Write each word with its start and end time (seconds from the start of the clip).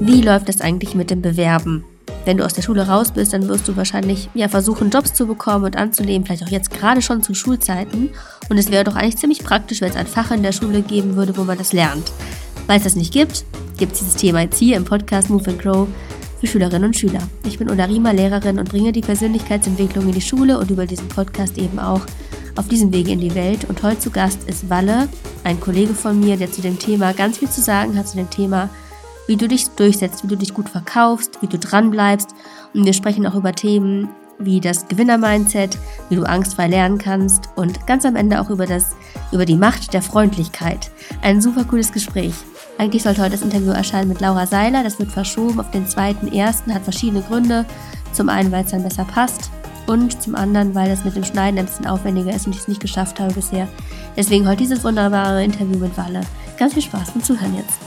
Wie 0.00 0.20
läuft 0.20 0.48
es 0.48 0.60
eigentlich 0.60 0.94
mit 0.94 1.10
dem 1.10 1.20
Bewerben? 1.20 1.84
Wenn 2.24 2.36
du 2.36 2.44
aus 2.44 2.54
der 2.54 2.62
Schule 2.62 2.86
raus 2.86 3.10
bist, 3.10 3.32
dann 3.32 3.48
wirst 3.48 3.66
du 3.66 3.76
wahrscheinlich 3.76 4.28
ja 4.34 4.48
versuchen, 4.48 4.90
Jobs 4.90 5.14
zu 5.14 5.26
bekommen 5.26 5.64
und 5.64 5.76
anzunehmen, 5.76 6.24
vielleicht 6.24 6.44
auch 6.44 6.48
jetzt 6.48 6.70
gerade 6.70 7.02
schon 7.02 7.22
zu 7.22 7.34
Schulzeiten. 7.34 8.10
Und 8.48 8.58
es 8.58 8.70
wäre 8.70 8.84
doch 8.84 8.94
eigentlich 8.94 9.16
ziemlich 9.16 9.42
praktisch, 9.42 9.80
wenn 9.80 9.90
es 9.90 9.96
ein 9.96 10.06
Fach 10.06 10.30
in 10.30 10.44
der 10.44 10.52
Schule 10.52 10.82
geben 10.82 11.16
würde, 11.16 11.36
wo 11.36 11.42
man 11.42 11.58
das 11.58 11.72
lernt. 11.72 12.12
Weil 12.68 12.78
es 12.78 12.84
das 12.84 12.94
nicht 12.94 13.12
gibt, 13.12 13.44
gibt 13.78 13.94
es 13.94 13.98
dieses 13.98 14.14
Thema 14.14 14.42
jetzt 14.42 14.58
hier 14.58 14.76
im 14.76 14.84
Podcast 14.84 15.28
Move 15.28 15.50
and 15.50 15.60
Grow 15.60 15.88
für 16.38 16.46
Schülerinnen 16.46 16.84
und 16.84 16.96
Schüler. 16.96 17.22
Ich 17.44 17.58
bin 17.58 17.68
Ulla 17.68 17.86
Riemer, 17.86 18.12
Lehrerin 18.12 18.58
und 18.58 18.68
bringe 18.68 18.92
die 18.92 19.00
Persönlichkeitsentwicklung 19.00 20.06
in 20.06 20.12
die 20.12 20.20
Schule 20.20 20.58
und 20.58 20.70
über 20.70 20.86
diesen 20.86 21.08
Podcast 21.08 21.58
eben 21.58 21.80
auch 21.80 22.02
auf 22.56 22.68
diesem 22.68 22.92
Wege 22.92 23.12
in 23.12 23.20
die 23.20 23.34
Welt. 23.34 23.68
Und 23.68 23.82
heute 23.82 24.00
zu 24.00 24.10
Gast 24.10 24.44
ist 24.48 24.68
Walle, 24.68 25.08
ein 25.44 25.60
Kollege 25.60 25.94
von 25.94 26.18
mir, 26.18 26.36
der 26.36 26.50
zu 26.50 26.62
dem 26.62 26.78
Thema 26.78 27.12
ganz 27.12 27.38
viel 27.38 27.50
zu 27.50 27.60
sagen 27.60 27.96
hat, 27.98 28.08
zu 28.08 28.16
dem 28.16 28.30
Thema 28.30 28.68
wie 29.26 29.36
du 29.36 29.48
dich 29.48 29.68
durchsetzt, 29.70 30.22
wie 30.22 30.28
du 30.28 30.36
dich 30.36 30.54
gut 30.54 30.68
verkaufst, 30.68 31.42
wie 31.42 31.48
du 31.48 31.58
dranbleibst. 31.58 32.30
Und 32.74 32.84
wir 32.84 32.92
sprechen 32.92 33.26
auch 33.26 33.34
über 33.34 33.52
Themen 33.52 34.08
wie 34.38 34.60
das 34.60 34.86
Gewinner-Mindset, 34.88 35.78
wie 36.10 36.16
du 36.16 36.24
angstfrei 36.24 36.68
lernen 36.68 36.98
kannst 36.98 37.48
und 37.56 37.86
ganz 37.86 38.04
am 38.04 38.16
Ende 38.16 38.38
auch 38.40 38.50
über, 38.50 38.66
das, 38.66 38.94
über 39.32 39.46
die 39.46 39.56
Macht 39.56 39.94
der 39.94 40.02
Freundlichkeit. 40.02 40.90
Ein 41.22 41.40
super 41.40 41.64
cooles 41.64 41.90
Gespräch. 41.90 42.34
Eigentlich 42.76 43.02
sollte 43.02 43.22
heute 43.22 43.32
das 43.32 43.42
Interview 43.42 43.70
erscheinen 43.70 44.08
mit 44.08 44.20
Laura 44.20 44.46
Seiler. 44.46 44.82
Das 44.82 44.98
wird 44.98 45.10
verschoben 45.10 45.58
auf 45.58 45.70
den 45.70 45.88
zweiten 45.88 46.28
ersten, 46.28 46.74
hat 46.74 46.82
verschiedene 46.82 47.22
Gründe. 47.22 47.64
Zum 48.12 48.28
einen, 48.28 48.52
weil 48.52 48.64
es 48.64 48.72
dann 48.72 48.82
besser 48.82 49.06
passt 49.06 49.50
und 49.86 50.22
zum 50.22 50.34
anderen, 50.34 50.74
weil 50.74 50.88
das 50.88 51.04
mit 51.04 51.16
dem 51.16 51.24
Schneiden 51.24 51.58
ein 51.58 51.66
bisschen 51.66 51.86
aufwendiger 51.86 52.34
ist 52.34 52.46
und 52.46 52.54
ich 52.54 52.60
es 52.60 52.68
nicht 52.68 52.80
geschafft 52.80 53.20
habe 53.20 53.32
bisher. 53.32 53.68
Deswegen 54.16 54.48
heute 54.48 54.58
dieses 54.58 54.84
wunderbare 54.84 55.44
Interview 55.44 55.78
mit 55.78 55.96
Walle. 55.96 56.20
Ganz 56.58 56.74
viel 56.74 56.82
Spaß 56.82 57.12
beim 57.12 57.22
Zuhören 57.22 57.54
jetzt. 57.56 57.78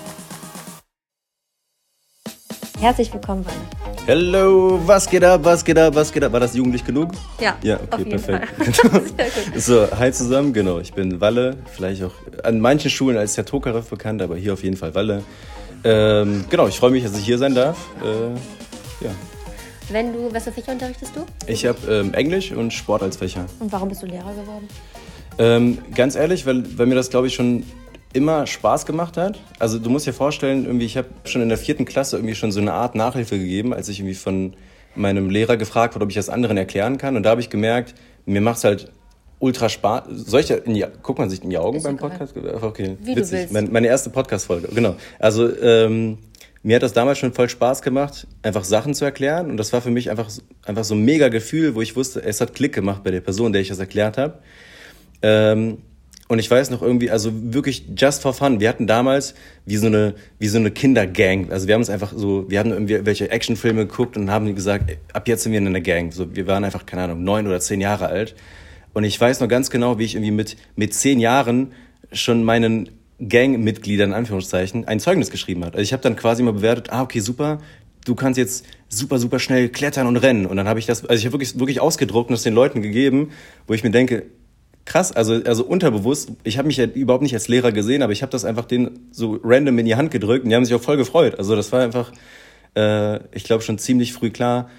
Herzlich 2.79 3.13
willkommen, 3.13 3.45
Walle. 3.45 3.79
Hallo, 4.07 4.79
was 4.85 5.09
geht 5.09 5.23
ab, 5.23 5.41
was 5.43 5.63
geht 5.63 5.77
ab, 5.77 5.93
was 5.93 6.11
geht 6.11 6.23
ab? 6.23 6.31
War 6.31 6.39
das 6.39 6.55
jugendlich 6.55 6.83
genug? 6.85 7.11
Ja, 7.39 7.55
ja 7.61 7.79
okay, 7.91 8.05
perfekt. 8.05 8.47
Fall. 8.47 9.01
so, 9.55 9.87
hi 9.99 10.11
zusammen, 10.11 10.53
genau. 10.53 10.79
Ich 10.79 10.93
bin 10.93 11.19
Walle, 11.19 11.57
vielleicht 11.75 12.03
auch 12.03 12.13
an 12.43 12.59
manchen 12.59 12.89
Schulen 12.89 13.17
als 13.17 13.35
Herr 13.37 13.45
Tokarev 13.45 13.89
bekannt, 13.89 14.21
aber 14.21 14.37
hier 14.37 14.53
auf 14.53 14.63
jeden 14.63 14.77
Fall 14.77 14.95
Walle. 14.95 15.23
Ähm, 15.83 16.45
genau, 16.49 16.67
ich 16.67 16.77
freue 16.77 16.91
mich, 16.91 17.03
dass 17.03 17.17
ich 17.17 17.25
hier 17.25 17.37
sein 17.37 17.53
darf. 17.53 17.77
Äh, 18.01 19.05
ja. 19.05 19.11
Wenn 19.91 20.13
du, 20.13 20.31
was 20.31 20.43
für 20.43 20.51
Fächer 20.51 20.71
unterrichtest 20.71 21.15
du? 21.15 21.25
Ich 21.47 21.65
habe 21.65 21.79
ähm, 21.91 22.13
Englisch 22.13 22.51
und 22.51 22.71
Sport 22.71 23.01
als 23.01 23.17
Fächer. 23.17 23.45
Und 23.59 23.71
warum 23.71 23.89
bist 23.89 24.03
du 24.03 24.05
Lehrer 24.05 24.33
geworden? 24.33 24.67
Ähm, 25.39 25.79
ganz 25.95 26.15
ehrlich, 26.15 26.45
weil, 26.45 26.63
weil 26.77 26.85
mir 26.85 26.95
das, 26.95 27.09
glaube 27.09 27.25
ich, 27.25 27.33
schon 27.33 27.63
immer 28.13 28.45
Spaß 28.45 28.85
gemacht 28.85 29.17
hat. 29.17 29.39
Also 29.57 29.79
du 29.79 29.89
musst 29.89 30.05
dir 30.05 30.13
vorstellen, 30.13 30.65
irgendwie 30.65 30.85
ich 30.85 30.97
habe 30.97 31.07
schon 31.23 31.41
in 31.41 31.49
der 31.49 31.57
vierten 31.57 31.85
Klasse 31.85 32.17
irgendwie 32.17 32.35
schon 32.35 32.51
so 32.51 32.59
eine 32.59 32.73
Art 32.73 32.93
Nachhilfe 32.93 33.39
gegeben, 33.39 33.73
als 33.73 33.89
ich 33.89 33.99
irgendwie 33.99 34.15
von 34.15 34.53
meinem 34.95 35.29
Lehrer 35.29 35.57
gefragt 35.57 35.95
wurde, 35.95 36.03
ob 36.03 36.09
ich 36.09 36.15
das 36.15 36.29
anderen 36.29 36.57
erklären 36.57 36.97
kann. 36.97 37.15
Und 37.15 37.23
da 37.23 37.31
habe 37.31 37.41
ich 37.41 37.49
gemerkt, 37.49 37.95
mir 38.25 38.41
macht 38.41 38.57
es 38.57 38.63
halt 38.65 38.91
ultra 39.39 39.69
Spaß. 39.69 40.03
Soll 40.09 40.41
ich 40.41 40.47
da 40.47 40.55
in 40.55 40.75
die, 40.75 40.85
guckt 41.01 41.17
man 41.17 41.29
sich 41.29 41.43
in 41.43 41.49
die 41.49 41.57
Augen 41.57 41.77
Ist 41.77 41.83
beim 41.83 41.97
Podcast? 41.97 42.35
Okay, 42.61 42.97
Wie 43.01 43.15
witzig. 43.15 43.51
Meine, 43.51 43.69
meine 43.69 43.87
erste 43.87 44.09
Podcast-Folge, 44.09 44.67
genau. 44.73 44.95
Also 45.17 45.49
ähm, 45.61 46.19
mir 46.61 46.75
hat 46.75 46.83
das 46.83 46.93
damals 46.93 47.19
schon 47.19 47.33
voll 47.33 47.49
Spaß 47.49 47.81
gemacht, 47.81 48.27
einfach 48.41 48.63
Sachen 48.63 48.93
zu 48.93 49.05
erklären. 49.05 49.49
Und 49.49 49.57
das 49.57 49.71
war 49.71 49.81
für 49.81 49.91
mich 49.91 50.09
einfach, 50.09 50.29
einfach 50.65 50.83
so 50.83 50.93
ein 50.93 51.03
mega 51.03 51.29
Gefühl, 51.29 51.75
wo 51.75 51.81
ich 51.81 51.95
wusste, 51.95 52.21
es 52.21 52.41
hat 52.41 52.53
Klick 52.53 52.73
gemacht 52.73 53.03
bei 53.03 53.11
der 53.11 53.21
Person, 53.21 53.53
der 53.53 53.61
ich 53.61 53.69
das 53.69 53.79
erklärt 53.79 54.17
habe. 54.17 54.39
Ähm, 55.21 55.79
und 56.27 56.37
ich 56.37 56.51
weiß 56.51 56.69
noch 56.69 56.83
irgendwie, 56.83 57.09
also 57.09 57.31
wirklich 57.33 57.85
just 57.97 58.21
for 58.21 58.33
fun. 58.33 58.59
Wir 58.59 58.69
hatten 58.69 58.85
damals 58.85 59.33
wie 59.65 59.77
so 59.77 59.87
eine, 59.87 60.13
wie 60.37 60.47
so 60.47 60.59
eine 60.59 60.69
Kindergang. 60.69 61.51
Also 61.51 61.67
wir 61.67 61.73
haben 61.73 61.81
uns 61.81 61.89
einfach 61.89 62.13
so, 62.15 62.45
wir 62.49 62.59
haben 62.59 62.71
irgendwie 62.71 63.03
welche 63.03 63.31
Actionfilme 63.31 63.87
geguckt 63.87 64.15
und 64.15 64.29
haben 64.29 64.53
gesagt, 64.53 64.95
ab 65.13 65.27
jetzt 65.27 65.43
sind 65.43 65.53
wir 65.53 65.57
in 65.57 65.65
einer 65.65 65.81
Gang. 65.81 66.11
So, 66.11 66.35
wir 66.35 66.45
waren 66.45 66.63
einfach, 66.63 66.85
keine 66.85 67.03
Ahnung, 67.03 67.23
neun 67.23 67.47
oder 67.47 67.59
zehn 67.59 67.81
Jahre 67.81 68.07
alt. 68.07 68.35
Und 68.93 69.05
ich 69.05 69.19
weiß 69.19 69.39
noch 69.39 69.47
ganz 69.47 69.71
genau, 69.71 69.97
wie 69.97 70.03
ich 70.03 70.13
irgendwie 70.13 70.31
mit, 70.31 70.55
mit 70.75 70.93
zehn 70.93 71.19
Jahren 71.19 71.71
schon 72.11 72.43
meinen 72.43 72.89
Gangmitgliedern, 73.27 74.11
in 74.11 74.15
Anführungszeichen, 74.15 74.87
ein 74.87 74.99
Zeugnis 74.99 75.29
geschrieben 75.29 75.65
hat. 75.65 75.73
Also 75.73 75.83
ich 75.83 75.93
habe 75.93 76.03
dann 76.03 76.15
quasi 76.15 76.43
mal 76.43 76.53
bewertet, 76.53 76.89
ah, 76.91 77.01
okay, 77.01 77.19
super, 77.19 77.59
du 78.05 78.15
kannst 78.15 78.37
jetzt 78.37 78.65
super, 78.87 79.19
super 79.19 79.39
schnell 79.39 79.69
klettern 79.69 80.07
und 80.07 80.17
rennen. 80.17 80.45
Und 80.45 80.57
dann 80.57 80.67
habe 80.67 80.79
ich 80.79 80.85
das, 80.85 81.05
also 81.05 81.19
ich 81.19 81.25
habe 81.25 81.33
wirklich, 81.33 81.59
wirklich 81.59 81.81
ausgedruckt 81.81 82.29
und 82.29 82.35
es 82.35 82.43
den 82.43 82.53
Leuten 82.53 82.81
gegeben, 82.81 83.31
wo 83.67 83.73
ich 83.73 83.83
mir 83.83 83.91
denke, 83.91 84.25
krass, 84.85 85.11
also, 85.11 85.35
also 85.43 85.65
unterbewusst, 85.65 86.31
ich 86.43 86.57
habe 86.57 86.67
mich 86.67 86.77
ja 86.77 86.85
überhaupt 86.85 87.23
nicht 87.23 87.33
als 87.33 87.47
Lehrer 87.47 87.71
gesehen, 87.71 88.01
aber 88.01 88.13
ich 88.13 88.21
habe 88.21 88.31
das 88.31 88.45
einfach 88.45 88.65
denen 88.65 89.07
so 89.11 89.39
random 89.43 89.77
in 89.79 89.85
die 89.85 89.95
Hand 89.95 90.11
gedrückt 90.11 90.43
und 90.43 90.49
die 90.49 90.55
haben 90.55 90.65
sich 90.65 90.73
auch 90.73 90.81
voll 90.81 90.97
gefreut. 90.97 91.37
Also 91.37 91.55
das 91.55 91.71
war 91.71 91.81
einfach, 91.81 92.11
äh, 92.75 93.19
ich 93.35 93.43
glaube, 93.43 93.63
schon 93.63 93.77
ziemlich 93.77 94.13
früh 94.13 94.31
klar, 94.31 94.69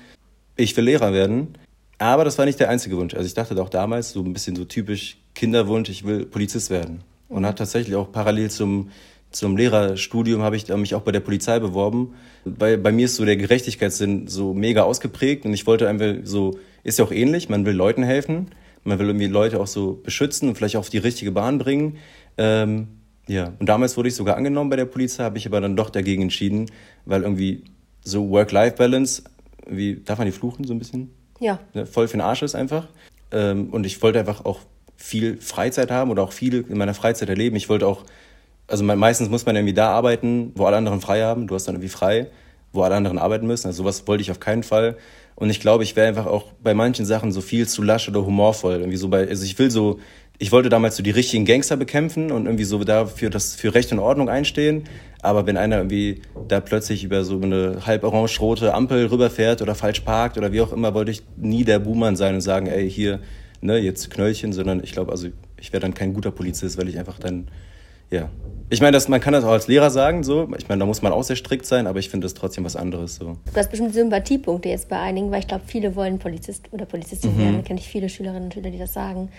ich 0.57 0.77
will 0.77 0.85
Lehrer 0.85 1.13
werden. 1.13 1.57
Aber 1.99 2.25
das 2.25 2.39
war 2.39 2.47
nicht 2.47 2.59
der 2.59 2.71
einzige 2.71 2.97
Wunsch. 2.97 3.15
Also 3.15 3.27
ich 3.27 3.35
dachte 3.35 3.61
auch 3.63 3.69
damals, 3.69 4.13
so 4.13 4.23
ein 4.23 4.33
bisschen 4.33 4.57
so 4.57 4.65
typisch 4.65 5.19
Kinderwunsch, 5.35 5.91
ich 5.91 6.05
will 6.05 6.25
Polizist 6.25 6.71
werden. 6.71 7.05
Und 7.31 7.47
hat 7.47 7.59
tatsächlich 7.59 7.97
auch 7.97 8.13
parallel 8.13 8.51
zum, 8.51 8.91
zum 9.31 9.57
Lehrerstudium 9.57 10.43
habe 10.43 10.57
ich 10.57 10.69
mich 10.69 10.95
auch 10.95 11.03
bei 11.03 11.13
der 11.13 11.21
Polizei 11.21 11.59
beworben. 11.59 12.15
Bei, 12.45 12.77
bei 12.77 12.93
mir 12.93 13.07
ist 13.07 13.17
so 13.17 13.25
der 13.25 13.37
Gerechtigkeitssinn 13.37 14.27
so 14.27 14.53
mega 14.53 14.83
ausgeprägt 14.83 15.47
und 15.47 15.55
ich 15.55 15.67
wollte 15.67 15.89
einfach 15.89 16.17
so, 16.25 16.59
ist 16.83 16.99
ja 16.99 17.05
auch 17.05 17.13
ähnlich, 17.13 17.49
man 17.49 17.65
will 17.65 17.75
Leuten 17.75 18.03
helfen. 18.03 18.51
Man 18.83 18.99
will 18.99 19.07
irgendwie 19.07 19.27
Leute 19.27 19.61
auch 19.61 19.67
so 19.67 20.01
beschützen 20.03 20.49
und 20.49 20.57
vielleicht 20.57 20.77
auch 20.77 20.81
auf 20.81 20.91
die 20.91 20.99
richtige 20.99 21.33
Bahn 21.33 21.59
bringen. 21.59 21.99
Ähm, 22.39 22.89
ja, 23.29 23.53
und 23.59 23.69
damals 23.69 23.97
wurde 23.97 24.09
ich 24.09 24.15
sogar 24.15 24.37
angenommen 24.37 24.71
bei 24.71 24.77
der 24.77 24.87
Polizei, 24.87 25.23
habe 25.23 25.39
ich 25.39 25.47
aber 25.47 25.61
dann 25.61 25.77
doch 25.77 25.91
dagegen 25.91 26.23
entschieden, 26.23 26.67
weil 27.05 27.23
irgendwie 27.23 27.65
so 28.03 28.31
Work-Life-Balance, 28.31 29.23
wie 29.69 29.97
darf 29.97 30.19
man 30.19 30.27
die 30.27 30.33
fluchen 30.33 30.65
so 30.65 30.73
ein 30.73 30.79
bisschen? 30.79 31.11
Ja. 31.39 31.61
ja 31.75 31.87
voll 31.87 32.09
für 32.09 32.17
den 32.17 32.23
Arsch 32.23 32.43
ist 32.43 32.55
einfach. 32.55 32.89
Ähm, 33.31 33.69
und 33.71 33.87
ich 33.87 34.03
wollte 34.03 34.19
einfach 34.19 34.45
auch 34.45 34.61
viel 35.01 35.39
Freizeit 35.41 35.91
haben 35.91 36.11
oder 36.11 36.23
auch 36.23 36.33
viel 36.33 36.65
in 36.69 36.79
meiner 36.79 36.95
Freizeit 36.95 37.29
erleben. 37.29 37.57
Ich 37.57 37.69
wollte 37.69 37.87
auch, 37.87 38.05
also 38.69 38.85
meistens 38.85 39.31
muss 39.31 39.47
man 39.47 39.57
irgendwie 39.57 39.75
da 39.75 39.91
arbeiten, 39.91 40.53
wo 40.55 40.67
alle 40.67 40.77
anderen 40.77 41.01
frei 41.01 41.23
haben. 41.23 41.47
Du 41.47 41.55
hast 41.55 41.67
dann 41.67 41.75
irgendwie 41.75 41.89
frei, 41.89 42.29
wo 42.73 42.83
alle 42.83 42.95
anderen 42.95 43.19
arbeiten 43.19 43.47
müssen. 43.47 43.67
Also 43.67 43.83
sowas 43.83 44.07
wollte 44.07 44.23
ich 44.23 44.31
auf 44.31 44.41
keinen 44.41 44.63
Fall. 44.63 44.97
Und 45.35 45.49
ich 45.49 45.59
glaube, 45.59 45.85
ich 45.85 45.97
wäre 45.97 46.07
einfach 46.07 46.27
auch 46.27 46.53
bei 46.63 46.75
manchen 46.75 47.07
Sachen 47.07 47.33
so 47.33 47.41
viel 47.41 47.67
zu 47.67 47.83
lasch 47.83 48.09
oder 48.09 48.25
humorvoll. 48.25 48.75
Irgendwie 48.75 48.99
so 48.99 49.09
bei, 49.09 49.27
also 49.27 49.45
ich 49.45 49.59
will 49.59 49.71
so, 49.71 49.99
ich 50.39 50.53
wollte 50.53 50.69
damals 50.69 50.97
so 50.97 51.03
die 51.03 51.11
richtigen 51.11 51.47
Gangster 51.47 51.79
bekämpfen 51.79 52.31
und 52.31 52.45
irgendwie 52.45 52.65
so 52.65 52.85
dafür 52.85 53.31
das 53.31 53.55
für 53.55 53.75
Recht 53.75 53.91
und 53.93 53.99
Ordnung 54.01 54.29
einstehen. 54.29 54.85
Aber 55.23 55.47
wenn 55.47 55.57
einer 55.57 55.79
irgendwie 55.79 56.21
da 56.47 56.61
plötzlich 56.61 57.05
über 57.05 57.25
so 57.25 57.41
eine 57.41 57.87
halb 57.87 58.05
orange-rote 58.05 58.75
Ampel 58.75 59.07
rüberfährt 59.07 59.63
oder 59.63 59.75
falsch 59.75 60.01
parkt 60.01 60.37
oder 60.37 60.53
wie 60.53 60.61
auch 60.61 60.73
immer, 60.73 60.93
wollte 60.93 61.11
ich 61.11 61.23
nie 61.37 61.65
der 61.65 61.79
Buhmann 61.79 62.17
sein 62.17 62.35
und 62.35 62.43
sagen, 62.43 62.67
ey, 62.67 62.91
hier, 62.91 63.21
ne, 63.61 63.79
jetzt 63.79 64.11
Knöllchen, 64.11 64.53
sondern 64.53 64.83
ich 64.83 64.93
glaube, 64.93 65.13
also 65.13 65.29
ich 65.59 65.73
wäre 65.73 65.81
dann 65.81 65.95
kein 65.95 66.15
guter 66.15 66.31
Polizist, 66.31 66.79
weil 66.79 66.89
ich 66.89 66.99
einfach 66.99 67.19
dann 67.19 67.49
ja. 68.11 68.29
Ich 68.73 68.81
meine, 68.81 68.99
man 69.09 69.21
kann 69.21 69.33
das 69.33 69.45
auch 69.45 69.51
als 69.51 69.67
Lehrer 69.67 69.91
sagen, 69.91 70.23
so. 70.23 70.49
Ich 70.57 70.69
meine, 70.69 70.81
da 70.81 70.87
muss 70.87 71.03
man 71.03 71.13
auch 71.13 71.23
sehr 71.23 71.37
strikt 71.37 71.67
sein, 71.67 71.87
aber 71.87 71.99
ich 71.99 72.09
finde 72.09 72.25
das 72.25 72.35
trotzdem 72.35 72.65
was 72.65 72.77
anderes, 72.77 73.17
so. 73.17 73.37
Du 73.53 73.57
hast 73.57 73.71
bestimmt 73.71 73.95
Sympathiepunkte 73.95 74.69
jetzt 74.69 74.89
bei 74.89 74.99
einigen, 74.99 75.31
weil 75.31 75.41
ich 75.41 75.49
glaube, 75.49 75.65
viele 75.67 75.97
wollen 75.97 76.19
Polizist 76.19 76.69
oder 76.73 76.87
Polizistin 76.87 77.35
mhm. 77.35 77.39
werden. 77.39 77.57
Da 77.57 77.63
kenne 77.63 77.81
ich 77.81 77.89
viele 77.89 78.09
Schülerinnen 78.09 78.45
und 78.45 78.55
Schüler, 78.55 78.71
die 78.71 78.79
das 78.79 78.93
sagen. 78.93 79.31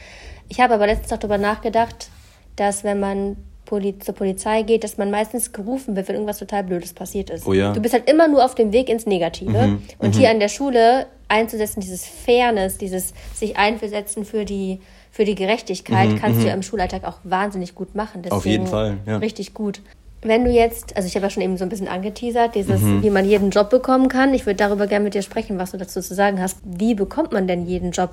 Ich 0.49 0.59
habe 0.59 0.73
aber 0.73 0.87
letztens 0.87 1.13
auch 1.13 1.17
darüber 1.17 1.37
nachgedacht, 1.37 2.09
dass 2.57 2.83
wenn 2.83 2.99
man 2.99 3.37
Poli 3.65 3.97
zur 3.99 4.15
Polizei 4.15 4.63
geht, 4.63 4.83
dass 4.83 4.97
man 4.97 5.11
meistens 5.11 5.53
gerufen 5.53 5.95
wird, 5.95 6.09
wenn 6.09 6.15
irgendwas 6.15 6.39
total 6.39 6.65
Blödes 6.65 6.93
passiert 6.93 7.29
ist. 7.29 7.47
Oh 7.47 7.53
ja. 7.53 7.71
Du 7.71 7.79
bist 7.79 7.93
halt 7.93 8.09
immer 8.09 8.27
nur 8.27 8.43
auf 8.43 8.55
dem 8.55 8.73
Weg 8.73 8.89
ins 8.89 9.05
Negative. 9.05 9.67
Mhm. 9.67 9.81
Und 9.97 10.15
mhm. 10.15 10.19
hier 10.19 10.29
an 10.29 10.39
der 10.41 10.49
Schule 10.49 11.07
einzusetzen, 11.31 11.79
dieses 11.79 12.05
Fairness, 12.05 12.77
dieses 12.77 13.13
sich 13.33 13.57
einversetzen 13.57 14.25
für 14.25 14.45
die 14.45 14.79
für 15.11 15.25
die 15.25 15.35
Gerechtigkeit 15.35 16.09
mhm, 16.09 16.19
kannst 16.19 16.39
du 16.39 16.45
ja 16.45 16.53
mhm. 16.53 16.59
im 16.59 16.63
Schulalltag 16.63 17.03
auch 17.03 17.17
wahnsinnig 17.23 17.75
gut 17.75 17.95
machen. 17.95 18.22
Deswegen 18.22 18.37
Auf 18.37 18.45
jeden 18.45 18.67
Fall, 18.67 18.97
ja. 19.05 19.17
Richtig 19.17 19.53
gut. 19.53 19.81
Wenn 20.22 20.45
du 20.45 20.51
jetzt, 20.51 20.95
also 20.95 21.07
ich 21.07 21.16
habe 21.16 21.25
ja 21.25 21.29
schon 21.29 21.43
eben 21.43 21.57
so 21.57 21.66
ein 21.66 21.69
bisschen 21.69 21.87
angeteasert, 21.87 22.55
dieses, 22.55 22.79
mhm. 22.79 23.03
wie 23.03 23.09
man 23.09 23.25
jeden 23.25 23.49
Job 23.49 23.69
bekommen 23.69 24.07
kann. 24.07 24.33
Ich 24.33 24.45
würde 24.45 24.57
darüber 24.57 24.87
gerne 24.87 25.03
mit 25.03 25.13
dir 25.13 25.22
sprechen, 25.22 25.57
was 25.57 25.72
du 25.72 25.78
dazu 25.78 25.99
zu 25.99 26.13
sagen 26.13 26.39
hast. 26.39 26.59
Wie 26.63 26.93
bekommt 26.93 27.34
man 27.34 27.47
denn 27.47 27.66
jeden 27.66 27.91
Job? 27.91 28.11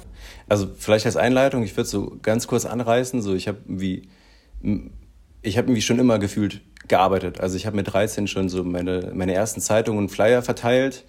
Also 0.49 0.67
vielleicht 0.77 1.07
als 1.07 1.17
Einleitung, 1.17 1.63
ich 1.63 1.77
würde 1.77 1.89
so 1.89 2.17
ganz 2.23 2.49
kurz 2.49 2.65
anreißen. 2.65 3.23
So, 3.23 3.35
ich 3.35 3.47
habe 3.47 3.59
wie, 3.67 4.09
ich 5.43 5.57
habe 5.57 5.69
irgendwie 5.69 5.83
schon 5.83 5.99
immer 5.99 6.19
gefühlt 6.19 6.63
gearbeitet. 6.89 7.41
Also 7.41 7.57
ich 7.57 7.67
habe 7.67 7.77
mit 7.77 7.93
13 7.93 8.27
schon 8.27 8.49
so 8.49 8.65
meine, 8.65 9.13
meine 9.15 9.35
ersten 9.35 9.61
Zeitungen 9.61 9.99
und 9.99 10.09
Flyer 10.09 10.43
verteilt. 10.43 11.05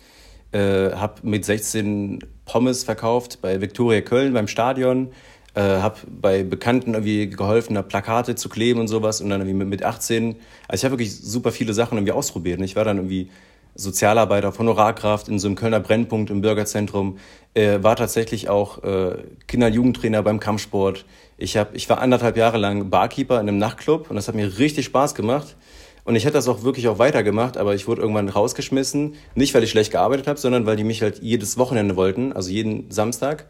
Äh, 0.51 0.91
habe 0.93 1.15
mit 1.23 1.45
16 1.45 2.19
Pommes 2.45 2.83
verkauft 2.83 3.39
bei 3.41 3.61
Viktoria 3.61 4.01
Köln 4.01 4.33
beim 4.33 4.47
Stadion. 4.47 5.11
Äh, 5.53 5.61
habe 5.61 5.97
bei 6.07 6.43
Bekannten 6.43 6.93
irgendwie 6.93 7.29
geholfen, 7.29 7.75
da 7.75 7.81
Plakate 7.81 8.35
zu 8.35 8.49
kleben 8.49 8.79
und 8.79 8.87
sowas. 8.87 9.21
Und 9.21 9.29
dann 9.29 9.41
irgendwie 9.41 9.65
mit 9.65 9.83
18, 9.83 10.35
also 10.67 10.81
ich 10.81 10.85
habe 10.85 10.93
wirklich 10.93 11.15
super 11.15 11.51
viele 11.51 11.73
Sachen 11.73 11.97
irgendwie 11.97 12.13
ausprobiert. 12.13 12.59
Und 12.59 12.65
ich 12.65 12.75
war 12.75 12.83
dann 12.83 12.97
irgendwie 12.97 13.29
Sozialarbeiter, 13.75 14.53
Honorarkraft 14.57 15.27
in 15.27 15.39
so 15.39 15.47
einem 15.47 15.55
Kölner 15.55 15.79
Brennpunkt 15.79 16.29
im 16.29 16.41
Bürgerzentrum, 16.41 17.17
äh, 17.53 17.81
war 17.81 17.95
tatsächlich 17.95 18.49
auch 18.49 18.83
äh, 18.83 19.17
Kinder- 19.47 19.67
und 19.67 19.73
Jugendtrainer 19.73 20.21
beim 20.21 20.39
Kampfsport, 20.39 21.05
Ich, 21.37 21.55
hab, 21.55 21.73
ich 21.73 21.89
war 21.89 21.99
anderthalb 21.99 22.35
Jahre 22.35 22.57
lang 22.57 22.89
Barkeeper 22.89 23.35
in 23.35 23.47
einem 23.47 23.57
Nachtclub 23.57 24.09
und 24.09 24.15
das 24.15 24.27
hat 24.27 24.35
mir 24.35 24.59
richtig 24.59 24.85
Spaß 24.85 25.15
gemacht. 25.15 25.55
Und 26.03 26.15
ich 26.15 26.25
hätte 26.25 26.33
das 26.33 26.47
auch 26.47 26.63
wirklich 26.63 26.87
auch 26.87 26.99
weitergemacht, 26.99 27.57
aber 27.57 27.75
ich 27.75 27.87
wurde 27.87 28.01
irgendwann 28.01 28.29
rausgeschmissen. 28.29 29.15
Nicht, 29.35 29.53
weil 29.53 29.63
ich 29.63 29.69
schlecht 29.69 29.91
gearbeitet 29.91 30.27
habe, 30.27 30.39
sondern 30.39 30.65
weil 30.65 30.75
die 30.75 30.83
mich 30.83 31.01
halt 31.01 31.19
jedes 31.21 31.57
Wochenende 31.57 31.95
wollten, 31.95 32.33
also 32.33 32.49
jeden 32.49 32.89
Samstag. 32.89 33.47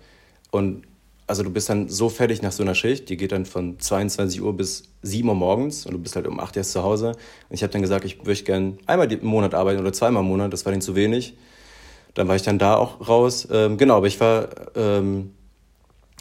Und 0.52 0.84
also 1.30 1.44
du 1.44 1.52
bist 1.52 1.70
dann 1.70 1.90
so 1.90 2.10
fertig 2.10 2.42
nach 2.42 2.52
so 2.52 2.64
einer 2.64 2.74
Schicht, 2.74 3.08
die 3.08 3.16
geht 3.16 3.32
dann 3.32 3.46
von 3.46 3.80
22 3.80 4.42
Uhr 4.42 4.58
bis 4.58 4.86
7 5.04 5.30
Uhr 5.30 5.36
morgens 5.36 5.86
und 5.86 5.94
du 5.94 6.00
bist 6.00 6.16
halt 6.16 6.26
um 6.26 6.40
8 6.40 6.56
Uhr 6.56 6.58
erst 6.58 6.72
zu 6.72 6.82
Hause. 6.82 7.10
Und 7.10 7.54
ich 7.54 7.62
habe 7.62 7.72
dann 7.72 7.84
gesagt, 7.84 8.04
ich 8.04 8.24
möchte 8.24 8.46
gern 8.46 8.80
einmal 8.88 9.12
im 9.12 9.26
Monat 9.26 9.54
arbeiten 9.54 9.80
oder 9.80 9.94
zweimal 9.94 10.24
im 10.24 10.30
Monat, 10.30 10.52
das 10.52 10.66
war 10.66 10.72
denen 10.72 10.82
zu 10.82 10.96
wenig. 10.96 11.38
Dann 12.16 12.28
war 12.28 12.36
ich 12.36 12.42
dann 12.42 12.58
da 12.58 12.76
auch 12.76 13.08
raus. 13.08 13.48
Ähm, 13.52 13.78
genau, 13.78 13.98
aber 13.98 14.08
ich 14.08 14.20
war, 14.20 14.50
ähm, 14.76 15.36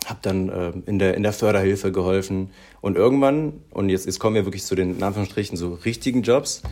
habe 0.09 0.21
dann 0.23 0.49
ähm, 0.49 0.83
in, 0.87 0.99
der, 0.99 1.15
in 1.15 1.23
der 1.23 1.33
Förderhilfe 1.33 1.93
geholfen. 1.93 2.51
Und 2.81 2.97
irgendwann, 2.97 3.55
und 3.71 3.89
jetzt, 3.89 4.07
jetzt 4.07 4.19
kommen 4.19 4.35
wir 4.35 4.45
wirklich 4.45 4.65
zu 4.65 4.75
den, 4.75 4.97
in 4.97 5.03
Anführungsstrichen, 5.03 5.57
so 5.57 5.75
richtigen 5.85 6.23
Jobs, 6.23 6.63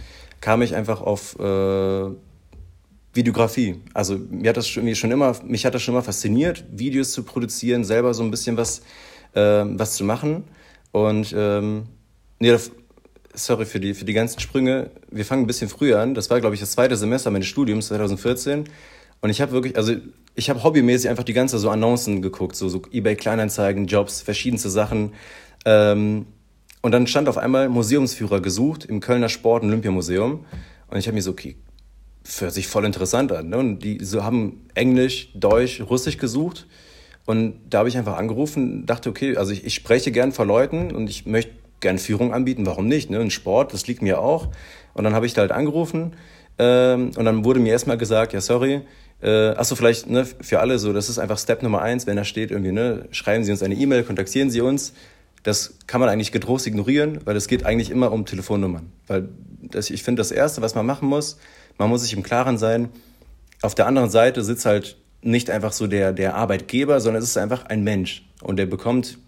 kam 0.40 0.62
ich 0.62 0.74
einfach 0.74 1.00
auf 1.00 1.38
äh, 1.38 2.10
Videografie. 3.12 3.80
Also 3.94 4.18
mir 4.30 4.50
hat 4.50 4.56
das 4.56 4.68
schon, 4.68 4.94
schon 4.94 5.10
immer, 5.10 5.34
mich 5.44 5.66
hat 5.66 5.74
das 5.74 5.82
schon 5.82 5.94
immer 5.94 6.02
fasziniert, 6.02 6.64
Videos 6.70 7.12
zu 7.12 7.22
produzieren, 7.22 7.84
selber 7.84 8.14
so 8.14 8.22
ein 8.22 8.30
bisschen 8.30 8.56
was, 8.56 8.80
äh, 9.34 9.40
was 9.40 9.94
zu 9.96 10.04
machen. 10.04 10.44
Und 10.92 11.34
ähm, 11.36 11.84
nee, 12.38 12.56
sorry 13.34 13.64
für 13.66 13.80
die, 13.80 13.94
für 13.94 14.04
die 14.04 14.12
ganzen 14.12 14.40
Sprünge. 14.40 14.90
Wir 15.10 15.24
fangen 15.24 15.44
ein 15.44 15.46
bisschen 15.46 15.68
früher 15.68 16.00
an. 16.00 16.14
Das 16.14 16.30
war, 16.30 16.40
glaube 16.40 16.54
ich, 16.54 16.60
das 16.60 16.72
zweite 16.72 16.96
Semester 16.96 17.30
meines 17.30 17.46
Studiums 17.46 17.88
2014. 17.88 18.64
Und 19.20 19.30
ich 19.30 19.40
habe 19.40 19.52
wirklich, 19.52 19.76
also 19.76 19.94
ich 20.36 20.50
habe 20.50 20.62
hobbymäßig 20.62 21.08
einfach 21.08 21.24
die 21.24 21.32
ganze 21.32 21.58
so 21.58 21.70
Annoncen 21.70 22.20
geguckt, 22.20 22.56
so, 22.56 22.68
so 22.68 22.82
eBay 22.92 23.16
Kleinanzeigen, 23.16 23.86
Jobs, 23.86 24.20
verschiedenste 24.20 24.68
Sachen. 24.68 25.14
Ähm, 25.64 26.26
und 26.82 26.92
dann 26.92 27.06
stand 27.06 27.28
auf 27.28 27.38
einmal 27.38 27.68
Museumsführer 27.70 28.40
gesucht 28.40 28.84
im 28.84 29.00
Kölner 29.00 29.30
Sport- 29.30 29.62
und 29.62 29.70
Olympiamuseum. 29.70 30.44
Und 30.88 30.98
ich 30.98 31.06
habe 31.06 31.14
mir 31.14 31.22
so, 31.22 31.30
okay, 31.30 31.56
hört 32.38 32.52
sich 32.52 32.68
voll 32.68 32.84
interessant 32.84 33.32
an. 33.32 33.48
Ne? 33.48 33.56
Und 33.56 33.78
die 33.80 34.04
so 34.04 34.22
haben 34.22 34.66
Englisch, 34.74 35.30
Deutsch, 35.34 35.80
Russisch 35.80 36.18
gesucht. 36.18 36.66
Und 37.24 37.54
da 37.70 37.78
habe 37.78 37.88
ich 37.88 37.96
einfach 37.96 38.16
angerufen, 38.16 38.84
dachte, 38.86 39.08
okay, 39.08 39.36
also 39.36 39.52
ich, 39.52 39.64
ich 39.64 39.74
spreche 39.74 40.12
gern 40.12 40.32
vor 40.32 40.44
Leuten 40.44 40.94
und 40.94 41.08
ich 41.08 41.26
möchte 41.26 41.52
gern 41.80 41.98
Führung 41.98 42.32
anbieten, 42.32 42.66
warum 42.66 42.86
nicht? 42.86 43.10
Ne? 43.10 43.18
Ein 43.20 43.30
Sport, 43.30 43.72
das 43.72 43.86
liegt 43.86 44.02
mir 44.02 44.20
auch. 44.20 44.48
Und 44.92 45.04
dann 45.04 45.14
habe 45.14 45.26
ich 45.26 45.32
da 45.32 45.40
halt 45.40 45.50
angerufen 45.50 46.12
ähm, 46.58 47.10
und 47.16 47.24
dann 47.24 47.44
wurde 47.44 47.60
mir 47.60 47.72
erstmal 47.72 47.98
gesagt, 47.98 48.32
ja, 48.32 48.40
sorry, 48.40 48.82
äh, 49.22 49.50
achso, 49.50 49.74
vielleicht 49.76 50.08
ne, 50.08 50.26
für 50.26 50.60
alle 50.60 50.78
so, 50.78 50.92
das 50.92 51.08
ist 51.08 51.18
einfach 51.18 51.38
Step 51.38 51.62
Nummer 51.62 51.82
eins, 51.82 52.06
wenn 52.06 52.16
da 52.16 52.24
steht 52.24 52.50
irgendwie, 52.50 52.72
ne, 52.72 53.06
schreiben 53.10 53.44
Sie 53.44 53.50
uns 53.50 53.62
eine 53.62 53.74
E-Mail, 53.74 54.02
kontaktieren 54.02 54.50
Sie 54.50 54.60
uns. 54.60 54.92
Das 55.42 55.74
kann 55.86 56.00
man 56.00 56.10
eigentlich 56.10 56.32
getrost 56.32 56.66
ignorieren, 56.66 57.20
weil 57.24 57.36
es 57.36 57.46
geht 57.46 57.64
eigentlich 57.64 57.90
immer 57.90 58.12
um 58.12 58.26
Telefonnummern. 58.26 58.90
Weil 59.06 59.28
das, 59.62 59.90
ich 59.90 60.02
finde, 60.02 60.20
das 60.20 60.32
Erste, 60.32 60.60
was 60.60 60.74
man 60.74 60.84
machen 60.84 61.08
muss, 61.08 61.38
man 61.78 61.88
muss 61.88 62.02
sich 62.02 62.12
im 62.12 62.22
Klaren 62.22 62.58
sein, 62.58 62.88
auf 63.62 63.74
der 63.74 63.86
anderen 63.86 64.10
Seite 64.10 64.42
sitzt 64.42 64.66
halt 64.66 64.96
nicht 65.22 65.50
einfach 65.50 65.72
so 65.72 65.86
der, 65.86 66.12
der 66.12 66.34
Arbeitgeber, 66.34 67.00
sondern 67.00 67.22
es 67.22 67.30
ist 67.30 67.38
einfach 67.38 67.64
ein 67.66 67.84
Mensch. 67.84 68.24
Und 68.42 68.58
der 68.58 68.66
bekommt 68.66 69.18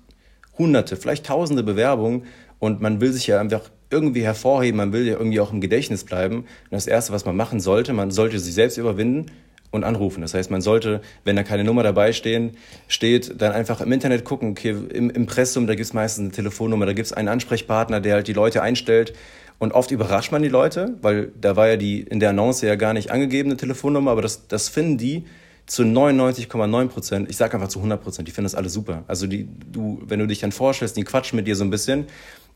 hunderte, 0.58 0.96
vielleicht 0.96 1.26
tausende 1.26 1.62
Bewerbungen 1.62 2.25
und 2.58 2.81
man 2.81 3.00
will 3.00 3.12
sich 3.12 3.26
ja 3.26 3.41
einfach 3.41 3.62
irgendwie 3.91 4.23
hervorheben, 4.23 4.76
man 4.76 4.93
will 4.93 5.06
ja 5.06 5.14
irgendwie 5.14 5.41
auch 5.41 5.52
im 5.52 5.61
Gedächtnis 5.61 6.05
bleiben. 6.05 6.38
Und 6.38 6.46
das 6.73 6.87
Erste, 6.87 7.12
was 7.12 7.25
man 7.25 7.37
machen 7.37 7.61
sollte, 7.61 7.93
man 7.94 8.11
sollte 8.11 8.38
sich 8.38 8.55
selbst 8.55 8.76
überwinden 8.76 9.26
und 9.70 9.85
anrufen. 9.85 10.23
Das 10.23 10.35
heißt, 10.35 10.50
man 10.50 10.61
sollte, 10.61 11.00
wenn 11.25 11.37
da 11.37 11.43
keine 11.43 11.65
Nummer 11.65 11.82
dabei 11.82 12.12
stehen, 12.12 12.56
steht, 12.87 13.41
dann 13.41 13.53
einfach 13.53 13.81
im 13.81 13.93
Internet 13.93 14.25
gucken, 14.25 14.50
okay, 14.50 14.75
im 14.93 15.11
Impressum, 15.11 15.67
da 15.67 15.75
gibt 15.75 15.87
es 15.87 15.93
meistens 15.93 16.25
eine 16.25 16.32
Telefonnummer, 16.32 16.87
da 16.87 16.93
gibt 16.93 17.06
es 17.06 17.12
einen 17.12 17.29
Ansprechpartner, 17.29 18.00
der 18.00 18.15
halt 18.15 18.29
die 18.29 18.32
Leute 18.32 18.62
einstellt 18.62 19.12
und 19.59 19.73
oft 19.73 19.91
überrascht 19.91 20.32
man 20.32 20.43
die 20.43 20.49
Leute, 20.49 20.94
weil 21.03 21.32
da 21.41 21.56
war 21.56 21.69
ja 21.69 21.76
die 21.76 22.00
in 22.00 22.20
der 22.20 22.31
Annonce 22.31 22.62
ja 22.62 22.76
gar 22.76 22.93
nicht 22.93 23.11
angegebene 23.11 23.56
Telefonnummer, 23.56 24.12
aber 24.12 24.23
das, 24.23 24.47
das 24.47 24.69
finden 24.69 24.99
die 24.99 25.25
zu 25.67 25.82
99,9 25.82 26.88
Prozent. 26.88 27.31
Ich 27.31 27.37
sage 27.37 27.55
einfach 27.55 27.69
zu 27.69 27.81
100 27.81 28.03
Prozent. 28.03 28.26
Die 28.26 28.32
finden 28.32 28.47
das 28.47 28.55
alle 28.55 28.70
super. 28.70 29.05
Also 29.06 29.26
die, 29.26 29.47
du, 29.70 30.00
wenn 30.06 30.19
du 30.19 30.26
dich 30.26 30.41
dann 30.41 30.53
vorstellst, 30.53 30.97
die 30.97 31.05
quatschen 31.05 31.37
mit 31.37 31.47
dir 31.47 31.56
so 31.56 31.65
ein 31.65 31.70
bisschen 31.70 32.06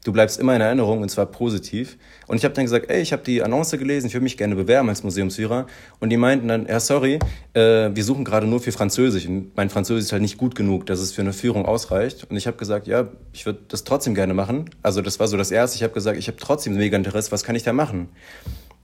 Du 0.04 0.12
bleibst 0.12 0.40
immer 0.40 0.56
in 0.56 0.60
Erinnerung 0.60 1.00
und 1.00 1.10
zwar 1.10 1.26
positiv. 1.26 1.96
Und 2.26 2.37
ich 2.37 2.44
habe 2.44 2.54
dann 2.54 2.64
gesagt, 2.64 2.90
ey, 2.90 3.00
ich 3.00 3.12
habe 3.12 3.22
die 3.22 3.40
Annonce 3.40 3.78
gelesen, 3.78 4.08
ich 4.08 4.14
würde 4.14 4.25
mich 4.25 4.37
gerne 4.37 4.56
bewerben 4.56 4.88
als 4.88 5.04
Museumsführer. 5.04 5.69
Und 6.00 6.10
die 6.10 6.16
meinten 6.16 6.49
dann, 6.49 6.66
ja, 6.66 6.81
sorry, 6.81 7.20
äh, 7.54 7.90
wir 7.94 8.02
suchen 8.02 8.25
gerade 8.25 8.49
nur 8.49 8.58
für 8.58 8.72
Französisch. 8.72 9.26
Und 9.26 9.56
mein 9.56 9.70
Französisch 9.70 10.06
ist 10.06 10.12
halt 10.12 10.22
nicht 10.22 10.38
gut 10.38 10.56
genug, 10.56 10.87
dass 10.87 10.99
es 10.99 11.12
für 11.12 11.22
eine 11.22 11.32
Führung 11.32 11.66
ausreicht. 11.66 12.26
Und 12.28 12.37
ich 12.37 12.49
habe 12.49 12.56
gesagt, 12.56 12.88
ja, 12.88 13.08
ich 13.32 13.46
würde 13.46 13.60
das 13.69 13.84
trotzdem 13.84 14.16
gerne 14.16 14.34
machen. 14.34 14.70
Also 14.82 15.02
das 15.02 15.20
war 15.20 15.28
so 15.28 15.37
das 15.37 15.52
Erste. 15.52 15.76
Ich 15.76 15.84
habe 15.84 15.94
gesagt, 15.94 16.19
ich 16.19 16.26
habe 16.26 16.37
trotzdem 16.37 16.75
mega 16.75 16.96
Interesse, 16.96 17.31
was 17.31 17.44
kann 17.44 17.54
ich 17.54 17.62
da 17.62 17.72
machen? 17.72 18.08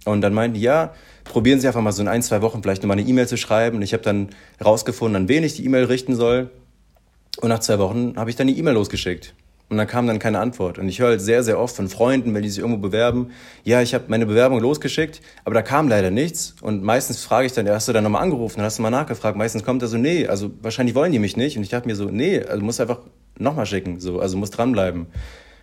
Und 0.04 0.20
dann 0.20 0.32
meinten 0.32 0.54
die, 0.54 0.60
ja, 0.60 0.94
probieren 1.24 1.58
Sie 1.58 1.66
einfach 1.66 1.80
mal 1.80 1.90
so 1.90 2.00
in 2.00 2.08
ein, 2.08 2.22
zwei 2.22 2.42
Wochen 2.42 2.62
vielleicht 2.62 2.84
nochmal 2.84 2.96
eine 2.96 3.08
E-Mail 3.08 3.26
zu 3.26 3.36
schreiben. 3.36 3.78
Und 3.78 3.82
ich 3.82 3.92
habe 3.92 4.04
dann 4.04 4.28
rausgefunden, 4.64 5.16
an 5.16 5.28
wen 5.28 5.42
ich 5.42 5.56
die 5.56 5.64
E-Mail 5.64 5.84
richten 5.84 6.14
soll. 6.14 6.50
Und 7.40 7.48
nach 7.48 7.58
zwei 7.58 7.80
Wochen 7.80 8.14
habe 8.16 8.30
ich 8.30 8.36
dann 8.36 8.46
die 8.46 8.56
E-Mail 8.56 8.74
losgeschickt. 8.74 9.34
Und 9.70 9.76
dann 9.76 9.86
kam 9.86 10.06
dann 10.06 10.18
keine 10.18 10.38
Antwort. 10.38 10.78
Und 10.78 10.88
ich 10.88 10.98
höre 10.98 11.08
halt 11.08 11.20
sehr, 11.20 11.42
sehr 11.42 11.60
oft 11.60 11.76
von 11.76 11.88
Freunden, 11.88 12.34
wenn 12.34 12.42
die 12.42 12.48
sich 12.48 12.60
irgendwo 12.60 12.80
bewerben, 12.80 13.32
ja, 13.64 13.82
ich 13.82 13.92
habe 13.92 14.04
meine 14.08 14.24
Bewerbung 14.24 14.60
losgeschickt, 14.60 15.20
aber 15.44 15.54
da 15.54 15.62
kam 15.62 15.88
leider 15.88 16.10
nichts. 16.10 16.56
Und 16.62 16.82
meistens 16.82 17.22
frage 17.22 17.46
ich 17.46 17.52
dann, 17.52 17.66
ja, 17.66 17.74
hast 17.74 17.86
du 17.86 17.92
dann 17.92 18.04
nochmal 18.04 18.22
angerufen, 18.22 18.58
dann 18.58 18.66
hast 18.66 18.78
du 18.78 18.82
mal 18.82 18.90
nachgefragt. 18.90 19.36
Meistens 19.36 19.64
kommt 19.64 19.82
er 19.82 19.88
so, 19.88 19.98
nee, 19.98 20.26
also 20.26 20.50
wahrscheinlich 20.62 20.94
wollen 20.94 21.12
die 21.12 21.18
mich 21.18 21.36
nicht. 21.36 21.58
Und 21.58 21.64
ich 21.64 21.68
dachte 21.68 21.86
mir 21.86 21.96
so, 21.96 22.06
nee, 22.06 22.42
also 22.42 22.64
musst 22.64 22.80
einfach 22.80 23.00
nochmal 23.38 23.66
schicken, 23.66 24.00
so, 24.00 24.20
also 24.20 24.38
musst 24.38 24.56
dranbleiben. 24.56 25.06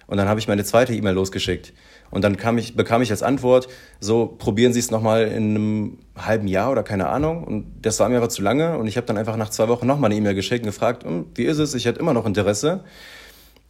Und 0.07 0.17
dann 0.17 0.27
habe 0.27 0.39
ich 0.39 0.47
meine 0.47 0.63
zweite 0.63 0.93
E-Mail 0.93 1.15
losgeschickt. 1.15 1.73
Und 2.11 2.23
dann 2.23 2.37
kam 2.37 2.57
ich, 2.59 2.75
bekam 2.75 3.01
ich 3.01 3.09
als 3.09 3.23
Antwort, 3.23 3.67
so 3.99 4.27
probieren 4.27 4.71
Sie 4.71 4.79
es 4.79 4.91
nochmal 4.91 5.23
in 5.23 5.55
einem 5.55 5.97
halben 6.15 6.47
Jahr 6.47 6.71
oder 6.71 6.83
keine 6.83 7.09
Ahnung. 7.09 7.43
Und 7.43 7.65
das 7.81 7.99
war 7.99 8.07
mir 8.09 8.17
aber 8.17 8.29
zu 8.29 8.43
lange. 8.43 8.77
Und 8.77 8.87
ich 8.87 8.97
habe 8.97 9.07
dann 9.07 9.17
einfach 9.17 9.35
nach 9.35 9.49
zwei 9.49 9.67
Wochen 9.67 9.87
nochmal 9.87 10.11
eine 10.11 10.19
E-Mail 10.19 10.35
geschickt 10.35 10.63
und 10.63 10.67
gefragt, 10.67 11.03
hm, 11.03 11.25
wie 11.33 11.45
ist 11.45 11.57
es? 11.57 11.73
Ich 11.73 11.85
hätte 11.85 11.99
immer 11.99 12.13
noch 12.13 12.27
Interesse. 12.27 12.83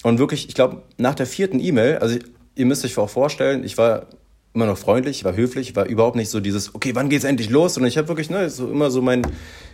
Und 0.06 0.19
wirklich, 0.19 0.48
ich 0.48 0.54
glaube, 0.54 0.84
nach 0.98 1.16
der 1.16 1.25
vierten 1.25 1.60
E-Mail, 1.60 1.98
also 1.98 2.19
ihr 2.54 2.66
müsst 2.68 2.86
euch 2.86 2.96
auch 3.00 3.10
vorstellen, 3.10 3.63
ich 3.63 3.75
war 3.80 4.06
immer 4.54 4.68
noch 4.68 4.78
freundlich, 4.78 5.18
ich 5.18 5.25
war 5.25 5.36
höflich, 5.36 5.69
ich 5.69 5.75
war 5.75 5.88
überhaupt 5.88 6.16
nicht 6.16 6.30
so 6.30 6.40
dieses, 6.40 6.75
okay, 6.75 6.94
wann 6.94 7.10
geht's 7.10 7.24
endlich 7.24 7.50
los? 7.50 7.75
Und 7.75 7.88
ich 7.88 7.98
habe 7.98 8.07
wirklich 8.07 8.30
ne, 8.30 8.52
so 8.52 8.69
immer 8.69 8.92
so 8.92 9.02
mein 9.02 9.24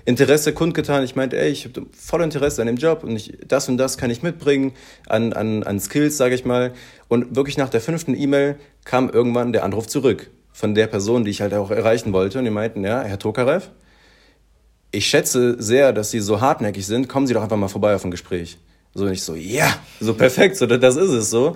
Interesse 0.05 0.53
kundgetan. 0.53 1.03
Ich 1.03 1.17
meinte, 1.17 1.37
ey, 1.37 1.49
ich 1.49 1.65
habe 1.65 1.85
voll 1.91 2.21
Interesse 2.21 2.61
an 2.61 2.67
dem 2.67 2.77
Job 2.77 3.03
und 3.03 3.13
ich, 3.13 3.39
das 3.45 3.67
und 3.67 3.75
das 3.75 3.97
kann 3.97 4.09
ich 4.09 4.23
mitbringen 4.23 4.71
an, 5.09 5.33
an, 5.33 5.63
an 5.63 5.81
Skills, 5.81 6.15
sage 6.15 6.33
ich 6.33 6.45
mal. 6.45 6.71
Und 7.09 7.35
wirklich 7.35 7.57
nach 7.57 7.67
der 7.67 7.81
fünften 7.81 8.15
E-Mail 8.15 8.55
kam 8.85 9.09
irgendwann 9.09 9.51
der 9.51 9.65
Anruf 9.65 9.87
zurück 9.87 10.31
von 10.53 10.75
der 10.75 10.87
Person, 10.87 11.25
die 11.25 11.31
ich 11.31 11.41
halt 11.41 11.53
auch 11.53 11.71
erreichen 11.71 12.13
wollte. 12.13 12.39
Und 12.39 12.45
die 12.45 12.51
meinten, 12.51 12.85
ja, 12.85 13.01
Herr 13.01 13.19
Tokarev, 13.19 13.67
ich 14.91 15.07
schätze 15.07 15.61
sehr, 15.61 15.91
dass 15.91 16.09
Sie 16.09 16.21
so 16.21 16.39
hartnäckig 16.39 16.87
sind. 16.87 17.09
Kommen 17.09 17.27
Sie 17.27 17.33
doch 17.33 17.43
einfach 17.43 17.57
mal 17.57 17.67
vorbei 17.67 17.93
auf 17.93 18.05
ein 18.05 18.11
Gespräch. 18.11 18.57
So, 18.93 19.05
und 19.05 19.13
ich 19.13 19.23
so, 19.23 19.35
ja, 19.35 19.73
so 19.99 20.13
perfekt, 20.13 20.57
so, 20.57 20.65
das 20.65 20.95
ist 20.95 21.09
es 21.09 21.29
so. 21.29 21.55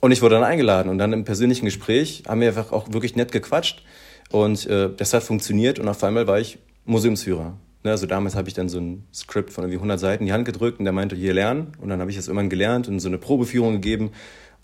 Und 0.00 0.12
ich 0.12 0.22
wurde 0.22 0.36
dann 0.36 0.44
eingeladen 0.44 0.88
und 0.88 0.98
dann 0.98 1.12
im 1.12 1.24
persönlichen 1.24 1.64
Gespräch 1.64 2.24
haben 2.28 2.40
wir 2.40 2.48
einfach 2.48 2.70
auch 2.72 2.92
wirklich 2.92 3.16
nett 3.16 3.32
gequatscht 3.32 3.82
und 4.30 4.66
äh, 4.66 4.90
das 4.94 5.14
hat 5.14 5.22
funktioniert 5.22 5.78
und 5.78 5.88
auf 5.88 6.02
einmal 6.04 6.26
war 6.26 6.38
ich 6.38 6.58
Museumsführer. 6.84 7.56
Ne, 7.82 7.90
also 7.90 8.06
damals 8.06 8.36
habe 8.36 8.48
ich 8.48 8.54
dann 8.54 8.68
so 8.68 8.78
ein 8.78 9.04
Skript 9.12 9.52
von 9.52 9.64
irgendwie 9.64 9.78
100 9.78 9.98
Seiten 9.98 10.22
in 10.22 10.26
die 10.26 10.32
Hand 10.32 10.44
gedrückt 10.44 10.78
und 10.78 10.84
der 10.84 10.92
meinte, 10.92 11.16
hier 11.16 11.32
lernen 11.32 11.72
und 11.80 11.88
dann 11.88 12.00
habe 12.00 12.10
ich 12.10 12.16
das 12.16 12.28
irgendwann 12.28 12.50
gelernt 12.50 12.88
und 12.88 13.00
so 13.00 13.08
eine 13.08 13.18
Probeführung 13.18 13.74
gegeben 13.74 14.10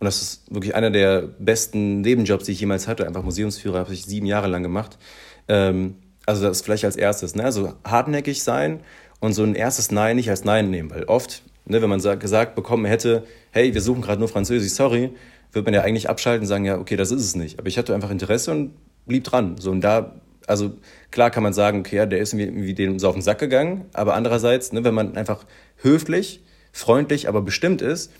und 0.03 0.07
das 0.07 0.21
ist 0.21 0.53
wirklich 0.53 0.75
einer 0.75 0.91
der 0.91 1.23
besten 1.23 2.01
Nebenjobs, 2.01 2.47
die 2.47 2.53
ich 2.53 2.61
jemals 2.61 2.89
hatte. 2.89 3.07
Einfach 3.07 3.23
Museumsführer 3.23 3.79
habe 3.79 3.95
ich 3.95 4.05
sieben 4.05 4.27
Jahre 4.27 4.49
lang 4.49 4.65
gemacht. 4.65 4.99
Ähm, 5.47 5.95
also 6.27 6.43
das 6.43 6.61
vielleicht 6.61 6.85
als 6.85 6.97
erstes. 6.97 7.37
Ne? 7.37 7.45
Also 7.45 7.75
hartnäckig 7.85 8.43
sein 8.43 8.81
und 9.21 9.33
so 9.33 9.45
ein 9.45 9.55
erstes 9.55 9.93
Nein 9.93 10.17
nicht 10.17 10.29
als 10.29 10.45
Nein 10.45 10.71
nehmen, 10.71 10.91
weil 10.91 11.05
oft 11.05 11.45
Ne, 11.65 11.81
wenn 11.81 11.89
man 11.89 12.01
gesagt 12.19 12.57
bekommen 12.57 12.87
hätte, 12.87 13.25
hey, 13.53 13.73
wir 13.73 13.81
suchen 13.81 14.03
gerade 14.03 14.19
nur 14.19 14.29
Französisch, 14.29 14.73
sorry, 14.73 15.11
würde 15.53 15.67
man 15.67 15.75
ja 15.75 15.83
eigentlich 15.83 16.09
abschalten 16.09 16.43
und 16.43 16.49
sagen, 16.49 16.65
ja, 16.65 16.79
okay, 16.79 16.97
das 16.97 17.13
ist 17.13 17.23
es 17.23 17.37
nicht. 17.37 17.59
Aber 17.59 17.69
ich 17.69 17.79
hatte 17.79 17.95
einfach 17.95 18.11
Interesse 18.11 18.51
und 18.51 18.75
blieb 19.07 19.25
dran. 19.25 19.57
So, 19.59 19.71
und 19.71 19.81
da, 19.81 20.17
also 20.47 20.73
klar 21.11 21.31
kann 21.31 21.43
man 21.43 21.53
sagen, 21.53 21.81
okay, 21.81 21.97
ja, 21.97 22.07
der 22.07 22.19
ist 22.19 22.33
irgendwie 22.33 22.75
dem 22.75 22.99
so 22.99 23.09
auf 23.09 23.15
den 23.15 23.23
Sack 23.23 23.39
gegangen, 23.39 23.85
aber 23.93 24.15
andererseits, 24.15 24.73
ne, 24.73 24.83
wenn 24.83 24.95
man 24.95 25.17
einfach 25.17 25.45
höflich, 25.77 26.43
freundlich, 26.73 27.29
aber 27.29 27.43
bestimmt 27.43 27.83
ist, 27.83 28.11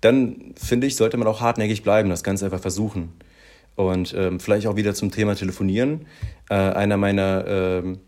dann 0.00 0.54
finde 0.56 0.86
ich, 0.86 0.96
sollte 0.96 1.16
man 1.16 1.28
auch 1.28 1.40
hartnäckig 1.40 1.82
bleiben, 1.82 2.08
das 2.08 2.24
Ganze 2.24 2.46
einfach 2.46 2.60
versuchen. 2.60 3.12
Und 3.76 4.14
ähm, 4.14 4.40
vielleicht 4.40 4.66
auch 4.66 4.76
wieder 4.76 4.94
zum 4.94 5.10
Thema 5.10 5.36
Telefonieren. 5.36 6.06
Äh, 6.48 6.54
einer 6.54 6.96
meiner 6.96 7.46
ähm, 7.46 8.00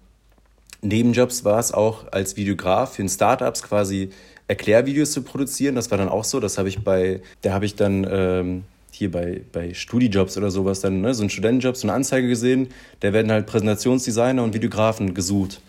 Nebenjobs 0.83 1.45
war 1.45 1.59
es 1.59 1.73
auch 1.73 2.11
als 2.13 2.37
Videograf 2.37 2.95
für 2.95 3.09
Startups 3.09 3.63
quasi 3.63 4.11
Erklärvideos 4.49 5.13
zu 5.13 5.23
produzieren. 5.23 5.75
Das 5.77 5.91
war 5.91 5.99
dann 5.99 6.09
auch 6.09 6.25
so. 6.25 6.41
Das 6.41 6.59
habe 6.59 6.69
ich 6.69 6.83
bei, 6.83 7.23
da 7.43 7.53
habe 7.53 7.65
ich 7.65 7.77
dann 7.77 8.07
ähm, 8.11 8.65
hier 8.91 9.11
bei, 9.11 9.43
bei 9.53 9.73
Studijobs 9.73 10.37
oder 10.37 10.51
sowas 10.51 10.81
dann, 10.81 11.01
ne, 11.01 11.15
so 11.15 11.23
ein 11.23 11.31
Studentenjob, 11.31 11.77
so 11.77 11.87
eine 11.87 11.95
Anzeige 11.95 12.29
gesehen. 12.29 12.69
Da 13.01 13.13
werden 13.13 13.31
halt 13.31 13.47
Präsentationsdesigner 13.47 14.43
und 14.43 14.55
Videografen 14.55 15.15
gesucht. 15.15 15.61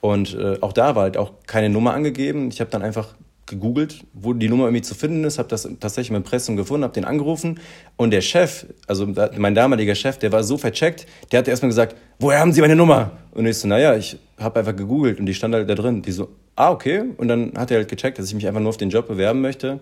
Und 0.00 0.34
äh, 0.34 0.58
auch 0.60 0.72
da 0.72 0.94
war 0.94 1.02
halt 1.02 1.16
auch 1.16 1.32
keine 1.46 1.70
Nummer 1.70 1.94
angegeben. 1.94 2.50
Ich 2.50 2.60
habe 2.60 2.70
dann 2.70 2.82
einfach 2.82 3.14
gegoogelt, 3.48 4.04
wo 4.12 4.32
die 4.32 4.48
Nummer 4.48 4.64
irgendwie 4.64 4.82
zu 4.82 4.94
finden 4.94 5.24
ist, 5.24 5.38
habe 5.38 5.48
das 5.48 5.68
tatsächlich 5.80 6.10
im 6.10 6.16
Impressum 6.16 6.56
gefunden, 6.56 6.84
habe 6.84 6.94
den 6.94 7.04
angerufen 7.04 7.58
und 7.96 8.10
der 8.10 8.20
Chef, 8.20 8.66
also 8.86 9.06
mein 9.36 9.54
damaliger 9.54 9.94
Chef, 9.94 10.18
der 10.18 10.30
war 10.32 10.44
so 10.44 10.58
vercheckt, 10.58 11.06
der 11.32 11.40
hat 11.40 11.48
erstmal 11.48 11.70
gesagt, 11.70 11.96
woher 12.18 12.40
haben 12.40 12.52
Sie 12.52 12.60
meine 12.60 12.76
Nummer? 12.76 13.12
Und 13.32 13.46
ich 13.46 13.58
so, 13.58 13.68
naja, 13.68 13.96
ich 13.96 14.18
habe 14.38 14.60
einfach 14.60 14.76
gegoogelt 14.76 15.18
und 15.20 15.26
die 15.26 15.34
stand 15.34 15.54
halt 15.54 15.68
da 15.68 15.74
drin. 15.74 16.02
Die 16.02 16.12
so, 16.12 16.28
ah, 16.56 16.70
okay. 16.70 17.04
Und 17.16 17.28
dann 17.28 17.52
hat 17.56 17.70
er 17.70 17.78
halt 17.78 17.88
gecheckt, 17.88 18.18
dass 18.18 18.26
ich 18.26 18.34
mich 18.34 18.46
einfach 18.46 18.60
nur 18.60 18.70
auf 18.70 18.76
den 18.76 18.90
Job 18.90 19.08
bewerben 19.08 19.40
möchte. 19.40 19.80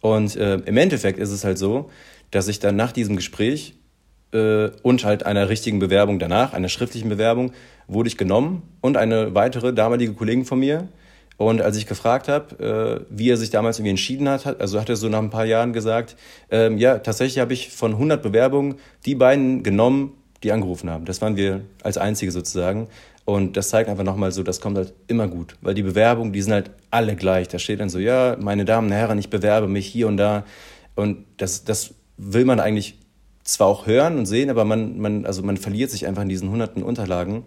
Und 0.00 0.36
äh, 0.36 0.56
im 0.56 0.76
Endeffekt 0.76 1.18
ist 1.18 1.30
es 1.30 1.44
halt 1.44 1.58
so, 1.58 1.90
dass 2.30 2.48
ich 2.48 2.58
dann 2.58 2.76
nach 2.76 2.92
diesem 2.92 3.16
Gespräch 3.16 3.74
äh, 4.32 4.70
und 4.82 5.04
halt 5.04 5.24
einer 5.24 5.48
richtigen 5.48 5.78
Bewerbung 5.78 6.18
danach, 6.18 6.52
einer 6.52 6.68
schriftlichen 6.68 7.08
Bewerbung, 7.08 7.52
wurde 7.86 8.08
ich 8.08 8.16
genommen 8.16 8.62
und 8.80 8.96
eine 8.96 9.34
weitere 9.34 9.72
damalige 9.72 10.14
Kollegin 10.14 10.44
von 10.44 10.58
mir. 10.58 10.88
Und 11.36 11.60
als 11.62 11.76
ich 11.76 11.86
gefragt 11.86 12.28
habe, 12.28 13.04
äh, 13.10 13.16
wie 13.16 13.30
er 13.30 13.36
sich 13.36 13.50
damals 13.50 13.78
irgendwie 13.78 13.90
entschieden 13.90 14.28
hat, 14.28 14.60
also 14.60 14.80
hat 14.80 14.88
er 14.88 14.96
so 14.96 15.08
nach 15.08 15.18
ein 15.18 15.30
paar 15.30 15.44
Jahren 15.44 15.72
gesagt, 15.72 16.16
ähm, 16.50 16.78
ja, 16.78 16.98
tatsächlich 16.98 17.40
habe 17.40 17.52
ich 17.52 17.70
von 17.70 17.92
100 17.92 18.22
Bewerbungen 18.22 18.76
die 19.06 19.14
beiden 19.14 19.62
genommen, 19.62 20.12
die 20.42 20.52
angerufen 20.52 20.90
haben. 20.90 21.04
Das 21.04 21.20
waren 21.20 21.36
wir 21.36 21.62
als 21.82 21.98
Einzige 21.98 22.32
sozusagen. 22.32 22.88
Und 23.24 23.56
das 23.56 23.68
zeigt 23.68 23.88
einfach 23.88 24.04
nochmal 24.04 24.32
so, 24.32 24.42
das 24.42 24.60
kommt 24.60 24.76
halt 24.76 24.94
immer 25.06 25.28
gut. 25.28 25.56
Weil 25.60 25.74
die 25.74 25.82
Bewerbungen, 25.82 26.32
die 26.32 26.42
sind 26.42 26.52
halt 26.52 26.70
alle 26.90 27.14
gleich. 27.14 27.48
Da 27.48 27.58
steht 27.58 27.80
dann 27.80 27.88
so, 27.88 27.98
ja, 27.98 28.36
meine 28.40 28.64
Damen 28.64 28.88
und 28.88 28.92
Herren, 28.92 29.18
ich 29.18 29.30
bewerbe 29.30 29.68
mich 29.68 29.86
hier 29.86 30.08
und 30.08 30.16
da. 30.16 30.44
Und 30.96 31.24
das, 31.36 31.64
das 31.64 31.94
will 32.16 32.44
man 32.44 32.58
eigentlich 32.58 32.98
zwar 33.44 33.68
auch 33.68 33.86
hören 33.86 34.18
und 34.18 34.26
sehen, 34.26 34.50
aber 34.50 34.64
man, 34.64 34.98
man, 34.98 35.26
also 35.26 35.42
man 35.42 35.56
verliert 35.56 35.90
sich 35.90 36.06
einfach 36.06 36.22
in 36.22 36.28
diesen 36.28 36.50
hunderten 36.50 36.82
Unterlagen. 36.82 37.44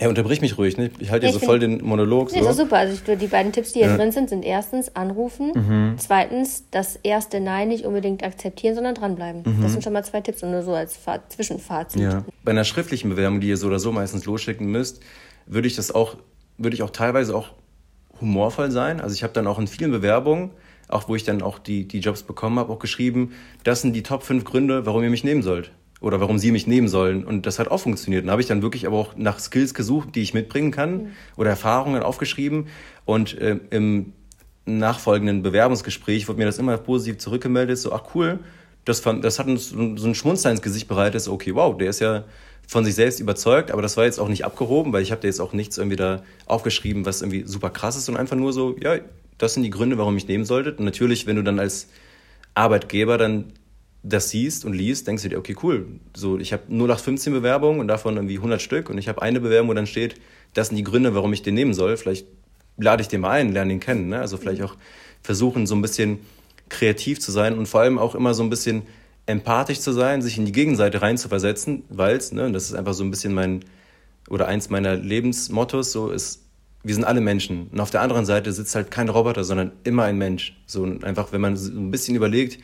Er 0.00 0.08
unterbricht 0.08 0.42
mich 0.42 0.56
ruhig, 0.56 0.76
ne? 0.76 0.92
Ich 1.00 1.10
halte 1.10 1.26
ja, 1.26 1.32
so 1.32 1.40
voll 1.40 1.58
den 1.58 1.84
Monolog. 1.84 2.32
Nee, 2.32 2.42
so. 2.42 2.52
super. 2.52 2.76
Also 2.76 2.94
ich, 2.94 3.18
die 3.18 3.26
beiden 3.26 3.50
Tipps, 3.50 3.72
die 3.72 3.80
hier 3.80 3.88
ja. 3.88 3.96
drin 3.96 4.12
sind, 4.12 4.30
sind 4.30 4.44
erstens 4.44 4.94
anrufen, 4.94 5.50
mhm. 5.54 5.94
zweitens 5.98 6.64
das 6.70 6.94
erste 7.02 7.40
Nein 7.40 7.66
nicht 7.66 7.84
unbedingt 7.84 8.22
akzeptieren, 8.22 8.76
sondern 8.76 8.94
dranbleiben. 8.94 9.42
Mhm. 9.44 9.60
Das 9.60 9.72
sind 9.72 9.82
schon 9.82 9.92
mal 9.92 10.04
zwei 10.04 10.20
Tipps 10.20 10.44
und 10.44 10.52
nur 10.52 10.62
so 10.62 10.72
als 10.72 10.96
Fa 10.96 11.18
Zwischenfazit. 11.28 12.00
Ja. 12.00 12.24
Bei 12.44 12.52
einer 12.52 12.62
schriftlichen 12.62 13.10
Bewerbung, 13.10 13.40
die 13.40 13.48
ihr 13.48 13.56
so 13.56 13.66
oder 13.66 13.80
so 13.80 13.90
meistens 13.90 14.24
losschicken 14.24 14.70
müsst, 14.70 15.02
würde 15.46 15.66
ich 15.66 15.74
das 15.74 15.92
auch, 15.92 16.16
würde 16.58 16.76
ich 16.76 16.84
auch 16.84 16.90
teilweise 16.90 17.34
auch 17.34 17.48
humorvoll 18.20 18.70
sein. 18.70 19.00
Also 19.00 19.16
ich 19.16 19.24
habe 19.24 19.32
dann 19.32 19.48
auch 19.48 19.58
in 19.58 19.66
vielen 19.66 19.90
Bewerbungen 19.90 20.52
auch 20.88 21.08
wo 21.08 21.14
ich 21.14 21.24
dann 21.24 21.42
auch 21.42 21.58
die, 21.58 21.86
die 21.86 22.00
Jobs 22.00 22.22
bekommen 22.22 22.58
habe, 22.58 22.72
auch 22.72 22.78
geschrieben, 22.78 23.32
das 23.62 23.82
sind 23.82 23.92
die 23.92 24.02
Top 24.02 24.22
5 24.22 24.44
Gründe, 24.44 24.86
warum 24.86 25.02
ihr 25.02 25.10
mich 25.10 25.22
nehmen 25.22 25.42
sollt. 25.42 25.70
Oder 26.00 26.20
warum 26.20 26.38
sie 26.38 26.52
mich 26.52 26.66
nehmen 26.66 26.88
sollen. 26.88 27.24
Und 27.24 27.46
das 27.46 27.58
hat 27.58 27.68
auch 27.68 27.78
funktioniert. 27.78 28.22
Und 28.22 28.28
da 28.28 28.32
habe 28.32 28.42
ich 28.42 28.48
dann 28.48 28.62
wirklich 28.62 28.86
aber 28.86 28.96
auch 28.96 29.16
nach 29.16 29.40
Skills 29.40 29.74
gesucht, 29.74 30.14
die 30.14 30.22
ich 30.22 30.32
mitbringen 30.34 30.70
kann 30.70 30.92
mhm. 30.92 31.08
oder 31.36 31.50
Erfahrungen 31.50 32.02
aufgeschrieben. 32.02 32.68
Und 33.04 33.36
äh, 33.38 33.58
im 33.70 34.12
nachfolgenden 34.64 35.42
Bewerbungsgespräch 35.42 36.28
wurde 36.28 36.38
mir 36.38 36.44
das 36.44 36.58
immer 36.58 36.76
positiv 36.76 37.18
zurückgemeldet, 37.18 37.78
so, 37.78 37.92
ach 37.92 38.14
cool, 38.14 38.40
das, 38.84 39.00
fand, 39.00 39.24
das 39.24 39.38
hat 39.38 39.46
uns 39.46 39.70
so 39.70 39.78
ein 39.78 40.14
Schmunzler 40.14 40.50
ins 40.50 40.62
Gesicht 40.62 40.88
bereitet, 40.88 41.20
so, 41.22 41.32
okay, 41.32 41.54
wow, 41.54 41.76
der 41.76 41.90
ist 41.90 42.00
ja 42.00 42.24
von 42.66 42.84
sich 42.84 42.94
selbst 42.94 43.18
überzeugt, 43.18 43.70
aber 43.70 43.80
das 43.80 43.96
war 43.96 44.04
jetzt 44.04 44.20
auch 44.20 44.28
nicht 44.28 44.44
abgehoben, 44.44 44.92
weil 44.92 45.02
ich 45.02 45.10
habe 45.10 45.22
da 45.22 45.26
jetzt 45.26 45.40
auch 45.40 45.54
nichts 45.54 45.78
irgendwie 45.78 45.96
da 45.96 46.22
aufgeschrieben, 46.46 47.06
was 47.06 47.22
irgendwie 47.22 47.44
super 47.46 47.70
krass 47.70 47.96
ist 47.96 48.08
und 48.08 48.16
einfach 48.16 48.36
nur 48.36 48.52
so, 48.52 48.76
ja, 48.78 48.98
das 49.38 49.54
sind 49.54 49.62
die 49.62 49.70
Gründe, 49.70 49.96
warum 49.96 50.16
ich 50.16 50.28
nehmen 50.28 50.44
sollte. 50.44 50.74
Und 50.74 50.84
natürlich, 50.84 51.26
wenn 51.26 51.36
du 51.36 51.42
dann 51.42 51.58
als 51.58 51.88
Arbeitgeber 52.54 53.16
dann 53.16 53.52
das 54.08 54.30
siehst 54.30 54.64
und 54.64 54.72
liest, 54.72 55.06
denkst 55.06 55.22
du 55.22 55.28
dir, 55.28 55.38
okay, 55.38 55.56
cool. 55.62 55.86
So, 56.14 56.38
ich 56.38 56.52
habe 56.52 56.62
nur 56.68 56.88
nach 56.88 57.00
15 57.00 57.32
Bewerbungen 57.32 57.80
und 57.80 57.88
davon 57.88 58.16
irgendwie 58.16 58.36
100 58.36 58.60
Stück 58.60 58.90
und 58.90 58.98
ich 58.98 59.08
habe 59.08 59.22
eine 59.22 59.40
Bewerbung, 59.40 59.70
wo 59.70 59.74
dann 59.74 59.86
steht, 59.86 60.16
das 60.54 60.68
sind 60.68 60.76
die 60.76 60.84
Gründe, 60.84 61.14
warum 61.14 61.32
ich 61.32 61.42
den 61.42 61.54
nehmen 61.54 61.74
soll. 61.74 61.96
Vielleicht 61.96 62.26
lade 62.76 63.02
ich 63.02 63.08
den 63.08 63.20
mal 63.20 63.32
ein, 63.32 63.52
lerne 63.52 63.72
ihn 63.72 63.80
kennen. 63.80 64.08
Ne? 64.08 64.20
Also 64.20 64.36
vielleicht 64.36 64.62
auch 64.62 64.76
versuchen, 65.22 65.66
so 65.66 65.74
ein 65.74 65.82
bisschen 65.82 66.20
kreativ 66.68 67.20
zu 67.20 67.32
sein 67.32 67.58
und 67.58 67.66
vor 67.66 67.80
allem 67.80 67.98
auch 67.98 68.14
immer 68.14 68.34
so 68.34 68.42
ein 68.42 68.50
bisschen 68.50 68.82
empathisch 69.26 69.80
zu 69.80 69.92
sein, 69.92 70.22
sich 70.22 70.38
in 70.38 70.46
die 70.46 70.52
Gegenseite 70.52 71.02
reinzuversetzen, 71.02 71.84
weil 71.88 72.16
es, 72.16 72.32
ne, 72.32 72.50
das 72.50 72.64
ist 72.64 72.74
einfach 72.74 72.94
so 72.94 73.04
ein 73.04 73.10
bisschen 73.10 73.34
mein, 73.34 73.64
oder 74.30 74.46
eins 74.48 74.70
meiner 74.70 74.96
Lebensmottos, 74.96 75.92
so 75.92 76.10
ist, 76.10 76.44
wir 76.82 76.94
sind 76.94 77.04
alle 77.04 77.20
Menschen. 77.20 77.68
Und 77.68 77.80
auf 77.80 77.90
der 77.90 78.00
anderen 78.00 78.24
Seite 78.24 78.52
sitzt 78.52 78.74
halt 78.74 78.90
kein 78.90 79.08
Roboter, 79.08 79.44
sondern 79.44 79.72
immer 79.84 80.04
ein 80.04 80.16
Mensch. 80.16 80.56
So 80.66 80.84
einfach, 81.02 81.32
wenn 81.32 81.40
man 81.40 81.56
so 81.56 81.70
ein 81.72 81.90
bisschen 81.90 82.16
überlegt, 82.16 82.62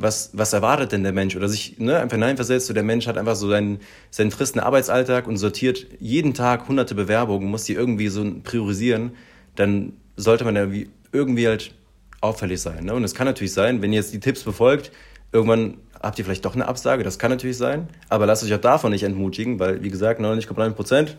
was, 0.00 0.30
was 0.32 0.52
erwartet 0.52 0.92
denn 0.92 1.02
der 1.02 1.12
Mensch? 1.12 1.34
Oder 1.34 1.48
sich 1.48 1.78
ne, 1.78 1.98
einfach 1.98 2.14
hineinversetzt, 2.14 2.68
so 2.68 2.72
der 2.72 2.84
Mensch 2.84 3.08
hat 3.08 3.18
einfach 3.18 3.34
so 3.34 3.50
seinen, 3.50 3.80
seinen 4.10 4.30
fristen 4.30 4.60
Arbeitsalltag 4.60 5.26
und 5.26 5.36
sortiert 5.36 5.86
jeden 5.98 6.34
Tag 6.34 6.68
hunderte 6.68 6.94
Bewerbungen, 6.94 7.50
muss 7.50 7.64
die 7.64 7.74
irgendwie 7.74 8.08
so 8.08 8.24
priorisieren, 8.44 9.12
dann 9.56 9.94
sollte 10.16 10.44
man 10.44 10.54
ja 10.54 10.68
irgendwie 11.10 11.48
halt 11.48 11.74
auffällig 12.20 12.60
sein. 12.60 12.84
Ne? 12.84 12.94
Und 12.94 13.02
es 13.02 13.14
kann 13.14 13.26
natürlich 13.26 13.52
sein, 13.52 13.82
wenn 13.82 13.92
ihr 13.92 13.98
jetzt 13.98 14.12
die 14.12 14.20
Tipps 14.20 14.44
befolgt, 14.44 14.92
irgendwann 15.32 15.78
habt 16.00 16.16
ihr 16.18 16.24
vielleicht 16.24 16.44
doch 16.44 16.54
eine 16.54 16.68
Absage, 16.68 17.02
das 17.02 17.18
kann 17.18 17.30
natürlich 17.32 17.56
sein, 17.56 17.88
aber 18.08 18.26
lasst 18.26 18.44
euch 18.44 18.54
auch 18.54 18.60
davon 18.60 18.92
nicht 18.92 19.02
entmutigen, 19.02 19.58
weil, 19.58 19.82
wie 19.82 19.90
gesagt, 19.90 20.20
99,9 20.20 20.70
Prozent, 20.70 21.16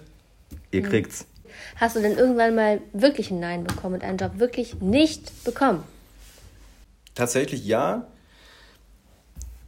ihr 0.71 0.83
kriegt's. 0.83 1.25
Hast 1.75 1.97
du 1.97 2.01
denn 2.01 2.17
irgendwann 2.17 2.55
mal 2.55 2.79
wirklich 2.93 3.29
ein 3.29 3.41
Nein 3.41 3.65
bekommen 3.65 3.95
und 3.95 4.03
einen 4.03 4.17
Job 4.17 4.39
wirklich 4.39 4.79
nicht 4.79 5.43
bekommen? 5.43 5.83
Tatsächlich 7.13 7.65
ja. 7.65 8.07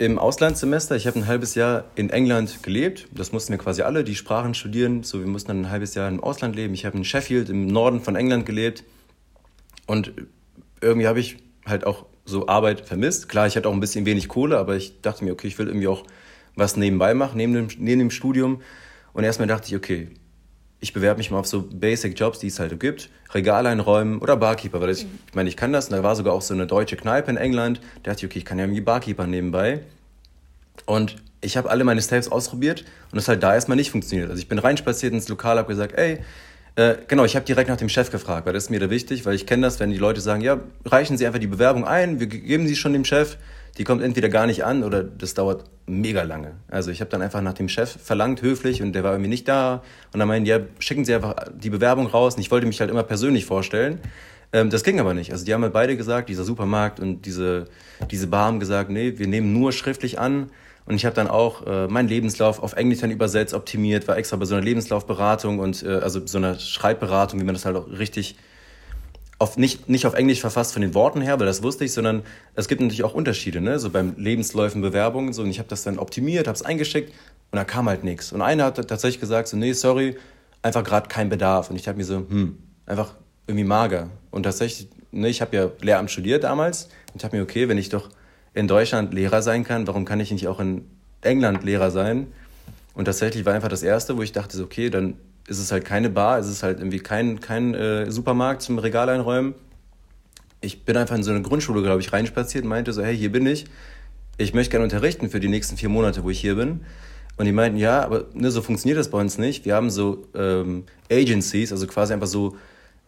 Im 0.02 0.18
Auslandssemester, 0.18 0.96
ich 0.96 1.06
habe 1.06 1.20
ein 1.20 1.28
halbes 1.28 1.54
Jahr 1.54 1.84
in 1.94 2.10
England 2.10 2.64
gelebt. 2.64 3.08
Das 3.12 3.32
mussten 3.32 3.54
wir 3.54 3.60
quasi 3.60 3.84
alle, 3.84 4.04
die 4.04 4.16
Sprachen 4.16 4.56
studieren. 4.56 5.04
So, 5.04 5.20
wir 5.20 5.28
mussten 5.28 5.50
dann 5.50 5.62
ein 5.62 5.70
halbes 5.70 5.94
Jahr 5.94 6.10
im 6.10 6.20
Ausland 6.20 6.56
leben. 6.56 6.74
Ich 6.74 6.88
habe 6.88 6.98
in 6.98 7.04
Sheffield 7.04 7.52
im 7.52 7.68
Norden 7.68 8.02
von 8.02 8.16
England 8.16 8.48
gelebt. 8.48 8.84
Und 9.86 10.12
irgendwie 10.82 11.06
habe 11.06 11.20
ich 11.20 11.38
halt 11.68 11.86
auch 11.86 12.08
so 12.26 12.48
Arbeit 12.48 12.82
vermisst. 12.82 13.30
Klar, 13.30 13.46
ich 13.46 13.56
hatte 13.56 13.70
auch 13.70 13.74
ein 13.74 13.80
bisschen 13.80 14.08
wenig 14.08 14.28
Kohle, 14.28 14.58
aber 14.58 14.76
ich 14.76 15.02
dachte 15.02 15.24
mir, 15.24 15.34
okay, 15.34 15.46
ich 15.46 15.60
will 15.60 15.68
irgendwie 15.68 15.88
auch 15.88 16.04
was 16.56 16.78
nebenbei 16.78 17.14
machen, 17.14 17.38
neben 17.38 17.54
dem, 17.54 17.68
neben 17.78 18.00
dem 18.00 18.10
Studium. 18.10 18.64
Und 19.14 19.24
erstmal 19.24 19.48
dachte 19.48 19.68
ich, 19.68 19.76
okay, 19.76 20.10
ich 20.82 20.94
bewerbe 20.94 21.20
mich 21.20 21.32
mal 21.32 21.40
auf 21.40 21.48
so 21.48 21.62
Basic 21.62 22.20
Jobs, 22.20 22.40
die 22.40 22.48
es 22.48 22.60
halt 22.60 22.78
gibt. 22.80 23.10
Regal 23.34 23.66
einräumen 23.68 24.20
oder 24.20 24.36
Barkeeper, 24.36 24.82
weil 24.82 24.90
ich, 24.90 25.06
ich 25.28 25.36
meine, 25.36 25.48
ich 25.48 25.56
kann 25.56 25.72
das. 25.72 25.88
Und 25.88 25.96
da 25.96 26.04
war 26.04 26.16
sogar 26.16 26.34
auch 26.34 26.42
so 26.42 26.54
eine 26.54 26.68
deutsche 26.68 26.98
Kneipe 26.98 27.32
in 27.32 27.38
England. 27.38 27.80
Da 28.04 28.12
dachte 28.12 28.26
ich, 28.26 28.32
okay, 28.32 28.40
ich 28.40 28.46
kann 28.46 28.58
ja 28.58 28.66
irgendwie 28.66 28.82
Barkeeper 28.82 29.28
nebenbei. 29.28 29.82
Und 30.86 31.18
ich 31.40 31.56
habe 31.56 31.70
alle 31.70 31.84
meine 31.84 32.02
Steps 32.02 32.28
ausprobiert 32.28 32.84
und 33.12 33.18
es 33.18 33.28
halt 33.28 33.42
da 33.44 33.54
erstmal 33.54 33.78
nicht 33.78 33.92
funktioniert. 33.92 34.30
Also 34.30 34.42
ich 34.42 34.48
bin 34.48 34.60
reinspaziert 34.60 35.14
ins 35.14 35.30
Lokal, 35.30 35.58
habe 35.58 35.68
gesagt, 35.68 35.94
ey, 35.98 36.20
äh, 36.76 36.96
genau, 37.08 37.26
ich 37.26 37.36
habe 37.36 37.46
direkt 37.46 37.70
nach 37.70 37.78
dem 37.78 37.90
Chef 37.90 38.12
gefragt, 38.12 38.46
weil 38.46 38.54
das 38.54 38.66
ist 38.66 38.70
mir 38.70 38.80
da 38.80 38.90
wichtig, 38.90 39.26
weil 39.26 39.36
ich 39.36 39.46
kenne 39.46 39.64
das, 39.64 39.80
wenn 39.80 39.92
die 39.92 39.98
Leute 39.98 40.22
sagen, 40.22 40.42
ja, 40.42 40.60
reichen 40.86 41.18
Sie 41.18 41.26
einfach 41.26 41.40
die 41.40 41.48
Bewerbung 41.48 41.86
ein, 41.86 42.20
wir 42.20 42.28
geben 42.28 42.68
sie 42.68 42.76
schon 42.76 42.94
dem 42.94 43.06
Chef 43.06 43.38
die 43.78 43.84
kommt 43.84 44.02
entweder 44.02 44.30
gar 44.30 44.48
nicht 44.48 44.66
an 44.66 44.84
oder 44.84 45.04
das 45.04 45.34
dauert 45.34 45.66
mega 45.86 46.24
lange. 46.24 46.54
Also 46.70 46.92
ich 46.92 47.02
habe 47.02 47.10
dann 47.10 47.22
einfach 47.22 47.42
nach 47.42 47.54
dem 47.54 47.70
Chef 47.70 47.90
verlangt, 48.02 48.42
höflich, 48.42 48.82
und 48.82 48.94
der 48.94 49.04
war 49.04 49.12
irgendwie 49.12 49.30
nicht 49.30 49.48
da. 49.48 49.84
Und 50.14 50.20
dann 50.20 50.28
meinen 50.28 50.46
die, 50.46 50.52
ja, 50.52 50.60
schicken 50.80 51.06
Sie 51.06 51.14
einfach 51.14 51.36
die 51.54 51.70
Bewerbung 51.70 52.08
raus. 52.08 52.36
Und 52.36 52.42
ich 52.42 52.52
wollte 52.52 52.68
mich 52.68 52.80
halt 52.80 52.90
immer 52.90 53.04
persönlich 53.04 53.46
vorstellen. 53.46 54.00
Ähm, 54.54 54.70
das 54.70 54.84
ging 54.84 55.00
aber 55.00 55.14
nicht. 55.14 55.32
Also 55.32 55.46
die 55.46 55.54
haben 55.54 55.64
halt 55.64 55.74
beide 55.74 55.98
gesagt, 55.98 56.30
dieser 56.30 56.44
Supermarkt 56.44 57.00
und 57.00 57.26
diese, 57.26 57.68
diese 58.10 58.28
Bar 58.28 58.46
haben 58.46 58.60
gesagt, 58.60 58.90
nee, 58.90 59.18
wir 59.18 59.28
nehmen 59.28 59.54
nur 59.54 59.72
schriftlich 59.72 60.20
an. 60.20 60.50
Und 60.86 60.96
ich 60.96 61.06
habe 61.06 61.16
dann 61.16 61.28
auch 61.28 61.66
äh, 61.66 61.88
meinen 61.88 62.10
Lebenslauf 62.10 62.62
auf 62.62 62.74
Englisch 62.74 63.00
dann 63.00 63.12
übersetzt, 63.12 63.54
optimiert, 63.54 64.08
war 64.08 64.18
extra 64.18 64.38
bei 64.38 64.46
so 64.46 64.56
einer 64.56 64.64
Lebenslaufberatung 64.64 65.60
und 65.60 65.84
äh, 65.84 65.90
also 65.90 66.26
so 66.26 66.38
einer 66.38 66.58
Schreibberatung, 66.58 67.40
wie 67.40 67.44
man 67.44 67.54
das 67.54 67.66
halt 67.66 67.76
auch 67.76 67.88
richtig 67.88 68.36
auf, 69.42 69.58
nicht, 69.58 69.90
nicht 69.90 70.06
auf 70.06 70.14
Englisch 70.14 70.40
verfasst 70.40 70.72
von 70.72 70.84
den 70.84 70.94
Worten 70.94 71.20
her, 71.20 71.40
weil 71.40 71.48
das 71.48 71.64
wusste 71.64 71.84
ich, 71.84 71.94
sondern 71.94 72.22
es 72.54 72.68
gibt 72.68 72.80
natürlich 72.80 73.04
auch 73.04 73.16
Unterschiede, 73.16 73.60
ne? 73.60 73.80
so 73.80 73.90
beim 73.90 74.14
Lebensläufen, 74.16 74.82
Bewerbungen. 74.82 75.34
So, 75.34 75.42
und 75.42 75.50
ich 75.50 75.58
habe 75.58 75.68
das 75.68 75.82
dann 75.82 75.98
optimiert, 75.98 76.48
habe 76.48 76.56
es 76.56 76.62
eingeschickt 76.62 77.12
und 77.50 77.58
da 77.58 77.64
kam 77.64 77.90
halt 77.90 78.04
nichts. 78.04 78.32
Und 78.32 78.44
einer 78.44 78.66
hat 78.66 78.76
tatsächlich 78.88 79.20
gesagt, 79.20 79.48
so, 79.48 79.58
nee, 79.58 79.74
sorry, 79.74 80.16
einfach 80.62 80.84
gerade 80.84 81.08
kein 81.08 81.30
Bedarf. 81.30 81.72
Und 81.72 81.76
ich 81.76 81.88
habe 81.88 81.98
mir 81.98 82.04
so, 82.04 82.18
hm, 82.18 82.60
einfach 82.86 83.16
irgendwie 83.48 83.64
mager. 83.64 84.10
Und 84.30 84.44
tatsächlich, 84.44 84.90
ne, 85.12 85.28
ich 85.28 85.42
habe 85.42 85.56
ja 85.56 85.72
Lehramt 85.82 86.12
studiert 86.12 86.44
damals 86.44 86.90
und 87.16 87.24
habe 87.24 87.38
mir, 87.38 87.42
okay, 87.42 87.68
wenn 87.68 87.80
ich 87.80 87.90
doch 87.90 88.10
in 88.54 88.68
Deutschland 88.68 89.12
Lehrer 89.12 89.42
sein 89.42 89.64
kann, 89.64 89.88
warum 89.88 90.06
kann 90.06 90.20
ich 90.20 90.30
nicht 90.30 90.48
auch 90.48 90.60
in 90.60 90.86
England 91.22 91.64
Lehrer 91.64 91.90
sein? 91.90 92.28
Und 92.94 93.06
tatsächlich 93.06 93.44
war 93.44 93.56
einfach 93.56 93.70
das 93.70 93.82
Erste, 93.82 94.18
wo 94.18 94.22
ich 94.22 94.34
dachte, 94.34 94.56
so, 94.56 94.66
okay, 94.66 94.92
dann 94.92 95.16
ist 95.48 95.60
es 95.60 95.72
halt 95.72 95.86
keine 95.86 96.10
Bar, 96.10 96.40
ist 96.40 96.48
es 96.48 96.54
ist 96.54 96.64
halt 96.64 96.80
irgendwie 96.80 97.00
kein, 97.00 97.40
kein 97.40 97.74
äh, 97.74 98.12
Supermarkt 98.12 98.62
zum 98.62 98.78
Regal 98.80 99.10
einräumen. 99.10 99.56
Ich 100.62 100.86
bin 100.86 100.96
einfach 100.96 101.16
in 101.16 101.24
so 101.24 101.32
eine 101.32 101.42
Grundschule, 101.42 101.82
glaube 101.82 102.02
ich, 102.02 102.14
reinspaziert 102.14 102.64
und 102.64 102.70
meinte 102.70 102.94
so, 102.94 103.04
hey, 103.04 103.18
hier 103.18 103.32
bin 103.32 103.46
ich. 103.46 103.66
Ich 104.38 104.54
möchte 104.54 104.72
gerne 104.72 104.84
unterrichten 104.84 105.30
für 105.30 105.40
die 105.40 105.48
nächsten 105.48 105.78
vier 105.78 105.90
Monate, 105.90 106.24
wo 106.24 106.30
ich 106.30 106.40
hier 106.40 106.56
bin. 106.56 106.82
Und 107.38 107.46
die 107.46 107.52
meinten, 107.52 107.78
ja, 107.78 108.04
aber 108.04 108.26
ne, 108.34 108.52
so 108.52 108.62
funktioniert 108.62 109.00
das 109.00 109.10
bei 109.10 109.20
uns 109.20 109.38
nicht. 109.38 109.66
Wir 109.66 109.76
haben 109.76 109.90
so 109.90 110.28
ähm, 110.36 110.84
Agencies, 111.12 111.72
also 111.72 111.88
quasi 111.88 112.14
einfach 112.14 112.28
so 112.28 112.56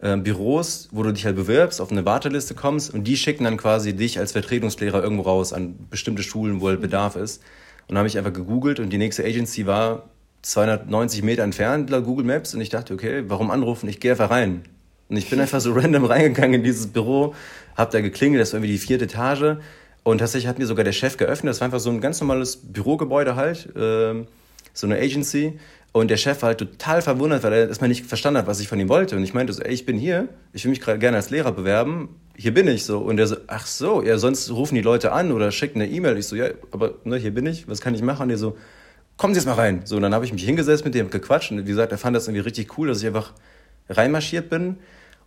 äh, 0.00 0.16
Büros, 0.16 0.88
wo 0.92 1.02
du 1.02 1.12
dich 1.12 1.24
halt 1.24 1.36
bewirbst, 1.36 1.80
auf 1.80 1.92
eine 1.92 2.04
Warteliste 2.04 2.54
kommst 2.54 2.92
und 2.92 3.04
die 3.04 3.16
schicken 3.16 3.44
dann 3.44 3.56
quasi 3.56 3.94
dich 3.94 4.18
als 4.18 4.32
Vertretungslehrer 4.32 5.02
irgendwo 5.02 5.22
raus 5.22 5.52
an 5.52 5.76
bestimmte 5.90 6.22
Schulen, 6.22 6.60
wo 6.60 6.68
halt 6.68 6.80
Bedarf 6.80 7.16
ist. 7.16 7.42
Und 7.86 7.90
dann 7.90 7.98
habe 7.98 8.08
ich 8.08 8.18
einfach 8.18 8.32
gegoogelt 8.32 8.80
und 8.80 8.90
die 8.90 8.98
nächste 8.98 9.24
Agency 9.24 9.66
war 9.66 10.08
290 10.44 11.22
Meter 11.22 11.42
entfernt 11.42 11.88
laut 11.88 12.04
Google 12.04 12.26
Maps 12.26 12.54
und 12.54 12.60
ich 12.60 12.68
dachte, 12.68 12.92
okay, 12.92 13.24
warum 13.28 13.50
anrufen? 13.50 13.88
Ich 13.88 13.98
gehe 13.98 14.10
einfach 14.10 14.30
rein. 14.30 14.62
Und 15.08 15.16
ich 15.16 15.30
bin 15.30 15.40
einfach 15.40 15.60
so 15.60 15.72
random 15.74 16.04
reingegangen 16.04 16.54
in 16.54 16.62
dieses 16.62 16.88
Büro, 16.88 17.34
hab 17.76 17.90
da 17.90 18.00
geklingelt, 18.00 18.40
das 18.40 18.52
war 18.52 18.58
irgendwie 18.58 18.72
die 18.72 18.78
vierte 18.78 19.04
Etage. 19.04 19.56
Und 20.02 20.18
tatsächlich 20.18 20.46
hat 20.46 20.58
mir 20.58 20.66
sogar 20.66 20.84
der 20.84 20.92
Chef 20.92 21.16
geöffnet. 21.16 21.50
Das 21.50 21.60
war 21.60 21.64
einfach 21.64 21.80
so 21.80 21.88
ein 21.88 22.02
ganz 22.02 22.20
normales 22.20 22.56
Bürogebäude 22.56 23.36
halt, 23.36 23.70
ähm, 23.74 24.26
so 24.74 24.86
eine 24.86 24.98
Agency. 24.98 25.58
Und 25.92 26.10
der 26.10 26.18
Chef 26.18 26.42
war 26.42 26.48
halt 26.48 26.58
total 26.58 27.00
verwundert, 27.00 27.42
weil 27.42 27.52
er 27.54 27.68
erstmal 27.68 27.88
nicht 27.88 28.04
verstanden 28.04 28.38
hat, 28.38 28.46
was 28.46 28.60
ich 28.60 28.68
von 28.68 28.78
ihm 28.78 28.90
wollte. 28.90 29.16
Und 29.16 29.22
ich 29.22 29.32
meinte 29.32 29.52
so, 29.54 29.62
ey, 29.62 29.72
ich 29.72 29.86
bin 29.86 29.96
hier, 29.96 30.28
ich 30.52 30.64
will 30.64 30.70
mich 30.70 30.80
gerade 30.80 30.98
gerne 30.98 31.16
als 31.16 31.30
Lehrer 31.30 31.52
bewerben, 31.52 32.08
hier 32.36 32.52
bin 32.52 32.68
ich 32.68 32.84
so. 32.84 32.98
Und 32.98 33.18
er 33.18 33.28
so, 33.28 33.36
ach 33.46 33.64
so, 33.64 34.02
ja, 34.02 34.18
sonst 34.18 34.50
rufen 34.50 34.74
die 34.74 34.82
Leute 34.82 35.12
an 35.12 35.32
oder 35.32 35.52
schicken 35.52 35.80
eine 35.80 35.90
E-Mail. 35.90 36.18
Ich 36.18 36.26
so, 36.26 36.36
ja, 36.36 36.48
aber 36.70 36.94
ne, 37.04 37.16
hier 37.16 37.32
bin 37.32 37.46
ich, 37.46 37.66
was 37.66 37.80
kann 37.80 37.94
ich 37.94 38.02
machen? 38.02 38.24
Und 38.24 38.30
er 38.30 38.38
so, 38.38 38.58
kommen 39.16 39.34
Sie 39.34 39.38
jetzt 39.38 39.46
mal 39.46 39.54
rein. 39.54 39.82
So, 39.84 39.96
und 39.96 40.02
dann 40.02 40.14
habe 40.14 40.24
ich 40.24 40.32
mich 40.32 40.44
hingesetzt 40.44 40.84
mit 40.84 40.94
dem, 40.94 41.10
gequatscht. 41.10 41.50
Und 41.50 41.58
wie 41.58 41.64
gesagt, 41.64 41.92
er 41.92 41.98
fand 41.98 42.16
das 42.16 42.26
irgendwie 42.26 42.42
richtig 42.42 42.78
cool, 42.78 42.88
dass 42.88 43.00
ich 43.00 43.06
einfach 43.06 43.32
reinmarschiert 43.88 44.48
bin. 44.50 44.78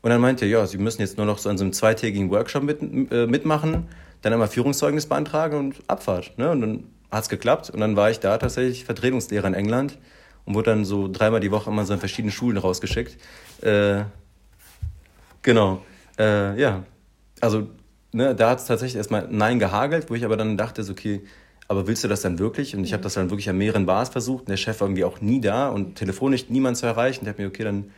Und 0.01 0.09
dann 0.09 0.21
meinte 0.21 0.45
er, 0.45 0.51
ja, 0.51 0.67
Sie 0.67 0.77
müssen 0.77 1.01
jetzt 1.01 1.17
nur 1.17 1.25
noch 1.25 1.37
so 1.37 1.49
an 1.49 1.57
so 1.57 1.63
einem 1.63 1.73
zweitägigen 1.73 2.29
Workshop 2.29 2.63
mit, 2.63 2.81
äh, 3.11 3.27
mitmachen, 3.27 3.87
dann 4.21 4.33
einmal 4.33 4.47
Führungszeugnis 4.47 5.05
beantragen 5.05 5.57
und 5.57 5.75
Abfahrt. 5.87 6.37
Ne? 6.37 6.51
Und 6.51 6.61
dann 6.61 6.83
hat 7.11 7.23
es 7.23 7.29
geklappt. 7.29 7.69
Und 7.69 7.79
dann 7.79 7.95
war 7.95 8.09
ich 8.09 8.19
da 8.19 8.37
tatsächlich 8.37 8.85
Vertretungslehrer 8.85 9.47
in 9.47 9.53
England 9.53 9.97
und 10.45 10.55
wurde 10.55 10.71
dann 10.71 10.85
so 10.85 11.07
dreimal 11.07 11.39
die 11.39 11.51
Woche 11.51 11.69
immer 11.69 11.85
so 11.85 11.93
in 11.93 11.99
verschiedene 11.99 12.31
Schulen 12.31 12.57
rausgeschickt. 12.57 13.17
Äh, 13.61 14.03
genau. 15.41 15.83
Äh, 16.17 16.59
ja. 16.59 16.83
Also, 17.41 17.67
ne, 18.13 18.35
da 18.35 18.51
hat 18.51 18.59
es 18.59 18.65
tatsächlich 18.65 18.97
erstmal 18.97 19.27
Nein 19.29 19.59
gehagelt, 19.59 20.09
wo 20.09 20.15
ich 20.15 20.25
aber 20.25 20.37
dann 20.37 20.57
dachte, 20.57 20.83
so, 20.83 20.93
okay, 20.93 21.21
aber 21.67 21.87
willst 21.87 22.03
du 22.03 22.07
das 22.07 22.21
dann 22.21 22.39
wirklich? 22.39 22.75
Und 22.75 22.83
ich 22.83 22.93
habe 22.93 23.03
das 23.03 23.15
dann 23.15 23.29
wirklich 23.29 23.49
an 23.49 23.57
mehreren 23.57 23.85
Bars 23.85 24.09
versucht 24.09 24.41
und 24.41 24.49
der 24.49 24.57
Chef 24.57 24.79
war 24.79 24.87
irgendwie 24.87 25.03
auch 25.03 25.21
nie 25.21 25.41
da 25.41 25.69
und 25.69 25.95
telefonisch 25.95 26.49
niemand 26.49 26.77
zu 26.77 26.85
erreichen. 26.85 27.25
Ich 27.25 27.29
habe 27.29 27.41
mir, 27.41 27.47
okay, 27.49 27.63
dann 27.63 27.91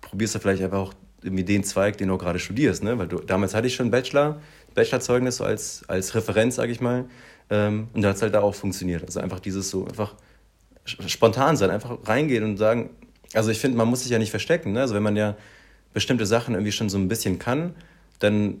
probierst 0.00 0.34
du 0.34 0.38
vielleicht 0.38 0.62
einfach 0.62 0.78
auch 0.78 0.94
irgendwie 1.22 1.44
den 1.44 1.64
Zweig, 1.64 1.98
den 1.98 2.08
du 2.08 2.18
gerade 2.18 2.38
studierst, 2.38 2.82
ne? 2.82 2.98
Weil 2.98 3.08
du, 3.08 3.18
damals 3.18 3.54
hatte 3.54 3.66
ich 3.66 3.74
schon 3.74 3.90
Bachelor, 3.90 4.40
Bachelorzeugnis 4.74 5.36
so 5.36 5.44
als, 5.44 5.82
als 5.88 6.14
Referenz, 6.14 6.56
sage 6.56 6.72
ich 6.72 6.80
mal. 6.80 7.06
Ähm, 7.50 7.88
und 7.92 8.02
da 8.02 8.10
hat 8.10 8.16
es 8.16 8.22
halt 8.22 8.34
da 8.34 8.40
auch 8.40 8.54
funktioniert. 8.54 9.02
Also 9.02 9.20
einfach 9.20 9.40
dieses 9.40 9.70
so, 9.70 9.86
einfach 9.86 10.14
spontan 10.84 11.56
sein, 11.56 11.70
einfach 11.70 11.98
reingehen 12.04 12.44
und 12.44 12.56
sagen, 12.56 12.90
also 13.34 13.50
ich 13.50 13.58
finde, 13.58 13.76
man 13.76 13.88
muss 13.88 14.02
sich 14.02 14.10
ja 14.10 14.18
nicht 14.18 14.30
verstecken, 14.30 14.72
ne? 14.72 14.80
Also 14.80 14.94
wenn 14.94 15.02
man 15.02 15.16
ja 15.16 15.36
bestimmte 15.92 16.26
Sachen 16.26 16.54
irgendwie 16.54 16.72
schon 16.72 16.88
so 16.88 16.98
ein 16.98 17.08
bisschen 17.08 17.38
kann, 17.38 17.74
dann 18.18 18.60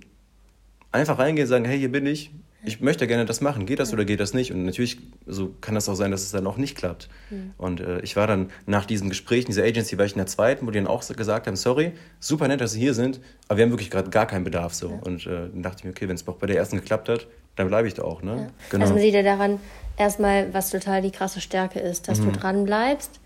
einfach 0.92 1.18
reingehen 1.18 1.46
und 1.46 1.50
sagen, 1.50 1.64
hey, 1.64 1.78
hier 1.78 1.92
bin 1.92 2.06
ich, 2.06 2.30
ich 2.62 2.80
möchte 2.80 3.06
gerne 3.06 3.24
das 3.24 3.40
machen, 3.40 3.64
geht 3.64 3.78
das 3.78 3.92
oder 3.92 4.04
geht 4.04 4.20
das 4.20 4.34
nicht? 4.34 4.52
Und 4.52 4.64
natürlich 4.64 4.98
so 5.26 5.54
kann 5.60 5.74
das 5.74 5.88
auch 5.88 5.94
sein, 5.94 6.10
dass 6.10 6.22
es 6.22 6.30
dann 6.30 6.46
auch 6.46 6.56
nicht 6.56 6.76
klappt. 6.76 7.08
Und 7.56 7.80
äh, 7.80 8.00
ich 8.00 8.16
war 8.16 8.26
dann 8.26 8.50
nach 8.66 8.84
diesem 8.84 9.08
Gespräch 9.08 9.40
in 9.40 9.46
dieser 9.46 9.64
Agency, 9.64 9.96
war 9.96 10.04
ich 10.04 10.12
in 10.12 10.18
der 10.18 10.26
zweiten, 10.26 10.66
wo 10.66 10.70
die 10.70 10.78
dann 10.78 10.86
auch 10.86 11.06
gesagt 11.06 11.46
haben, 11.46 11.56
sorry, 11.56 11.92
super 12.18 12.48
nett, 12.48 12.60
dass 12.60 12.72
Sie 12.72 12.80
hier 12.80 12.94
sind, 12.94 13.20
aber 13.48 13.58
wir 13.58 13.64
haben 13.64 13.70
wirklich 13.70 13.90
gerade 13.90 14.10
gar 14.10 14.26
keinen 14.26 14.44
Bedarf. 14.44 14.74
So. 14.74 14.88
Und 14.88 15.26
äh, 15.26 15.48
dann 15.52 15.62
dachte 15.62 15.78
ich 15.78 15.84
mir, 15.84 15.90
okay, 15.90 16.08
wenn 16.08 16.16
es 16.16 16.26
auch 16.28 16.36
bei 16.36 16.46
der 16.46 16.56
ersten 16.56 16.76
geklappt 16.76 17.08
hat, 17.08 17.26
dann 17.56 17.68
bleibe 17.68 17.88
ich 17.88 17.94
da 17.94 18.02
auch. 18.02 18.22
Ne? 18.22 18.36
Ja. 18.36 18.46
Genau. 18.70 18.82
Also 18.82 18.94
man 18.94 19.02
sieht 19.02 19.14
ja 19.14 19.22
daran 19.22 19.58
erstmal, 19.96 20.52
was 20.52 20.70
total 20.70 21.02
die 21.02 21.10
krasse 21.10 21.40
Stärke 21.40 21.80
ist, 21.80 22.08
dass 22.08 22.20
mhm. 22.20 22.32
du 22.32 22.38
dran 22.38 22.64
bleibst 22.64 23.20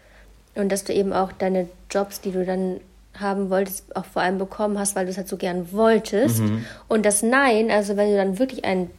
und 0.55 0.71
dass 0.71 0.85
du 0.85 0.93
eben 0.93 1.13
auch 1.13 1.33
deine 1.33 1.69
Jobs, 1.91 2.21
die 2.21 2.31
du 2.31 2.45
dann 2.45 2.81
haben 3.19 3.51
wolltest, 3.51 3.95
auch 3.97 4.05
vor 4.05 4.23
allem 4.23 4.39
bekommen 4.39 4.79
hast, 4.79 4.97
weil 4.97 5.05
du 5.05 5.11
es 5.11 5.17
halt 5.17 5.29
so 5.29 5.37
gern 5.37 5.73
wolltest. 5.73 6.41
Mhm. 6.41 6.65
Und 6.89 7.07
das 7.07 7.23
Nein, 7.23 7.71
also 7.71 7.97
wenn 7.97 8.11
du 8.11 8.17
dann 8.17 8.39
wirklich 8.39 8.65
ein 8.65 8.91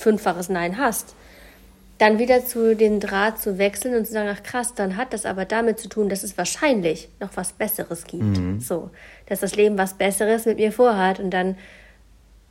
fünffaches 0.00 0.48
Nein 0.48 0.78
hast, 0.78 1.14
dann 1.98 2.18
wieder 2.18 2.46
zu 2.46 2.74
dem 2.74 2.98
Draht 2.98 3.38
zu 3.40 3.58
wechseln 3.58 3.94
und 3.94 4.06
zu 4.06 4.12
sagen, 4.12 4.30
ach 4.32 4.42
krass, 4.42 4.74
dann 4.74 4.96
hat 4.96 5.12
das 5.12 5.26
aber 5.26 5.44
damit 5.44 5.78
zu 5.78 5.88
tun, 5.88 6.08
dass 6.08 6.22
es 6.22 6.38
wahrscheinlich 6.38 7.10
noch 7.20 7.30
was 7.34 7.52
Besseres 7.52 8.04
gibt. 8.04 8.38
Mhm. 8.38 8.58
So, 8.60 8.90
dass 9.26 9.40
das 9.40 9.54
Leben 9.54 9.76
was 9.76 9.94
Besseres 9.94 10.46
mit 10.46 10.56
mir 10.56 10.72
vorhat 10.72 11.20
und 11.20 11.30
dann 11.30 11.56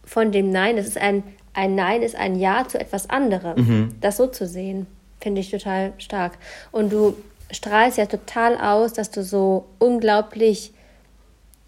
von 0.03 0.31
dem 0.31 0.51
Nein, 0.51 0.77
das 0.77 0.85
ist 0.85 0.99
ein, 0.99 1.23
ein 1.53 1.73
Nein 1.73 2.03
ist 2.03 2.15
ein 2.15 2.35
Ja 2.35 2.67
zu 2.67 2.79
etwas 2.79 3.09
anderem. 3.09 3.57
Mhm. 3.57 3.95
Das 4.01 4.17
so 4.17 4.27
zu 4.27 4.45
sehen, 4.47 4.85
finde 5.19 5.41
ich 5.41 5.49
total 5.49 5.93
stark. 5.97 6.37
Und 6.71 6.93
du 6.93 7.15
strahlst 7.51 7.97
ja 7.97 8.05
total 8.05 8.55
aus, 8.55 8.93
dass 8.93 9.09
du 9.09 9.23
so 9.23 9.65
unglaublich 9.79 10.73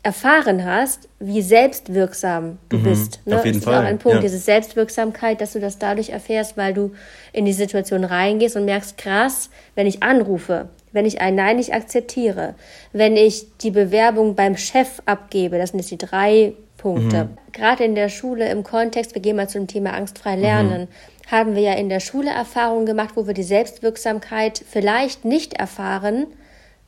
erfahren 0.04 0.66
hast, 0.66 1.08
wie 1.20 1.42
selbstwirksam 1.42 2.58
du 2.70 2.78
mhm, 2.78 2.84
bist. 2.84 3.20
Ne? 3.26 3.36
Auf 3.36 3.46
jeden 3.46 3.60
das 3.60 3.68
ist 3.68 3.72
Fall. 3.72 3.84
auch 3.84 3.88
ein 3.88 4.00
Punkt, 4.00 4.16
ja. 4.16 4.22
diese 4.22 4.40
Selbstwirksamkeit, 4.40 5.42
dass 5.42 5.54
du 5.54 5.60
das 5.60 5.78
dadurch 5.78 6.10
erfährst, 6.10 6.58
weil 6.58 6.74
du 6.74 6.92
in 7.34 7.46
die 7.46 7.54
Situation 7.54 8.04
reingehst 8.04 8.56
und 8.56 8.66
merkst, 8.66 8.98
krass, 8.98 9.52
wenn 9.76 9.86
ich 9.86 10.02
anrufe, 10.02 10.70
wenn 10.92 11.06
ich 11.06 11.22
ein 11.22 11.36
Nein 11.36 11.58
nicht 11.58 11.74
akzeptiere, 11.74 12.56
wenn 12.94 13.16
ich 13.16 13.58
die 13.60 13.72
Bewerbung 13.72 14.36
beim 14.36 14.58
Chef 14.58 15.02
abgebe, 15.06 15.60
das 15.60 15.70
sind 15.70 15.80
jetzt 15.80 15.92
die 15.92 16.00
drei 16.00 16.54
Punkte. 16.78 17.26
Mhm. 17.26 17.38
Gerade 17.52 17.84
in 17.84 17.94
der 17.94 18.10
Schule 18.10 18.50
im 18.50 18.64
Kontext, 18.64 19.14
wir 19.14 19.22
gehen 19.22 19.36
mal 19.36 19.50
zum 19.50 19.68
Thema 19.68 19.94
angstfrei 19.94 20.36
lernen, 20.36 20.82
mhm. 20.82 21.32
haben 21.32 21.56
wir 21.56 21.62
ja 21.62 21.74
in 21.74 21.90
der 21.90 22.00
Schule 22.00 22.32
Erfahrungen 22.32 22.88
gemacht, 22.88 23.12
wo 23.16 23.28
wir 23.28 23.36
die 23.36 23.44
Selbstwirksamkeit 23.44 24.64
vielleicht 24.68 25.26
nicht 25.26 25.54
erfahren, 25.54 26.26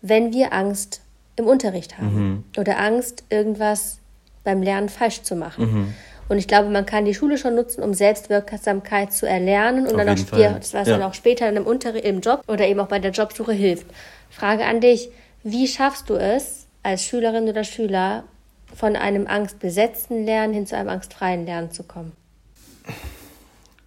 wenn 0.02 0.34
wir 0.34 0.52
Angst 0.52 1.02
im 1.35 1.45
Unterricht 1.45 1.97
haben 1.97 2.15
mhm. 2.15 2.43
oder 2.57 2.79
Angst, 2.79 3.23
irgendwas 3.29 3.99
beim 4.43 4.61
Lernen 4.61 4.89
falsch 4.89 5.23
zu 5.23 5.35
machen. 5.35 5.65
Mhm. 5.65 5.93
Und 6.29 6.37
ich 6.37 6.47
glaube, 6.47 6.69
man 6.69 6.85
kann 6.85 7.05
die 7.05 7.13
Schule 7.13 7.37
schon 7.37 7.55
nutzen, 7.55 7.83
um 7.83 7.93
Selbstwirksamkeit 7.93 9.11
zu 9.11 9.27
erlernen 9.27 9.87
und 9.87 9.95
Auf 9.95 10.05
dann 10.05 10.09
auch 10.09 10.37
dir, 10.37 10.51
das 10.51 10.73
was 10.73 10.87
ja. 10.87 10.97
dann 10.97 11.07
auch 11.07 11.13
später 11.13 11.49
im 11.49 11.65
Unterricht, 11.65 12.05
im 12.05 12.21
Job 12.21 12.43
oder 12.47 12.65
eben 12.65 12.79
auch 12.79 12.87
bei 12.87 12.99
der 12.99 13.11
Jobsuche 13.11 13.51
hilft. 13.51 13.85
Frage 14.29 14.65
an 14.65 14.79
dich, 14.79 15.09
wie 15.43 15.67
schaffst 15.67 16.09
du 16.09 16.15
es 16.15 16.65
als 16.81 17.03
Schülerin 17.03 17.49
oder 17.49 17.63
Schüler 17.63 18.23
von 18.73 18.95
einem 18.95 19.27
angstbesetzten 19.27 20.25
Lernen 20.25 20.53
hin 20.53 20.65
zu 20.65 20.75
einem 20.75 20.89
angstfreien 20.89 21.45
Lernen 21.45 21.71
zu 21.71 21.83
kommen? 21.83 22.13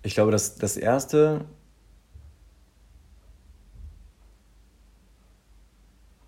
Ich 0.02 0.14
glaube, 0.14 0.30
dass 0.30 0.56
das 0.56 0.76
erste 0.76 1.40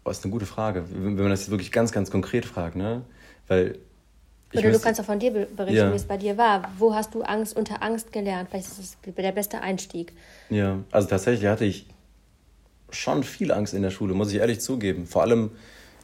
Oh, 0.09 0.11
ist 0.11 0.25
eine 0.25 0.33
gute 0.33 0.47
Frage, 0.47 0.85
wenn 0.91 1.17
man 1.17 1.29
das 1.29 1.51
wirklich 1.51 1.71
ganz, 1.71 1.93
ganz 1.93 2.11
konkret 2.11 2.47
fragt, 2.47 2.77
ne? 2.77 3.03
Weil. 3.47 3.79
Oder 4.55 4.73
du 4.73 4.79
kannst 4.79 4.99
auch 4.99 5.05
von 5.05 5.19
dir 5.19 5.31
berichten, 5.31 5.75
ja. 5.75 5.93
wie 5.93 5.97
es 5.97 6.07
bei 6.07 6.17
dir 6.17 6.39
war. 6.39 6.73
Wo 6.79 6.95
hast 6.95 7.15
du 7.15 7.21
Angst 7.21 7.55
unter 7.55 7.83
Angst 7.83 8.11
gelernt? 8.11 8.49
Vielleicht 8.49 8.69
ist 8.69 8.79
das 8.79 9.15
der 9.15 9.33
beste 9.33 9.61
Einstieg. 9.61 10.15
Ja, 10.49 10.79
also 10.91 11.07
tatsächlich 11.07 11.47
hatte 11.47 11.67
ich 11.67 11.87
schon 12.89 13.23
viel 13.23 13.53
Angst 13.53 13.75
in 13.75 13.83
der 13.83 13.91
Schule, 13.91 14.15
muss 14.15 14.33
ich 14.33 14.39
ehrlich 14.39 14.61
zugeben. 14.61 15.07
Vor 15.07 15.21
allem, 15.21 15.51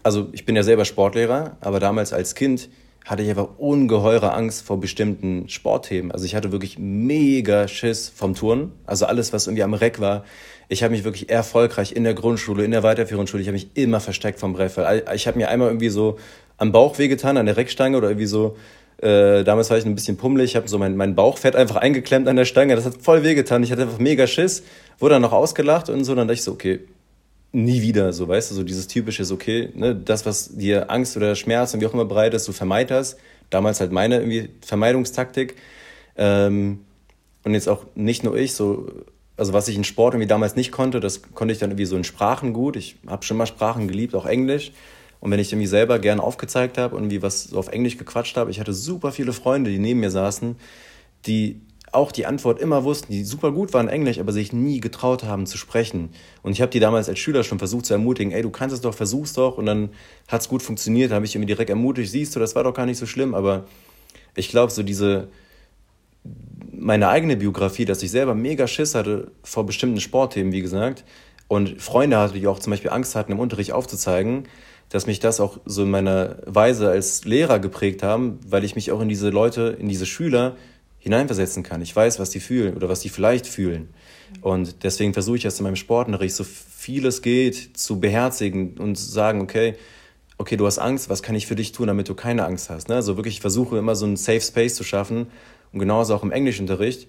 also 0.02 0.28
ich 0.32 0.44
bin 0.44 0.54
ja 0.54 0.62
selber 0.62 0.84
Sportlehrer, 0.84 1.56
aber 1.62 1.80
damals 1.80 2.12
als 2.12 2.34
Kind 2.34 2.68
hatte 3.04 3.22
ich 3.22 3.28
einfach 3.28 3.48
ungeheure 3.58 4.32
Angst 4.32 4.64
vor 4.64 4.80
bestimmten 4.80 5.48
Sportthemen. 5.48 6.10
Also 6.10 6.24
ich 6.24 6.34
hatte 6.34 6.52
wirklich 6.52 6.78
mega 6.78 7.68
Schiss 7.68 8.08
vom 8.08 8.34
Turnen. 8.34 8.72
Also 8.86 9.04
alles, 9.04 9.32
was 9.32 9.46
irgendwie 9.46 9.62
am 9.62 9.74
Reck 9.74 10.00
war. 10.00 10.24
Ich 10.68 10.82
habe 10.82 10.92
mich 10.92 11.04
wirklich 11.04 11.28
erfolgreich 11.28 11.92
in 11.92 12.04
der 12.04 12.14
Grundschule, 12.14 12.64
in 12.64 12.70
der 12.70 12.82
weiterführenden 12.82 13.26
Schule, 13.26 13.42
ich 13.42 13.48
habe 13.48 13.56
mich 13.56 13.68
immer 13.74 14.00
versteckt 14.00 14.40
vom 14.40 14.54
Brett. 14.54 14.72
Ich 15.14 15.26
habe 15.26 15.36
mir 15.36 15.48
einmal 15.50 15.68
irgendwie 15.68 15.90
so 15.90 16.18
am 16.56 16.72
Bauch 16.72 16.98
wehgetan, 16.98 17.36
an 17.36 17.44
der 17.44 17.58
Reckstange 17.58 17.98
oder 17.98 18.08
irgendwie 18.08 18.26
so. 18.26 18.56
Äh, 18.98 19.44
damals 19.44 19.68
war 19.68 19.76
ich 19.76 19.84
ein 19.84 19.94
bisschen 19.94 20.16
pummelig, 20.16 20.52
ich 20.52 20.56
habe 20.56 20.68
so 20.68 20.78
mein, 20.78 20.96
mein 20.96 21.14
Bauchfett 21.14 21.56
einfach 21.56 21.76
eingeklemmt 21.76 22.26
an 22.26 22.36
der 22.36 22.46
Stange. 22.46 22.74
Das 22.74 22.86
hat 22.86 23.02
voll 23.02 23.22
wehgetan. 23.22 23.62
Ich 23.62 23.70
hatte 23.70 23.82
einfach 23.82 23.98
mega 23.98 24.26
Schiss, 24.26 24.62
wurde 24.98 25.16
dann 25.16 25.22
noch 25.22 25.32
ausgelacht 25.32 25.90
und 25.90 26.04
so. 26.04 26.14
Dann 26.14 26.26
dachte 26.26 26.38
ich 26.38 26.44
so, 26.44 26.52
okay, 26.52 26.80
nie 27.54 27.82
wieder, 27.82 28.12
so 28.12 28.26
weißt 28.26 28.50
du, 28.50 28.54
so 28.54 28.64
dieses 28.64 28.88
typische, 28.88 29.22
ist 29.22 29.32
okay, 29.32 29.70
ne, 29.74 29.94
das, 29.94 30.26
was 30.26 30.56
dir 30.56 30.90
Angst 30.90 31.16
oder 31.16 31.34
Schmerz 31.34 31.72
und 31.72 31.80
wie 31.80 31.86
auch 31.86 31.94
immer 31.94 32.04
bereitet, 32.04 32.46
du 32.46 32.52
vermeid 32.52 32.90
das. 32.90 33.16
Damals 33.50 33.80
halt 33.80 33.92
meine 33.92 34.16
irgendwie 34.16 34.50
Vermeidungstaktik. 34.62 35.54
Ähm, 36.16 36.80
und 37.44 37.54
jetzt 37.54 37.68
auch 37.68 37.86
nicht 37.94 38.24
nur 38.24 38.36
ich, 38.36 38.54
so, 38.54 38.90
also 39.36 39.52
was 39.52 39.68
ich 39.68 39.76
in 39.76 39.84
Sport 39.84 40.14
irgendwie 40.14 40.28
damals 40.28 40.56
nicht 40.56 40.72
konnte, 40.72 41.00
das 41.00 41.22
konnte 41.34 41.52
ich 41.52 41.58
dann 41.58 41.70
irgendwie 41.70 41.84
so 41.84 41.96
in 41.96 42.04
Sprachen 42.04 42.52
gut. 42.52 42.76
Ich 42.76 42.96
habe 43.06 43.24
schon 43.24 43.36
mal 43.36 43.46
Sprachen 43.46 43.86
geliebt, 43.86 44.14
auch 44.14 44.26
Englisch. 44.26 44.72
Und 45.20 45.30
wenn 45.30 45.40
ich 45.40 45.52
irgendwie 45.52 45.66
selber 45.66 45.98
gern 45.98 46.20
aufgezeigt 46.20 46.76
habe 46.76 46.96
und 46.96 47.04
irgendwie 47.04 47.22
was 47.22 47.44
so 47.44 47.58
auf 47.58 47.68
Englisch 47.68 47.96
gequatscht 47.96 48.36
habe, 48.36 48.50
ich 48.50 48.60
hatte 48.60 48.72
super 48.72 49.12
viele 49.12 49.32
Freunde, 49.32 49.70
die 49.70 49.78
neben 49.78 50.00
mir 50.00 50.10
saßen, 50.10 50.56
die 51.26 51.60
auch 51.94 52.12
die 52.12 52.26
Antwort 52.26 52.60
immer 52.60 52.84
wussten, 52.84 53.12
die 53.12 53.24
super 53.24 53.52
gut 53.52 53.72
waren 53.72 53.86
in 53.86 53.94
Englisch, 53.94 54.18
aber 54.18 54.32
sich 54.32 54.52
nie 54.52 54.80
getraut 54.80 55.24
haben 55.24 55.46
zu 55.46 55.58
sprechen. 55.58 56.10
Und 56.42 56.52
ich 56.52 56.60
habe 56.60 56.70
die 56.70 56.80
damals 56.80 57.08
als 57.08 57.18
Schüler 57.18 57.44
schon 57.44 57.58
versucht 57.58 57.86
zu 57.86 57.94
ermutigen, 57.94 58.32
ey, 58.32 58.42
du 58.42 58.50
kannst 58.50 58.74
es 58.74 58.80
doch, 58.80 58.94
versuch's 58.94 59.34
doch. 59.34 59.58
Und 59.58 59.66
dann 59.66 59.90
hat 60.28 60.40
es 60.40 60.48
gut 60.48 60.62
funktioniert, 60.62 61.12
habe 61.12 61.24
ich 61.24 61.34
irgendwie 61.34 61.46
direkt 61.46 61.70
ermutigt, 61.70 62.10
siehst 62.10 62.34
du, 62.34 62.40
das 62.40 62.54
war 62.54 62.64
doch 62.64 62.74
gar 62.74 62.86
nicht 62.86 62.98
so 62.98 63.06
schlimm. 63.06 63.34
Aber 63.34 63.64
ich 64.36 64.48
glaube, 64.48 64.72
so 64.72 64.82
diese, 64.82 65.28
meine 66.72 67.08
eigene 67.08 67.36
Biografie, 67.36 67.84
dass 67.84 68.02
ich 68.02 68.10
selber 68.10 68.34
mega 68.34 68.66
Schiss 68.66 68.94
hatte 68.94 69.30
vor 69.42 69.64
bestimmten 69.66 70.00
Sportthemen, 70.00 70.52
wie 70.52 70.62
gesagt, 70.62 71.04
und 71.48 71.80
Freunde 71.80 72.18
hatte, 72.18 72.38
die 72.38 72.46
auch 72.46 72.58
zum 72.58 72.72
Beispiel 72.72 72.90
Angst 72.90 73.14
hatten, 73.14 73.32
im 73.32 73.38
Unterricht 73.38 73.72
aufzuzeigen, 73.72 74.48
dass 74.88 75.06
mich 75.06 75.20
das 75.20 75.40
auch 75.40 75.58
so 75.64 75.82
in 75.82 75.90
meiner 75.90 76.38
Weise 76.46 76.88
als 76.88 77.24
Lehrer 77.24 77.58
geprägt 77.58 78.02
haben, 78.02 78.38
weil 78.46 78.64
ich 78.64 78.74
mich 78.74 78.92
auch 78.92 79.00
in 79.00 79.08
diese 79.08 79.30
Leute, 79.30 79.76
in 79.78 79.88
diese 79.88 80.06
Schüler 80.06 80.56
hineinversetzen 81.04 81.62
kann. 81.62 81.82
Ich 81.82 81.94
weiß, 81.94 82.18
was 82.18 82.30
die 82.30 82.40
fühlen 82.40 82.74
oder 82.74 82.88
was 82.88 83.00
die 83.00 83.10
vielleicht 83.10 83.46
fühlen. 83.46 83.90
Und 84.40 84.82
deswegen 84.82 85.12
versuche 85.12 85.36
ich 85.36 85.42
das 85.42 85.58
in 85.60 85.64
meinem 85.64 85.76
Sportunterricht 85.76 86.34
so 86.34 86.44
viel 86.44 87.06
es 87.06 87.22
geht 87.22 87.76
zu 87.76 88.00
beherzigen 88.00 88.78
und 88.78 88.96
zu 88.96 89.10
sagen, 89.10 89.42
okay, 89.42 89.74
okay, 90.38 90.56
du 90.56 90.66
hast 90.66 90.78
Angst, 90.78 91.08
was 91.10 91.22
kann 91.22 91.34
ich 91.34 91.46
für 91.46 91.54
dich 91.54 91.72
tun, 91.72 91.86
damit 91.86 92.08
du 92.08 92.14
keine 92.14 92.44
Angst 92.46 92.70
hast? 92.70 92.88
Ne? 92.88 92.96
Also 92.96 93.16
wirklich, 93.16 93.34
ich 93.34 93.40
versuche 93.42 93.76
immer 93.78 93.94
so 93.94 94.06
einen 94.06 94.16
Safe 94.16 94.40
Space 94.40 94.74
zu 94.74 94.82
schaffen 94.82 95.26
und 95.72 95.78
genauso 95.78 96.14
auch 96.14 96.22
im 96.22 96.32
Englischunterricht. 96.32 97.06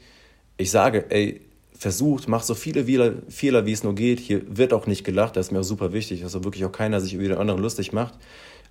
Ich 0.57 0.71
sage, 0.71 1.05
ey, 1.09 1.41
versucht, 1.77 2.27
macht 2.27 2.45
so 2.45 2.53
viele 2.53 2.85
Fehler, 3.29 3.65
wie 3.65 3.71
es 3.71 3.83
nur 3.83 3.95
geht. 3.95 4.19
Hier 4.19 4.41
wird 4.57 4.73
auch 4.73 4.87
nicht 4.87 5.05
gelacht, 5.05 5.37
das 5.37 5.47
ist 5.47 5.51
mir 5.53 5.61
auch 5.61 5.63
super 5.63 5.93
wichtig, 5.93 6.21
dass 6.21 6.35
auch 6.35 6.43
wirklich 6.43 6.65
auch 6.65 6.71
keiner 6.71 6.99
sich 6.99 7.13
über 7.13 7.23
den 7.23 7.37
anderen 7.37 7.61
lustig 7.61 7.93
macht. 7.93 8.13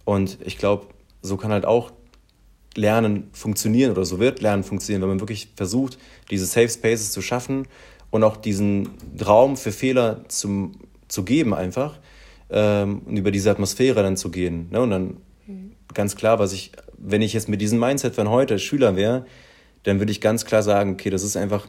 Und 0.04 0.38
ich 0.44 0.58
glaube, 0.58 0.87
so 1.22 1.38
kann 1.38 1.50
halt 1.50 1.64
auch 1.64 1.92
Lernen 2.76 3.28
funktionieren 3.32 3.92
oder 3.92 4.04
so 4.04 4.18
wird 4.18 4.40
Lernen 4.40 4.64
funktionieren, 4.64 5.02
wenn 5.02 5.10
man 5.10 5.20
wirklich 5.20 5.48
versucht, 5.56 5.98
diese 6.30 6.46
Safe 6.46 6.68
Spaces 6.68 7.12
zu 7.12 7.22
schaffen 7.22 7.66
und 8.10 8.24
auch 8.24 8.37
diesen 8.37 8.90
Raum 9.24 9.56
für 9.56 9.72
Fehler 9.72 10.24
zum, 10.28 10.72
zu 11.08 11.24
geben 11.24 11.54
einfach 11.54 11.98
ähm, 12.50 13.02
und 13.06 13.16
über 13.16 13.30
diese 13.30 13.50
Atmosphäre 13.50 14.02
dann 14.02 14.16
zu 14.16 14.30
gehen. 14.30 14.68
Ne? 14.70 14.80
Und 14.80 14.90
dann 14.90 15.16
mhm. 15.46 15.72
ganz 15.92 16.16
klar, 16.16 16.38
was 16.38 16.52
ich, 16.52 16.72
wenn 16.98 17.22
ich 17.22 17.32
jetzt 17.32 17.48
mit 17.48 17.60
diesem 17.60 17.78
Mindset 17.78 18.14
von 18.14 18.28
heute 18.28 18.58
Schüler 18.58 18.96
wäre, 18.96 19.26
dann 19.84 19.98
würde 19.98 20.12
ich 20.12 20.20
ganz 20.20 20.44
klar 20.44 20.62
sagen, 20.62 20.92
okay, 20.92 21.10
das 21.10 21.22
ist 21.22 21.37
einfach, 21.37 21.66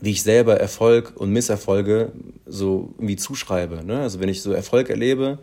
wie 0.00 0.10
ich 0.10 0.22
selber 0.22 0.58
Erfolg 0.60 1.14
und 1.16 1.32
Misserfolge 1.32 2.12
so 2.46 2.94
irgendwie 2.96 3.16
zuschreibe. 3.16 3.84
Ne? 3.84 4.00
Also 4.00 4.20
wenn 4.20 4.28
ich 4.28 4.42
so 4.42 4.52
Erfolg 4.52 4.90
erlebe, 4.90 5.38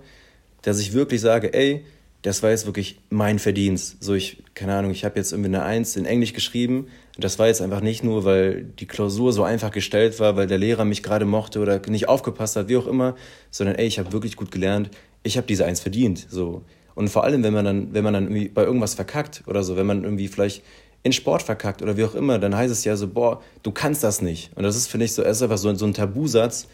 dass 0.61 0.79
ich 0.79 0.93
wirklich 0.93 1.21
sage, 1.21 1.53
ey, 1.53 1.85
das 2.25 2.41
war 2.41 2.49
jetzt 2.49 2.65
wirklich 2.65 2.99
mein 3.11 3.37
Verdienst. 3.37 4.03
So 4.03 4.15
ich, 4.15 4.41
keine 4.55 4.73
Ahnung, 4.73 4.89
ich 4.89 5.05
habe 5.05 5.15
jetzt 5.15 5.31
irgendwie 5.31 5.49
eine 5.49 5.61
Eins 5.61 5.95
in 5.95 6.05
Englisch 6.05 6.33
geschrieben. 6.33 6.87
Das 7.19 7.37
war 7.37 7.45
jetzt 7.45 7.61
einfach 7.61 7.81
nicht 7.81 8.03
nur, 8.03 8.25
weil 8.25 8.63
die 8.63 8.87
Klausur 8.87 9.31
so 9.31 9.43
einfach 9.43 9.69
gestellt 9.69 10.19
war, 10.19 10.35
weil 10.35 10.47
der 10.47 10.57
Lehrer 10.57 10.85
mich 10.85 11.03
gerade 11.03 11.25
mochte 11.25 11.59
oder 11.59 11.79
nicht 11.87 12.09
aufgepasst 12.09 12.55
hat, 12.55 12.67
wie 12.67 12.77
auch 12.77 12.87
immer, 12.87 13.15
sondern 13.51 13.75
ey, 13.75 13.85
ich 13.85 13.99
habe 13.99 14.11
wirklich 14.11 14.37
gut 14.37 14.49
gelernt. 14.49 14.89
Ich 15.21 15.37
habe 15.37 15.45
diese 15.45 15.65
Eins 15.65 15.81
verdient. 15.81 16.25
So. 16.27 16.63
Und 16.95 17.09
vor 17.09 17.25
allem, 17.25 17.43
wenn 17.43 17.53
man 17.53 17.63
dann, 17.63 17.93
wenn 17.93 18.03
man 18.03 18.15
dann 18.15 18.23
irgendwie 18.23 18.49
bei 18.49 18.63
irgendwas 18.63 18.95
verkackt 18.95 19.43
oder 19.45 19.63
so, 19.63 19.77
wenn 19.77 19.85
man 19.85 20.03
irgendwie 20.03 20.27
vielleicht 20.27 20.63
in 21.03 21.13
Sport 21.13 21.43
verkackt 21.43 21.83
oder 21.83 21.95
wie 21.95 22.05
auch 22.05 22.15
immer, 22.15 22.39
dann 22.39 22.55
heißt 22.55 22.71
es 22.71 22.83
ja 22.85 22.95
so, 22.95 23.07
boah, 23.07 23.43
du 23.61 23.71
kannst 23.71 24.03
das 24.03 24.23
nicht. 24.23 24.49
Und 24.55 24.63
das 24.63 24.75
ist, 24.75 24.87
finde 24.87 25.05
ich, 25.05 25.13
so, 25.13 25.21
ist 25.21 25.43
einfach 25.43 25.59
so, 25.59 25.71
so 25.75 25.85
ein 25.85 25.93
Tabusatz, 25.93 26.67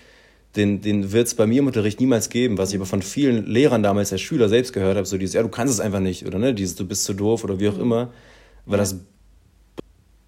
den, 0.55 0.81
den 0.81 1.11
wird 1.11 1.27
es 1.27 1.35
bei 1.35 1.47
mir 1.47 1.59
im 1.59 1.67
Unterricht 1.67 1.99
niemals 1.99 2.29
geben, 2.29 2.57
was 2.57 2.69
ich 2.71 2.75
aber 2.75 2.85
von 2.85 3.01
vielen 3.01 3.45
Lehrern 3.45 3.83
damals 3.83 4.11
als 4.11 4.21
Schüler 4.21 4.49
selbst 4.49 4.73
gehört 4.73 4.97
habe, 4.97 5.05
so 5.05 5.17
dieses, 5.17 5.33
ja, 5.33 5.41
du 5.41 5.49
kannst 5.49 5.73
es 5.73 5.79
einfach 5.79 5.99
nicht, 5.99 6.25
oder 6.25 6.39
ne, 6.39 6.53
dieses, 6.53 6.75
du 6.75 6.85
bist 6.85 7.05
zu 7.05 7.13
doof 7.13 7.43
oder 7.43 7.59
wie 7.59 7.69
auch 7.69 7.75
mhm. 7.75 7.81
immer, 7.81 8.13
weil 8.65 8.77
das 8.77 8.97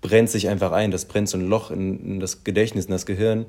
brennt 0.02 0.30
sich 0.30 0.48
einfach 0.48 0.72
ein, 0.72 0.92
das 0.92 1.06
brennt 1.06 1.30
so 1.30 1.38
ein 1.38 1.48
Loch 1.48 1.72
in, 1.72 2.14
in 2.14 2.20
das 2.20 2.44
Gedächtnis, 2.44 2.86
in 2.86 2.92
das 2.92 3.06
Gehirn. 3.06 3.46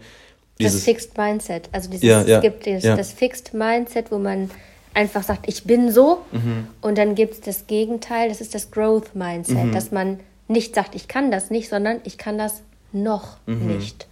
Dieses, 0.58 0.74
das 0.74 0.84
Fixed 0.84 1.18
Mindset, 1.18 1.68
also 1.72 1.90
dieses, 1.90 2.04
ja, 2.04 2.22
ja, 2.22 2.36
es 2.36 2.42
gibt 2.42 2.66
dieses, 2.66 2.84
ja. 2.84 2.96
das 2.96 3.12
Fixed 3.12 3.54
Mindset, 3.54 4.10
wo 4.10 4.18
man 4.18 4.50
einfach 4.94 5.22
sagt, 5.22 5.48
ich 5.48 5.64
bin 5.64 5.90
so, 5.90 6.22
mhm. 6.32 6.68
und 6.80 6.98
dann 6.98 7.14
gibt 7.14 7.34
es 7.34 7.40
das 7.40 7.66
Gegenteil, 7.66 8.28
das 8.28 8.40
ist 8.40 8.54
das 8.54 8.70
Growth 8.70 9.14
Mindset, 9.14 9.64
mhm. 9.64 9.72
dass 9.72 9.90
man 9.90 10.20
nicht 10.48 10.74
sagt, 10.74 10.94
ich 10.94 11.08
kann 11.08 11.30
das 11.30 11.50
nicht, 11.50 11.68
sondern 11.68 12.00
ich 12.04 12.18
kann 12.18 12.38
das 12.38 12.62
noch 12.92 13.38
mhm. 13.46 13.76
nicht. 13.76 14.06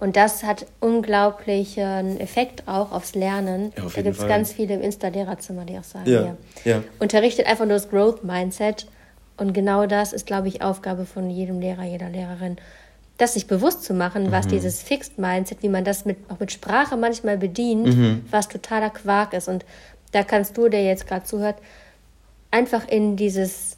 Und 0.00 0.16
das 0.16 0.42
hat 0.44 0.66
unglaublichen 0.80 2.18
Effekt 2.18 2.66
auch 2.66 2.90
aufs 2.90 3.14
Lernen. 3.14 3.72
Ja, 3.76 3.84
auf 3.84 3.94
da 3.94 4.00
gibt 4.00 4.18
es 4.18 4.26
ganz 4.26 4.50
viele 4.50 4.74
im 4.74 4.80
Insta-Lehrerzimmer, 4.80 5.66
die 5.66 5.78
auch 5.78 5.84
sagen, 5.84 6.10
ja, 6.10 6.36
ja. 6.64 6.82
Unterrichtet 6.98 7.46
einfach 7.46 7.66
nur 7.66 7.74
das 7.74 7.90
Growth-Mindset. 7.90 8.86
Und 9.36 9.52
genau 9.52 9.86
das 9.86 10.14
ist, 10.14 10.26
glaube 10.26 10.48
ich, 10.48 10.62
Aufgabe 10.62 11.04
von 11.04 11.28
jedem 11.28 11.60
Lehrer, 11.60 11.84
jeder 11.84 12.08
Lehrerin, 12.08 12.56
das 13.18 13.34
sich 13.34 13.46
bewusst 13.46 13.84
zu 13.84 13.92
machen, 13.92 14.32
was 14.32 14.46
mhm. 14.46 14.50
dieses 14.50 14.82
Fixed 14.82 15.18
Mindset, 15.18 15.62
wie 15.62 15.68
man 15.68 15.84
das 15.84 16.06
mit, 16.06 16.16
auch 16.30 16.40
mit 16.40 16.50
Sprache 16.50 16.96
manchmal 16.96 17.36
bedient, 17.36 17.86
mhm. 17.86 18.24
was 18.30 18.48
totaler 18.48 18.88
Quark 18.88 19.34
ist. 19.34 19.48
Und 19.48 19.66
da 20.12 20.24
kannst 20.24 20.56
du, 20.56 20.70
der 20.70 20.82
jetzt 20.82 21.06
gerade 21.06 21.24
zuhört, 21.24 21.56
einfach 22.50 22.88
in 22.88 23.16
dieses 23.16 23.76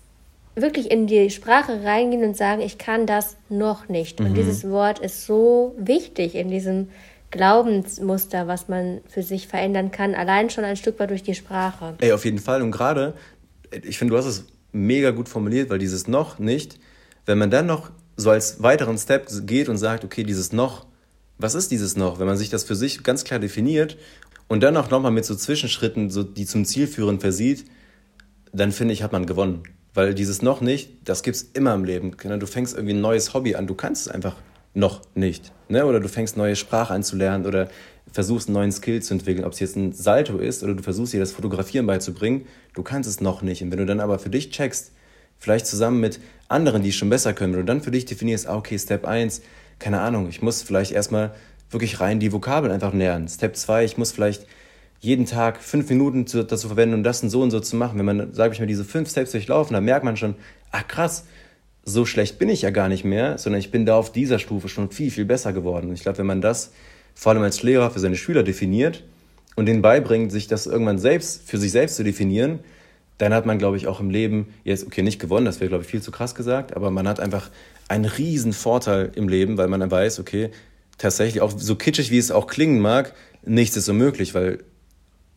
wirklich 0.54 0.90
in 0.90 1.06
die 1.06 1.30
Sprache 1.30 1.82
reingehen 1.82 2.24
und 2.24 2.36
sagen, 2.36 2.60
ich 2.60 2.78
kann 2.78 3.06
das 3.06 3.36
noch 3.48 3.88
nicht. 3.88 4.20
Mhm. 4.20 4.26
Und 4.26 4.34
dieses 4.34 4.68
Wort 4.68 4.98
ist 4.98 5.26
so 5.26 5.74
wichtig 5.78 6.34
in 6.34 6.48
diesem 6.48 6.88
Glaubensmuster, 7.30 8.46
was 8.46 8.68
man 8.68 9.00
für 9.08 9.22
sich 9.22 9.48
verändern 9.48 9.90
kann, 9.90 10.14
allein 10.14 10.50
schon 10.50 10.64
ein 10.64 10.76
Stück 10.76 11.00
weit 11.00 11.10
durch 11.10 11.22
die 11.22 11.34
Sprache. 11.34 11.94
Ey, 12.00 12.12
auf 12.12 12.24
jeden 12.24 12.38
Fall. 12.38 12.60
Und 12.60 12.70
gerade, 12.70 13.14
ich 13.82 13.98
finde, 13.98 14.12
du 14.12 14.18
hast 14.18 14.26
es 14.26 14.46
mega 14.72 15.10
gut 15.10 15.28
formuliert, 15.28 15.70
weil 15.70 15.78
dieses 15.78 16.06
noch 16.06 16.38
nicht, 16.38 16.78
wenn 17.24 17.38
man 17.38 17.50
dann 17.50 17.66
noch 17.66 17.90
so 18.16 18.30
als 18.30 18.62
weiteren 18.62 18.98
Step 18.98 19.28
geht 19.46 19.70
und 19.70 19.78
sagt, 19.78 20.04
okay, 20.04 20.24
dieses 20.24 20.52
noch, 20.52 20.86
was 21.38 21.54
ist 21.54 21.70
dieses 21.70 21.96
noch? 21.96 22.18
Wenn 22.18 22.26
man 22.26 22.36
sich 22.36 22.50
das 22.50 22.64
für 22.64 22.76
sich 22.76 23.02
ganz 23.02 23.24
klar 23.24 23.40
definiert 23.40 23.96
und 24.48 24.62
dann 24.62 24.76
auch 24.76 24.90
nochmal 24.90 25.10
mit 25.10 25.24
so 25.24 25.34
Zwischenschritten, 25.34 26.10
so, 26.10 26.22
die 26.22 26.44
zum 26.44 26.66
Ziel 26.66 26.86
führen, 26.86 27.20
versieht, 27.20 27.64
dann 28.52 28.72
finde 28.72 28.92
ich, 28.92 29.02
hat 29.02 29.12
man 29.12 29.24
gewonnen. 29.24 29.62
Weil 29.94 30.14
dieses 30.14 30.42
noch 30.42 30.60
nicht, 30.60 30.90
das 31.04 31.22
gibt 31.22 31.36
es 31.36 31.42
immer 31.54 31.74
im 31.74 31.84
Leben. 31.84 32.16
Du 32.16 32.46
fängst 32.46 32.74
irgendwie 32.74 32.94
ein 32.94 33.00
neues 33.00 33.34
Hobby 33.34 33.54
an, 33.54 33.66
du 33.66 33.74
kannst 33.74 34.06
es 34.06 34.12
einfach 34.12 34.36
noch 34.74 35.02
nicht. 35.14 35.52
Ne? 35.68 35.84
Oder 35.84 36.00
du 36.00 36.08
fängst 36.08 36.36
neue 36.36 36.56
Sprache 36.56 36.94
an 36.94 37.02
zu 37.02 37.16
lernen 37.16 37.46
oder 37.46 37.68
versuchst 38.10 38.48
einen 38.48 38.54
neuen 38.54 38.72
Skill 38.72 39.02
zu 39.02 39.14
entwickeln, 39.14 39.44
ob 39.44 39.52
es 39.52 39.60
jetzt 39.60 39.76
ein 39.76 39.92
Salto 39.92 40.38
ist 40.38 40.62
oder 40.62 40.74
du 40.74 40.82
versuchst 40.82 41.12
dir 41.12 41.20
das 41.20 41.32
Fotografieren 41.32 41.86
beizubringen, 41.86 42.46
du 42.74 42.82
kannst 42.82 43.08
es 43.08 43.20
noch 43.20 43.42
nicht. 43.42 43.62
Und 43.62 43.70
wenn 43.70 43.78
du 43.78 43.86
dann 43.86 44.00
aber 44.00 44.18
für 44.18 44.30
dich 44.30 44.50
checkst, 44.50 44.92
vielleicht 45.38 45.66
zusammen 45.66 46.00
mit 46.00 46.20
anderen, 46.48 46.82
die 46.82 46.90
es 46.90 46.94
schon 46.94 47.10
besser 47.10 47.32
können, 47.32 47.52
wenn 47.52 47.60
du 47.60 47.66
dann 47.66 47.82
für 47.82 47.90
dich 47.90 48.04
definierst, 48.04 48.46
ah, 48.46 48.56
okay, 48.56 48.78
Step 48.78 49.04
1, 49.04 49.42
keine 49.78 50.00
Ahnung, 50.00 50.28
ich 50.28 50.42
muss 50.42 50.62
vielleicht 50.62 50.92
erstmal 50.92 51.34
wirklich 51.70 52.00
rein 52.00 52.20
die 52.20 52.32
Vokabeln 52.32 52.72
einfach 52.72 52.92
lernen. 52.94 53.28
Step 53.28 53.56
2, 53.56 53.84
ich 53.84 53.96
muss 53.96 54.12
vielleicht 54.12 54.46
jeden 55.02 55.26
Tag 55.26 55.60
fünf 55.60 55.90
Minuten 55.90 56.28
zu, 56.28 56.44
dazu 56.44 56.68
verwenden, 56.68 56.94
um 56.94 57.02
das 57.02 57.24
und 57.24 57.28
so 57.28 57.42
und 57.42 57.50
so 57.50 57.58
zu 57.58 57.74
machen. 57.74 57.98
Wenn 57.98 58.06
man, 58.06 58.34
sage 58.34 58.54
ich 58.54 58.60
mal, 58.60 58.66
diese 58.66 58.84
fünf 58.84 59.10
Steps 59.10 59.32
durchlaufen, 59.32 59.74
dann 59.74 59.84
merkt 59.84 60.04
man 60.04 60.16
schon, 60.16 60.36
ach 60.70 60.86
krass, 60.86 61.24
so 61.84 62.06
schlecht 62.06 62.38
bin 62.38 62.48
ich 62.48 62.62
ja 62.62 62.70
gar 62.70 62.88
nicht 62.88 63.04
mehr, 63.04 63.36
sondern 63.36 63.58
ich 63.58 63.72
bin 63.72 63.84
da 63.84 63.96
auf 63.96 64.12
dieser 64.12 64.38
Stufe 64.38 64.68
schon 64.68 64.90
viel, 64.92 65.10
viel 65.10 65.24
besser 65.24 65.52
geworden. 65.52 65.88
Und 65.88 65.94
ich 65.94 66.02
glaube, 66.02 66.18
wenn 66.18 66.26
man 66.26 66.40
das 66.40 66.70
vor 67.16 67.32
allem 67.32 67.42
als 67.42 67.64
Lehrer 67.64 67.90
für 67.90 67.98
seine 67.98 68.14
Schüler 68.14 68.44
definiert 68.44 69.02
und 69.56 69.66
denen 69.66 69.82
beibringt, 69.82 70.30
sich 70.30 70.46
das 70.46 70.68
irgendwann 70.68 70.98
selbst, 70.98 71.48
für 71.50 71.58
sich 71.58 71.72
selbst 71.72 71.96
zu 71.96 72.04
definieren, 72.04 72.60
dann 73.18 73.34
hat 73.34 73.44
man, 73.44 73.58
glaube 73.58 73.76
ich, 73.76 73.88
auch 73.88 73.98
im 73.98 74.08
Leben, 74.08 74.54
jetzt, 74.62 74.86
okay, 74.86 75.02
nicht 75.02 75.18
gewonnen, 75.18 75.46
das 75.46 75.58
wäre, 75.58 75.68
glaube 75.68 75.82
ich, 75.82 75.90
viel 75.90 76.00
zu 76.00 76.12
krass 76.12 76.36
gesagt, 76.36 76.76
aber 76.76 76.92
man 76.92 77.08
hat 77.08 77.18
einfach 77.18 77.50
einen 77.88 78.04
riesen 78.04 78.52
Vorteil 78.52 79.10
im 79.16 79.28
Leben, 79.28 79.58
weil 79.58 79.66
man 79.66 79.80
dann 79.80 79.90
weiß, 79.90 80.20
okay, 80.20 80.50
tatsächlich, 80.96 81.42
auch 81.42 81.52
so 81.56 81.74
kitschig, 81.74 82.12
wie 82.12 82.18
es 82.18 82.30
auch 82.30 82.46
klingen 82.46 82.80
mag, 82.80 83.14
nichts 83.44 83.76
ist 83.76 83.86
so 83.86 83.92
möglich, 83.92 84.34
weil 84.34 84.60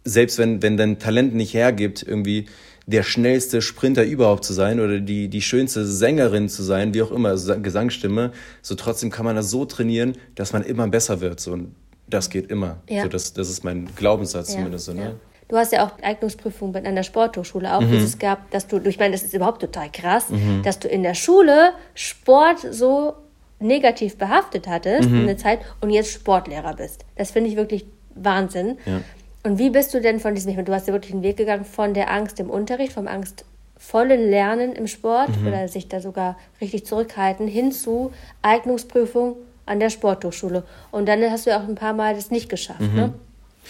selbst 0.06 0.38
wenn, 0.38 0.62
wenn 0.62 0.78
dein 0.78 1.00
Talent 1.00 1.36
nicht 1.36 1.54
hergibt, 1.54 2.04
irgendwie 2.04 2.46
der 2.88 3.04
schnellste 3.04 3.62
Sprinter 3.62 4.04
überhaupt 4.04 4.46
zu 4.46 4.54
sein 4.54 4.80
oder 4.80 5.00
die, 5.00 5.28
die 5.28 5.42
schönste 5.42 5.86
Sängerin 5.86 6.50
zu 6.50 6.62
sein, 6.62 6.94
wie 6.94 7.02
auch 7.02 7.12
immer, 7.12 7.30
also 7.30 7.60
Gesangsstimme, 7.60 8.32
so 8.62 8.76
trotzdem 8.76 9.10
kann 9.10 9.26
man 9.26 9.36
das 9.36 9.50
so 9.50 9.66
trainieren, 9.66 10.14
dass 10.36 10.54
man 10.54 10.64
immer 10.64 10.88
besser 10.88 11.20
wird. 11.20 11.40
So, 11.40 11.54
und 11.54 11.76
das 12.08 12.30
geht 12.30 12.52
immer. 12.52 12.78
Ja. 12.88 13.04
So, 13.04 13.10
das, 13.10 13.34
das 13.34 13.50
ist 13.50 13.64
mein 13.64 13.90
Glaubenssatz 13.96 14.50
ja. 14.50 14.58
zumindest. 14.58 14.86
So, 14.86 14.94
ne? 14.94 15.02
Ja. 15.02 15.12
Du 15.48 15.58
hast 15.58 15.72
ja 15.72 15.86
auch 15.86 15.92
Eignungsprüfung 16.02 16.76
an 16.76 16.96
der 16.96 17.04
Sporthochschule 17.04 17.76
auch, 17.76 17.82
mhm. 17.82 17.92
wie 17.92 17.98
es 17.98 18.18
gab, 18.18 18.50
dass 18.52 18.68
du, 18.68 18.78
ich 18.80 19.00
meine, 19.00 19.14
das 19.14 19.24
ist 19.24 19.34
überhaupt 19.34 19.62
total 19.62 19.92
krass, 19.92 20.30
mhm. 20.30 20.62
dass 20.64 20.80
du 20.80 20.88
in 20.88 21.04
der 21.04 21.14
Schule 21.14 21.72
Sport 21.94 22.66
so 22.72 23.14
negativ 23.60 24.18
behaftet 24.18 24.68
hattest 24.68 25.10
mhm. 25.10 25.22
eine 25.22 25.38
Zeit 25.38 25.60
und 25.82 25.90
jetzt 25.90 26.12
Sportlehrer 26.12 26.76
bist. 26.76 27.06
Das 27.16 27.32
finde 27.32 27.50
ich 27.50 27.56
wirklich 27.56 27.86
Wahnsinn. 28.16 28.78
Ja. 28.86 29.02
Und 29.46 29.60
wie 29.60 29.70
bist 29.70 29.94
du 29.94 30.02
denn 30.02 30.20
von 30.20 30.34
diesem, 30.34 30.50
ich 30.50 30.56
meine, 30.56 30.66
du 30.66 30.74
hast 30.74 30.88
ja 30.88 30.94
wirklich 30.94 31.14
einen 31.14 31.22
Weg 31.22 31.38
gegangen 31.38 31.66
von 31.66 31.94
der 31.94 32.12
Angst 32.12 32.40
im 32.40 32.50
Unterricht, 32.50 32.94
vom 32.94 33.08
angstvollen 33.08 34.28
Lernen 34.28 34.74
im 34.74 34.88
Sport 34.88 35.40
mhm. 35.40 35.48
oder 35.48 35.68
sich 35.68 35.88
da 35.88 36.02
sogar 36.02 36.36
richtig 36.60 36.88
zurückhalten, 36.88 37.48
hin 37.48 37.72
zu 37.72 38.12
Eignungsprüfung 38.42 39.36
an 39.68 39.80
der 39.80 39.92
Sporthochschule. 39.92 40.64
Und 40.90 41.08
dann 41.08 41.22
hast 41.30 41.46
du 41.46 41.52
ja 41.52 41.60
auch 41.60 41.68
ein 41.68 41.76
paar 41.76 41.94
Mal 41.94 42.16
das 42.16 42.32
nicht 42.32 42.50
geschafft, 42.50 42.82
mhm. 42.82 42.96
ne? 42.96 43.14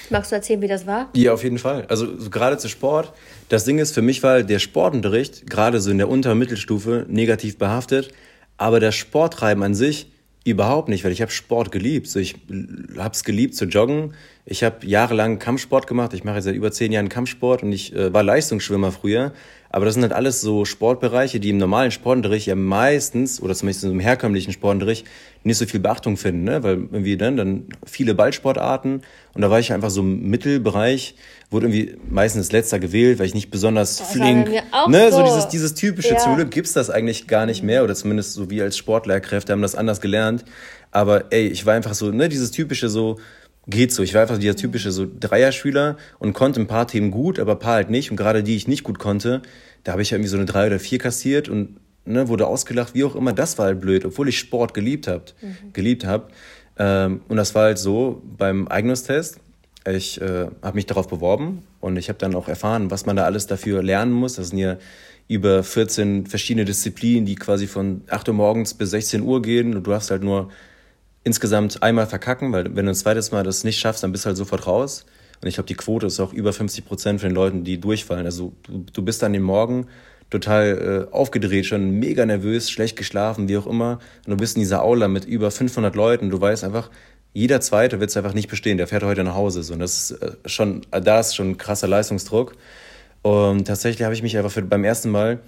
Magst 0.10 0.32
du 0.32 0.36
erzählen, 0.36 0.62
wie 0.62 0.68
das 0.68 0.88
war? 0.88 1.10
Ja, 1.14 1.34
auf 1.34 1.44
jeden 1.44 1.58
Fall. 1.58 1.86
Also 1.88 2.18
so 2.20 2.30
gerade 2.30 2.58
zu 2.58 2.68
Sport. 2.68 3.14
Das 3.48 3.64
Ding 3.64 3.80
ist, 3.80 3.94
für 3.94 4.02
mich 4.02 4.24
war 4.24 4.44
der 4.44 4.60
Sportunterricht 4.60 5.50
gerade 5.50 5.80
so 5.80 5.92
in 5.92 5.98
der 5.98 6.10
Unter- 6.10 6.34
und 6.34 6.40
Mittelstufe 6.40 7.06
negativ 7.08 7.58
behaftet. 7.58 8.12
Aber 8.58 8.82
das 8.82 8.96
Sporttreiben 8.96 9.64
an 9.64 9.74
sich 9.74 10.12
Überhaupt 10.46 10.90
nicht, 10.90 11.04
weil 11.04 11.12
ich 11.12 11.24
habe 11.24 11.32
Sport 11.32 11.72
geliebt. 11.72 12.06
So, 12.06 12.20
ich 12.20 12.36
habe 12.98 13.14
es 13.14 13.24
geliebt 13.24 13.56
zu 13.56 13.66
joggen. 13.66 14.14
Ich 14.46 14.64
habe 14.64 14.86
jahrelang 14.86 15.40
Kampfsport 15.40 15.88
gemacht. 15.88 16.14
Ich 16.14 16.24
mache 16.24 16.40
seit 16.44 16.54
über 16.54 16.72
zehn 16.72 16.92
Jahren 16.92 17.10
Kampfsport 17.10 17.64
und 17.64 17.72
ich 17.72 17.96
äh, 17.96 18.14
war 18.14 18.22
Leistungsschwimmer 18.22 18.92
früher. 18.92 19.34
Aber 19.76 19.84
das 19.84 19.96
sind 19.96 20.04
halt 20.04 20.14
alles 20.14 20.40
so 20.40 20.64
Sportbereiche, 20.64 21.42
die 21.42 21.50
im 21.50 21.58
normalen 21.58 21.92
Sportunterricht 21.92 22.48
ja 22.48 22.56
meistens, 22.56 23.42
oder 23.42 23.54
zumindest 23.54 23.84
im 23.84 24.00
herkömmlichen 24.00 24.54
Sportunterricht, 24.54 25.06
nicht 25.44 25.58
so 25.58 25.66
viel 25.66 25.82
Beachtung 25.82 26.16
finden, 26.16 26.46
ne? 26.46 26.64
weil 26.64 26.76
irgendwie 26.76 27.18
dann, 27.18 27.36
dann 27.36 27.66
viele 27.86 28.16
Ballsportarten 28.16 29.02
und 29.34 29.42
da 29.42 29.52
war 29.52 29.60
ich 29.60 29.74
einfach 29.74 29.90
so 29.90 30.00
im 30.00 30.30
Mittelbereich, 30.30 31.16
wurde 31.52 31.66
irgendwie 31.66 31.98
meistens 32.10 32.54
letzter 32.54 32.80
gewählt, 32.80 33.20
weil 33.20 33.26
ich 33.26 33.34
nicht 33.34 33.52
besonders 33.52 33.98
das 33.98 34.12
flink, 34.14 34.48
ne, 34.88 35.12
so, 35.12 35.18
so 35.18 35.24
dieses, 35.26 35.50
dieses 35.50 35.74
typische, 35.74 36.14
ja. 36.14 36.20
zum 36.20 36.38
Glück 36.38 36.52
gibt's 36.52 36.72
das 36.72 36.90
eigentlich 36.90 37.28
gar 37.28 37.46
nicht 37.46 37.62
mehr 37.62 37.84
oder 37.84 37.96
zumindest 37.96 38.32
so 38.32 38.50
wie 38.50 38.62
als 38.62 38.78
Sportlehrkräfte 38.78 39.52
haben 39.52 39.62
das 39.62 39.76
anders 39.76 40.00
gelernt, 40.00 40.46
aber 40.92 41.34
ey, 41.34 41.48
ich 41.48 41.66
war 41.66 41.74
einfach 41.74 41.96
so, 41.96 42.12
ne, 42.12 42.30
dieses 42.30 42.52
typische 42.52 42.88
so, 42.88 43.18
geht 43.68 43.92
so. 43.92 44.04
Ich 44.04 44.14
war 44.14 44.22
einfach 44.22 44.38
dieser 44.38 44.56
typische 44.56 44.92
so 44.92 45.08
Dreierschüler 45.20 45.98
und 46.20 46.34
konnte 46.34 46.60
ein 46.60 46.68
paar 46.68 46.88
Themen 46.88 47.12
gut, 47.12 47.40
aber 47.40 47.54
ein 47.54 47.60
paar 47.60 47.76
halt 47.76 47.90
nicht. 47.90 48.12
Und 48.12 48.18
gerade 48.18 48.44
die 48.44 48.56
ich 48.56 48.68
nicht 48.68 48.84
gut 48.84 49.00
konnte, 49.00 49.42
da 49.84 49.94
habe 49.94 50.02
ich 50.02 50.12
irgendwie 50.12 50.30
so 50.30 50.38
eine 50.38 50.46
drei 50.46 50.68
oder 50.68 50.80
vier 50.80 51.00
kassiert 51.00 51.50
und 51.50 51.78
ne, 52.06 52.28
wurde 52.28 52.48
ausgelacht, 52.48 52.94
wie 52.94 53.04
auch 53.04 53.16
immer. 53.16 53.34
Das 53.34 53.58
war 53.58 53.66
halt 53.66 53.82
blöd, 53.82 54.06
obwohl 54.06 54.30
ich 54.30 54.40
Sport 54.40 54.74
geliebt 54.74 55.08
habe, 55.08 55.26
mhm. 55.42 55.74
geliebt 55.74 56.06
habe. 56.06 56.28
Ähm, 56.78 57.22
und 57.28 57.38
das 57.38 57.56
war 57.56 57.64
halt 57.64 57.78
so 57.78 58.22
beim 58.38 58.68
Eignungstest. 58.68 59.40
Ich 59.88 60.20
äh, 60.20 60.48
habe 60.62 60.76
mich 60.76 60.88
darauf 60.88 61.08
beworben 61.08 61.64
und 61.80 61.98
ich 61.98 62.10
habe 62.10 62.18
dann 62.18 62.34
auch 62.34 62.48
erfahren, 62.48 62.90
was 62.90 63.06
man 63.06 63.16
da 63.16 63.26
alles 63.26 63.46
dafür 63.46 63.84
lernen 63.84 64.12
muss. 64.12 64.34
Das 64.34 64.50
sind 64.50 64.58
ja 64.58 64.78
über 65.28 65.64
14 65.64 66.26
verschiedene 66.28 66.66
Disziplinen, 66.66 67.26
die 67.26 67.36
quasi 67.36 67.68
von 67.68 68.02
8 68.10 68.30
Uhr 68.30 68.36
morgens 68.36 68.74
bis 68.74 68.92
16 68.92 69.22
Uhr 69.22 69.42
gehen 69.42 69.76
und 69.76 69.86
du 69.86 69.94
hast 69.94 70.12
halt 70.12 70.24
nur 70.24 70.50
insgesamt 71.26 71.84
einmal 71.84 72.08
verkacken, 72.08 72.54
weil 72.54 72.76
wenn 72.76 72.86
du 72.86 72.92
ein 72.92 72.96
zweites 72.96 73.32
Mal 73.32 73.44
das 73.44 73.66
nicht 73.66 73.80
schaffst, 73.80 74.04
dann 74.04 74.14
bist 74.14 74.24
du 74.24 74.28
halt 74.28 74.38
sofort 74.38 74.66
raus. 74.68 75.06
Und 75.42 75.50
ich 75.50 75.56
glaube, 75.56 75.68
die 75.68 75.76
Quote 75.76 76.06
ist 76.06 76.20
auch 76.20 76.32
über 76.32 76.54
50 76.54 76.86
Prozent 76.86 77.20
von 77.20 77.30
den 77.30 77.36
Leuten, 77.36 77.64
die 77.66 77.80
durchfallen. 77.80 78.26
Also 78.26 78.54
du, 78.64 78.86
du 78.94 79.02
bist 79.02 79.22
dann 79.22 79.34
den 79.34 79.42
Morgen 79.42 79.88
total 80.30 81.08
äh, 81.12 81.14
aufgedreht, 81.14 81.66
schon 81.66 82.00
mega 82.00 82.26
nervös, 82.26 82.70
schlecht 82.70 82.96
geschlafen, 82.96 83.50
wie 83.50 83.58
auch 83.58 83.68
immer. 83.68 84.00
Und 84.26 84.32
du 84.32 84.38
bist 84.38 84.56
in 84.56 84.62
dieser 84.62 84.84
Aula 84.84 85.08
mit 85.08 85.26
über 85.26 85.52
500 85.52 85.96
Leuten. 85.96 86.30
Du 86.30 86.40
weißt 86.40 86.64
einfach, 86.64 86.90
jeder 87.34 87.60
Zweite 87.60 88.00
wird 88.00 88.12
es 88.12 88.18
einfach 88.18 88.34
nicht 88.34 88.48
bestehen. 88.48 88.78
Der 88.78 88.88
fährt 88.88 89.04
heute 89.04 89.24
nach 89.24 89.36
Hause. 89.36 89.64
So. 89.64 89.74
Und 89.74 89.80
das 89.80 90.12
ist 90.12 90.22
äh, 90.22 90.32
schon, 90.46 90.86
da 90.92 91.20
ist 91.20 91.36
schon 91.36 91.52
ein 91.52 91.58
krasser 91.58 91.88
Leistungsdruck. 91.88 92.56
Und 93.24 93.66
tatsächlich 93.66 94.04
habe 94.04 94.14
ich 94.14 94.22
mich 94.22 94.38
einfach 94.38 94.52
für, 94.52 94.62
beim 94.62 94.84
ersten 94.84 95.10
Mal 95.10 95.40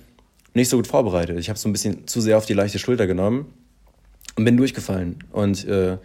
nicht 0.56 0.70
so 0.70 0.78
gut 0.78 0.88
vorbereitet. 0.88 1.38
Ich 1.38 1.50
habe 1.50 1.60
so 1.60 1.70
ein 1.70 1.72
bisschen 1.72 2.08
zu 2.08 2.20
sehr 2.20 2.38
auf 2.38 2.48
die 2.48 2.54
leichte 2.54 2.80
Schulter 2.80 3.06
genommen 3.06 3.54
und 4.38 4.46
bin 4.46 4.56
durchgefallen. 4.56 5.18
Und 5.32 5.68
äh, 5.68 5.98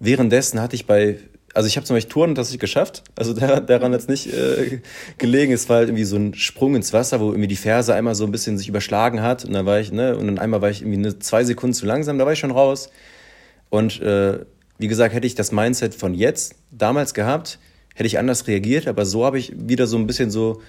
währenddessen 0.00 0.60
hatte 0.60 0.76
ich 0.76 0.86
bei, 0.86 1.18
also 1.54 1.68
ich 1.68 1.76
habe 1.76 1.86
zum 1.86 1.96
Beispiel 1.96 2.12
Touren 2.12 2.34
tatsächlich 2.34 2.60
geschafft, 2.60 3.04
also 3.14 3.32
da, 3.32 3.60
daran 3.60 3.92
hat 3.92 4.00
es 4.00 4.08
nicht 4.08 4.32
äh, 4.32 4.80
gelegen. 5.18 5.52
Es 5.52 5.68
war 5.68 5.78
halt 5.78 5.88
irgendwie 5.88 6.04
so 6.04 6.16
ein 6.16 6.34
Sprung 6.34 6.74
ins 6.74 6.92
Wasser, 6.92 7.20
wo 7.20 7.30
irgendwie 7.30 7.48
die 7.48 7.56
Ferse 7.56 7.94
einmal 7.94 8.14
so 8.14 8.24
ein 8.24 8.32
bisschen 8.32 8.58
sich 8.58 8.68
überschlagen 8.68 9.22
hat 9.22 9.44
und 9.44 9.54
dann 9.54 9.64
war 9.64 9.80
ich, 9.80 9.92
ne, 9.92 10.16
und 10.16 10.26
dann 10.26 10.38
einmal 10.38 10.60
war 10.60 10.68
ich 10.68 10.82
irgendwie 10.82 10.98
eine, 10.98 11.18
zwei 11.18 11.44
Sekunden 11.44 11.74
zu 11.74 11.86
langsam, 11.86 12.18
da 12.18 12.26
war 12.26 12.32
ich 12.32 12.40
schon 12.40 12.50
raus. 12.50 12.90
Und 13.70 14.00
äh, 14.02 14.40
wie 14.78 14.88
gesagt, 14.88 15.14
hätte 15.14 15.26
ich 15.26 15.34
das 15.34 15.52
Mindset 15.52 15.94
von 15.94 16.12
jetzt 16.12 16.56
damals 16.70 17.14
gehabt, 17.14 17.58
hätte 17.94 18.06
ich 18.06 18.18
anders 18.18 18.46
reagiert, 18.46 18.88
aber 18.88 19.06
so 19.06 19.24
habe 19.24 19.38
ich 19.38 19.52
wieder 19.56 19.86
so 19.86 19.96
ein 19.96 20.06
bisschen 20.06 20.30
so 20.30 20.60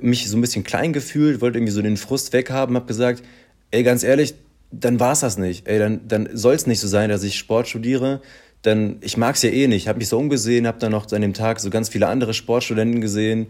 mich 0.00 0.28
so 0.28 0.36
ein 0.36 0.40
bisschen 0.40 0.64
klein 0.64 0.92
gefühlt, 0.92 1.40
wollte 1.40 1.58
irgendwie 1.58 1.72
so 1.72 1.80
den 1.80 1.96
Frust 1.96 2.32
weghaben, 2.32 2.76
habe 2.76 2.86
gesagt, 2.86 3.22
ey, 3.70 3.82
ganz 3.82 4.02
ehrlich, 4.02 4.34
dann 4.70 5.00
war's 5.00 5.20
das 5.20 5.38
nicht. 5.38 5.68
Ey, 5.68 5.78
dann, 5.78 6.08
dann 6.08 6.28
soll 6.32 6.54
es 6.54 6.66
nicht 6.66 6.80
so 6.80 6.88
sein, 6.88 7.10
dass 7.10 7.22
ich 7.22 7.38
Sport 7.38 7.68
studiere. 7.68 8.20
Dann, 8.62 8.96
ich 9.00 9.16
mag's 9.16 9.42
ja 9.42 9.50
eh 9.50 9.68
nicht. 9.68 9.88
Habe 9.88 9.98
mich 9.98 10.08
so 10.08 10.18
umgesehen, 10.18 10.66
habe 10.66 10.78
dann 10.78 10.92
noch 10.92 11.10
an 11.12 11.22
dem 11.22 11.34
Tag 11.34 11.60
so 11.60 11.70
ganz 11.70 11.88
viele 11.88 12.08
andere 12.08 12.34
Sportstudenten 12.34 13.00
gesehen 13.00 13.46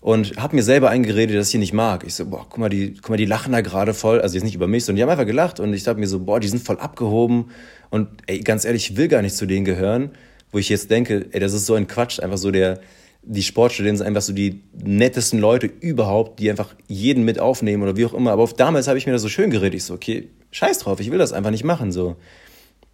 und 0.00 0.36
habe 0.36 0.56
mir 0.56 0.62
selber 0.62 0.90
eingeredet, 0.90 1.36
dass 1.36 1.48
ich 1.48 1.54
ihn 1.54 1.60
nicht 1.60 1.72
mag. 1.72 2.04
Ich 2.06 2.14
so, 2.14 2.26
boah, 2.26 2.46
guck 2.48 2.58
mal, 2.58 2.68
die, 2.68 2.94
guck 2.94 3.10
mal, 3.10 3.16
die 3.16 3.26
lachen 3.26 3.52
da 3.52 3.60
gerade 3.60 3.94
voll. 3.94 4.20
Also 4.20 4.34
jetzt 4.34 4.44
nicht 4.44 4.54
über 4.54 4.66
mich, 4.66 4.84
sondern 4.84 4.96
die 4.96 5.02
haben 5.02 5.10
einfach 5.10 5.26
gelacht 5.26 5.60
und 5.60 5.74
ich 5.74 5.84
dachte 5.84 6.00
mir 6.00 6.06
so, 6.06 6.20
boah, 6.20 6.40
die 6.40 6.48
sind 6.48 6.62
voll 6.62 6.78
abgehoben 6.78 7.50
und 7.90 8.08
ey, 8.26 8.40
ganz 8.40 8.64
ehrlich, 8.64 8.90
ich 8.90 8.96
will 8.96 9.08
gar 9.08 9.22
nicht 9.22 9.36
zu 9.36 9.46
denen 9.46 9.64
gehören, 9.64 10.10
wo 10.52 10.58
ich 10.58 10.68
jetzt 10.68 10.90
denke, 10.90 11.26
ey, 11.32 11.40
das 11.40 11.52
ist 11.52 11.66
so 11.66 11.74
ein 11.74 11.86
Quatsch, 11.86 12.20
einfach 12.20 12.38
so 12.38 12.50
der, 12.50 12.80
die 13.22 13.42
Sportstudenten 13.42 13.98
sind 13.98 14.06
einfach 14.06 14.22
so 14.22 14.32
die 14.32 14.62
nettesten 14.82 15.38
Leute 15.38 15.66
überhaupt, 15.66 16.40
die 16.40 16.48
einfach 16.48 16.74
jeden 16.88 17.24
mit 17.24 17.38
aufnehmen 17.38 17.82
oder 17.82 17.96
wie 17.96 18.06
auch 18.06 18.14
immer. 18.14 18.32
Aber 18.32 18.48
damals 18.56 18.88
habe 18.88 18.96
ich 18.96 19.06
mir 19.06 19.12
das 19.12 19.22
so 19.22 19.28
schön 19.28 19.50
geredet. 19.50 19.74
Ich 19.74 19.84
so, 19.84 19.94
okay, 19.94 20.30
scheiß 20.50 20.78
drauf, 20.78 21.00
ich 21.00 21.10
will 21.10 21.18
das 21.18 21.32
einfach 21.32 21.50
nicht 21.50 21.64
machen. 21.64 21.92
so. 21.92 22.16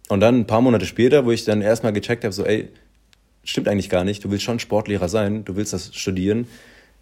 Und 0.09 0.21
dann 0.21 0.39
ein 0.39 0.47
paar 0.47 0.61
Monate 0.61 0.85
später, 0.85 1.25
wo 1.25 1.31
ich 1.31 1.43
dann 1.43 1.61
erstmal 1.61 1.93
gecheckt 1.93 2.23
habe, 2.23 2.33
so, 2.33 2.45
ey, 2.45 2.69
stimmt 3.43 3.67
eigentlich 3.67 3.89
gar 3.89 4.03
nicht, 4.03 4.23
du 4.23 4.31
willst 4.31 4.43
schon 4.43 4.59
Sportlehrer 4.59 5.09
sein, 5.09 5.43
du 5.45 5.55
willst 5.55 5.73
das 5.73 5.93
studieren, 5.95 6.47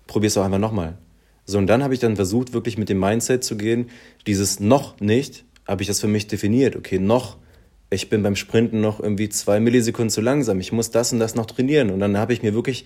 probier's 0.08 0.36
doch 0.36 0.44
einfach 0.44 0.60
nochmal. 0.60 0.98
So, 1.46 1.58
und 1.60 1.68
dann 1.68 1.84
habe 1.84 1.94
ich 1.94 2.00
dann 2.00 2.16
versucht, 2.16 2.54
wirklich 2.54 2.78
mit 2.78 2.90
dem 2.90 3.00
Mindset 3.00 3.44
zu 3.44 3.56
gehen, 3.56 3.90
dieses 4.26 4.60
noch 4.60 5.00
nicht, 5.00 5.44
habe 5.68 5.84
ich 5.84 5.88
das 5.88 6.00
für 6.00 6.08
mich 6.08 6.28
definiert. 6.28 6.76
Okay, 6.76 6.98
noch, 6.98 7.38
ich 7.92 8.10
bin 8.10 8.24
beim 8.24 8.36
Sprinten 8.36 8.82
noch 8.82 9.00
irgendwie 9.00 9.30
zwei 9.30 9.60
Millisekunden 9.60 10.10
zu 10.10 10.22
langsam, 10.22 10.60
ich 10.60 10.72
muss 10.72 10.90
das 10.90 11.14
und 11.14 11.20
das 11.20 11.36
noch 11.36 11.46
trainieren. 11.46 11.92
Und 11.92 12.00
dann 12.00 12.18
habe 12.18 12.34
ich 12.34 12.42
mir 12.42 12.56
wirklich 12.56 12.86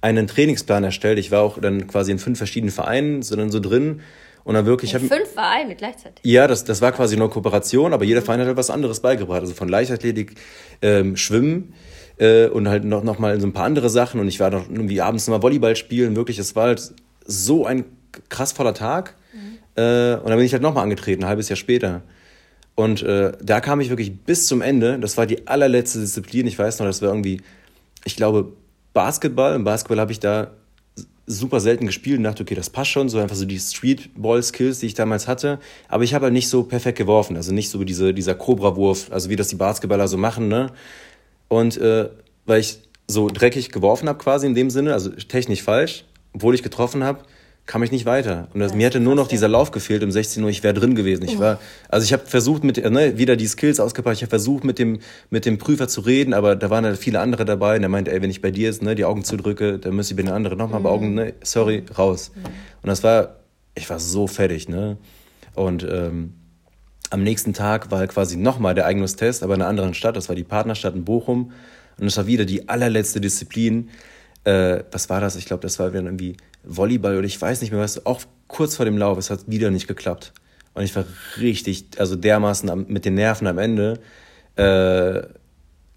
einen 0.00 0.26
Trainingsplan 0.26 0.84
erstellt. 0.84 1.18
Ich 1.18 1.30
war 1.30 1.42
auch 1.42 1.60
dann 1.60 1.86
quasi 1.86 2.12
in 2.12 2.18
fünf 2.18 2.38
verschiedenen 2.38 2.72
Vereinen, 2.72 3.22
sondern 3.22 3.50
so 3.50 3.60
drin 3.60 4.00
und 4.48 4.54
dann 4.54 4.64
wirklich. 4.64 4.94
In 4.94 5.00
fünf 5.00 5.34
Vereine 5.34 5.76
gleichzeitig. 5.76 6.24
Ja, 6.24 6.46
das, 6.46 6.64
das 6.64 6.80
war 6.80 6.90
quasi 6.92 7.18
nur 7.18 7.28
Kooperation, 7.28 7.92
aber 7.92 8.06
jeder 8.06 8.22
Verein 8.22 8.40
hat 8.40 8.46
halt 8.46 8.56
was 8.56 8.70
anderes 8.70 9.00
beigebracht. 9.00 9.42
Also 9.42 9.52
von 9.52 9.68
Leichtathletik, 9.68 10.36
ähm, 10.80 11.18
Schwimmen 11.18 11.74
äh, 12.16 12.46
und 12.46 12.66
halt 12.66 12.84
noch, 12.84 13.04
noch 13.04 13.18
mal 13.18 13.38
so 13.38 13.46
ein 13.46 13.52
paar 13.52 13.66
andere 13.66 13.90
Sachen. 13.90 14.20
Und 14.20 14.26
ich 14.26 14.40
war 14.40 14.48
noch 14.48 14.66
irgendwie 14.70 15.02
abends 15.02 15.26
nochmal 15.26 15.42
Volleyball 15.42 15.76
spielen. 15.76 16.16
Wirklich, 16.16 16.38
es 16.38 16.56
war 16.56 16.68
halt 16.68 16.94
so 17.26 17.66
ein 17.66 17.84
krass 18.30 18.52
voller 18.52 18.72
Tag. 18.72 19.16
Mhm. 19.34 19.58
Äh, 19.76 20.14
und 20.14 20.30
dann 20.30 20.38
bin 20.38 20.46
ich 20.46 20.54
halt 20.54 20.62
nochmal 20.62 20.84
angetreten, 20.84 21.24
ein 21.24 21.28
halbes 21.28 21.50
Jahr 21.50 21.56
später. 21.58 22.00
Und 22.74 23.02
äh, 23.02 23.32
da 23.42 23.60
kam 23.60 23.82
ich 23.82 23.90
wirklich 23.90 24.18
bis 24.18 24.46
zum 24.46 24.62
Ende. 24.62 24.98
Das 24.98 25.18
war 25.18 25.26
die 25.26 25.46
allerletzte 25.46 26.00
Disziplin. 26.00 26.46
Ich 26.46 26.58
weiß 26.58 26.78
noch, 26.78 26.86
das 26.86 27.02
war 27.02 27.10
irgendwie, 27.10 27.42
ich 28.06 28.16
glaube, 28.16 28.54
Basketball. 28.94 29.54
Im 29.54 29.64
Basketball 29.64 30.00
habe 30.00 30.12
ich 30.12 30.20
da 30.20 30.52
super 31.28 31.60
selten 31.60 31.86
gespielt 31.86 32.18
und 32.18 32.24
dachte, 32.24 32.42
okay, 32.42 32.54
das 32.54 32.70
passt 32.70 32.90
schon, 32.90 33.08
so 33.08 33.18
einfach 33.18 33.36
so 33.36 33.44
die 33.44 33.58
Streetball-Skills, 33.58 34.80
die 34.80 34.86
ich 34.86 34.94
damals 34.94 35.28
hatte. 35.28 35.60
Aber 35.88 36.02
ich 36.02 36.14
habe 36.14 36.24
halt 36.24 36.32
nicht 36.32 36.48
so 36.48 36.64
perfekt 36.64 36.98
geworfen, 36.98 37.36
also 37.36 37.52
nicht 37.52 37.68
so 37.68 37.84
diese, 37.84 38.14
dieser 38.14 38.34
Cobra-Wurf, 38.34 39.12
also 39.12 39.28
wie 39.28 39.36
das 39.36 39.48
die 39.48 39.56
Basketballer 39.56 40.08
so 40.08 40.16
machen, 40.16 40.48
ne? 40.48 40.72
Und 41.48 41.76
äh, 41.76 42.08
weil 42.46 42.60
ich 42.60 42.78
so 43.06 43.28
dreckig 43.28 43.70
geworfen 43.70 44.08
habe 44.08 44.18
quasi 44.18 44.46
in 44.46 44.54
dem 44.54 44.70
Sinne, 44.70 44.92
also 44.92 45.10
technisch 45.10 45.62
falsch, 45.62 46.04
obwohl 46.32 46.54
ich 46.54 46.62
getroffen 46.62 47.04
habe, 47.04 47.20
kam 47.68 47.82
ich 47.82 47.92
nicht 47.92 48.06
weiter. 48.06 48.48
Und 48.54 48.60
das, 48.60 48.74
mir 48.74 48.86
hätte 48.86 48.98
nur 48.98 49.14
noch 49.14 49.28
dieser 49.28 49.46
Lauf 49.46 49.72
gefehlt 49.72 50.02
um 50.02 50.10
16 50.10 50.42
Uhr, 50.42 50.48
ich 50.48 50.62
wäre 50.62 50.72
drin 50.72 50.94
gewesen. 50.94 51.24
Ich 51.24 51.38
war, 51.38 51.60
also 51.90 52.02
ich 52.02 52.14
habe 52.14 52.24
versucht 52.24 52.64
mit, 52.64 52.78
ne, 52.78 53.18
wieder 53.18 53.36
die 53.36 53.46
Skills 53.46 53.78
ausgepackt, 53.78 54.16
ich 54.16 54.22
habe 54.22 54.30
versucht 54.30 54.64
mit 54.64 54.78
dem, 54.78 55.00
mit 55.28 55.44
dem 55.44 55.58
Prüfer 55.58 55.86
zu 55.86 56.00
reden, 56.00 56.32
aber 56.32 56.56
da 56.56 56.70
waren 56.70 56.86
halt 56.86 56.96
viele 56.96 57.20
andere 57.20 57.44
dabei 57.44 57.76
und 57.76 57.82
der 57.82 57.90
meinte, 57.90 58.10
ey, 58.10 58.22
wenn 58.22 58.30
ich 58.30 58.40
bei 58.40 58.50
dir 58.50 58.70
ist, 58.70 58.82
ne, 58.82 58.94
die 58.94 59.04
Augen 59.04 59.22
zudrücke, 59.22 59.78
dann 59.78 59.94
müsste 59.94 60.14
ich 60.14 60.16
bei 60.16 60.22
den 60.22 60.32
anderen 60.32 60.56
nochmal 60.56 60.80
mhm. 60.80 60.84
bei 60.84 60.90
Augen, 60.90 61.14
ne, 61.14 61.34
sorry, 61.42 61.84
raus. 61.96 62.32
Mhm. 62.34 62.46
Und 62.82 62.88
das 62.88 63.04
war, 63.04 63.36
ich 63.74 63.88
war 63.90 64.00
so 64.00 64.26
fertig, 64.26 64.70
ne. 64.70 64.96
Und 65.54 65.86
ähm, 65.88 66.32
am 67.10 67.22
nächsten 67.22 67.52
Tag 67.52 67.90
war 67.90 67.98
halt 67.98 68.10
quasi 68.10 68.38
nochmal 68.38 68.74
der 68.74 68.86
Eignungstest, 68.86 69.42
aber 69.42 69.54
in 69.54 69.60
einer 69.60 69.68
anderen 69.68 69.92
Stadt, 69.92 70.16
das 70.16 70.30
war 70.30 70.36
die 70.36 70.44
Partnerstadt 70.44 70.94
in 70.94 71.04
Bochum. 71.04 71.52
Und 71.98 72.04
das 72.06 72.16
war 72.16 72.26
wieder 72.26 72.46
die 72.46 72.70
allerletzte 72.70 73.20
Disziplin. 73.20 73.90
Äh, 74.44 74.84
was 74.90 75.10
war 75.10 75.20
das? 75.20 75.36
Ich 75.36 75.44
glaube, 75.44 75.60
das 75.60 75.78
war 75.78 75.92
wieder 75.92 76.04
irgendwie 76.04 76.36
Volleyball 76.68 77.16
oder 77.16 77.26
ich 77.26 77.40
weiß 77.40 77.60
nicht 77.60 77.72
mehr 77.72 77.80
was, 77.80 78.04
auch 78.06 78.20
kurz 78.46 78.76
vor 78.76 78.84
dem 78.84 78.98
Lauf, 78.98 79.18
es 79.18 79.30
hat 79.30 79.40
wieder 79.46 79.70
nicht 79.70 79.88
geklappt. 79.88 80.32
Und 80.74 80.84
ich 80.84 80.94
war 80.94 81.04
richtig, 81.40 81.86
also 81.98 82.14
dermaßen 82.14 82.70
am, 82.70 82.86
mit 82.88 83.04
den 83.04 83.14
Nerven 83.14 83.46
am 83.46 83.58
Ende. 83.58 83.98
Äh, 84.56 85.22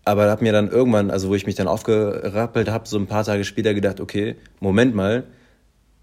aber 0.03 0.29
habe 0.29 0.43
mir 0.43 0.51
dann 0.51 0.69
irgendwann, 0.69 1.11
also 1.11 1.29
wo 1.29 1.35
ich 1.35 1.45
mich 1.45 1.55
dann 1.55 1.67
aufgerappelt 1.67 2.69
habe, 2.69 2.87
so 2.87 2.97
ein 2.97 3.05
paar 3.05 3.23
Tage 3.23 3.43
später 3.43 3.73
gedacht, 3.73 3.99
okay, 3.99 4.35
Moment 4.59 4.95
mal, 4.95 5.25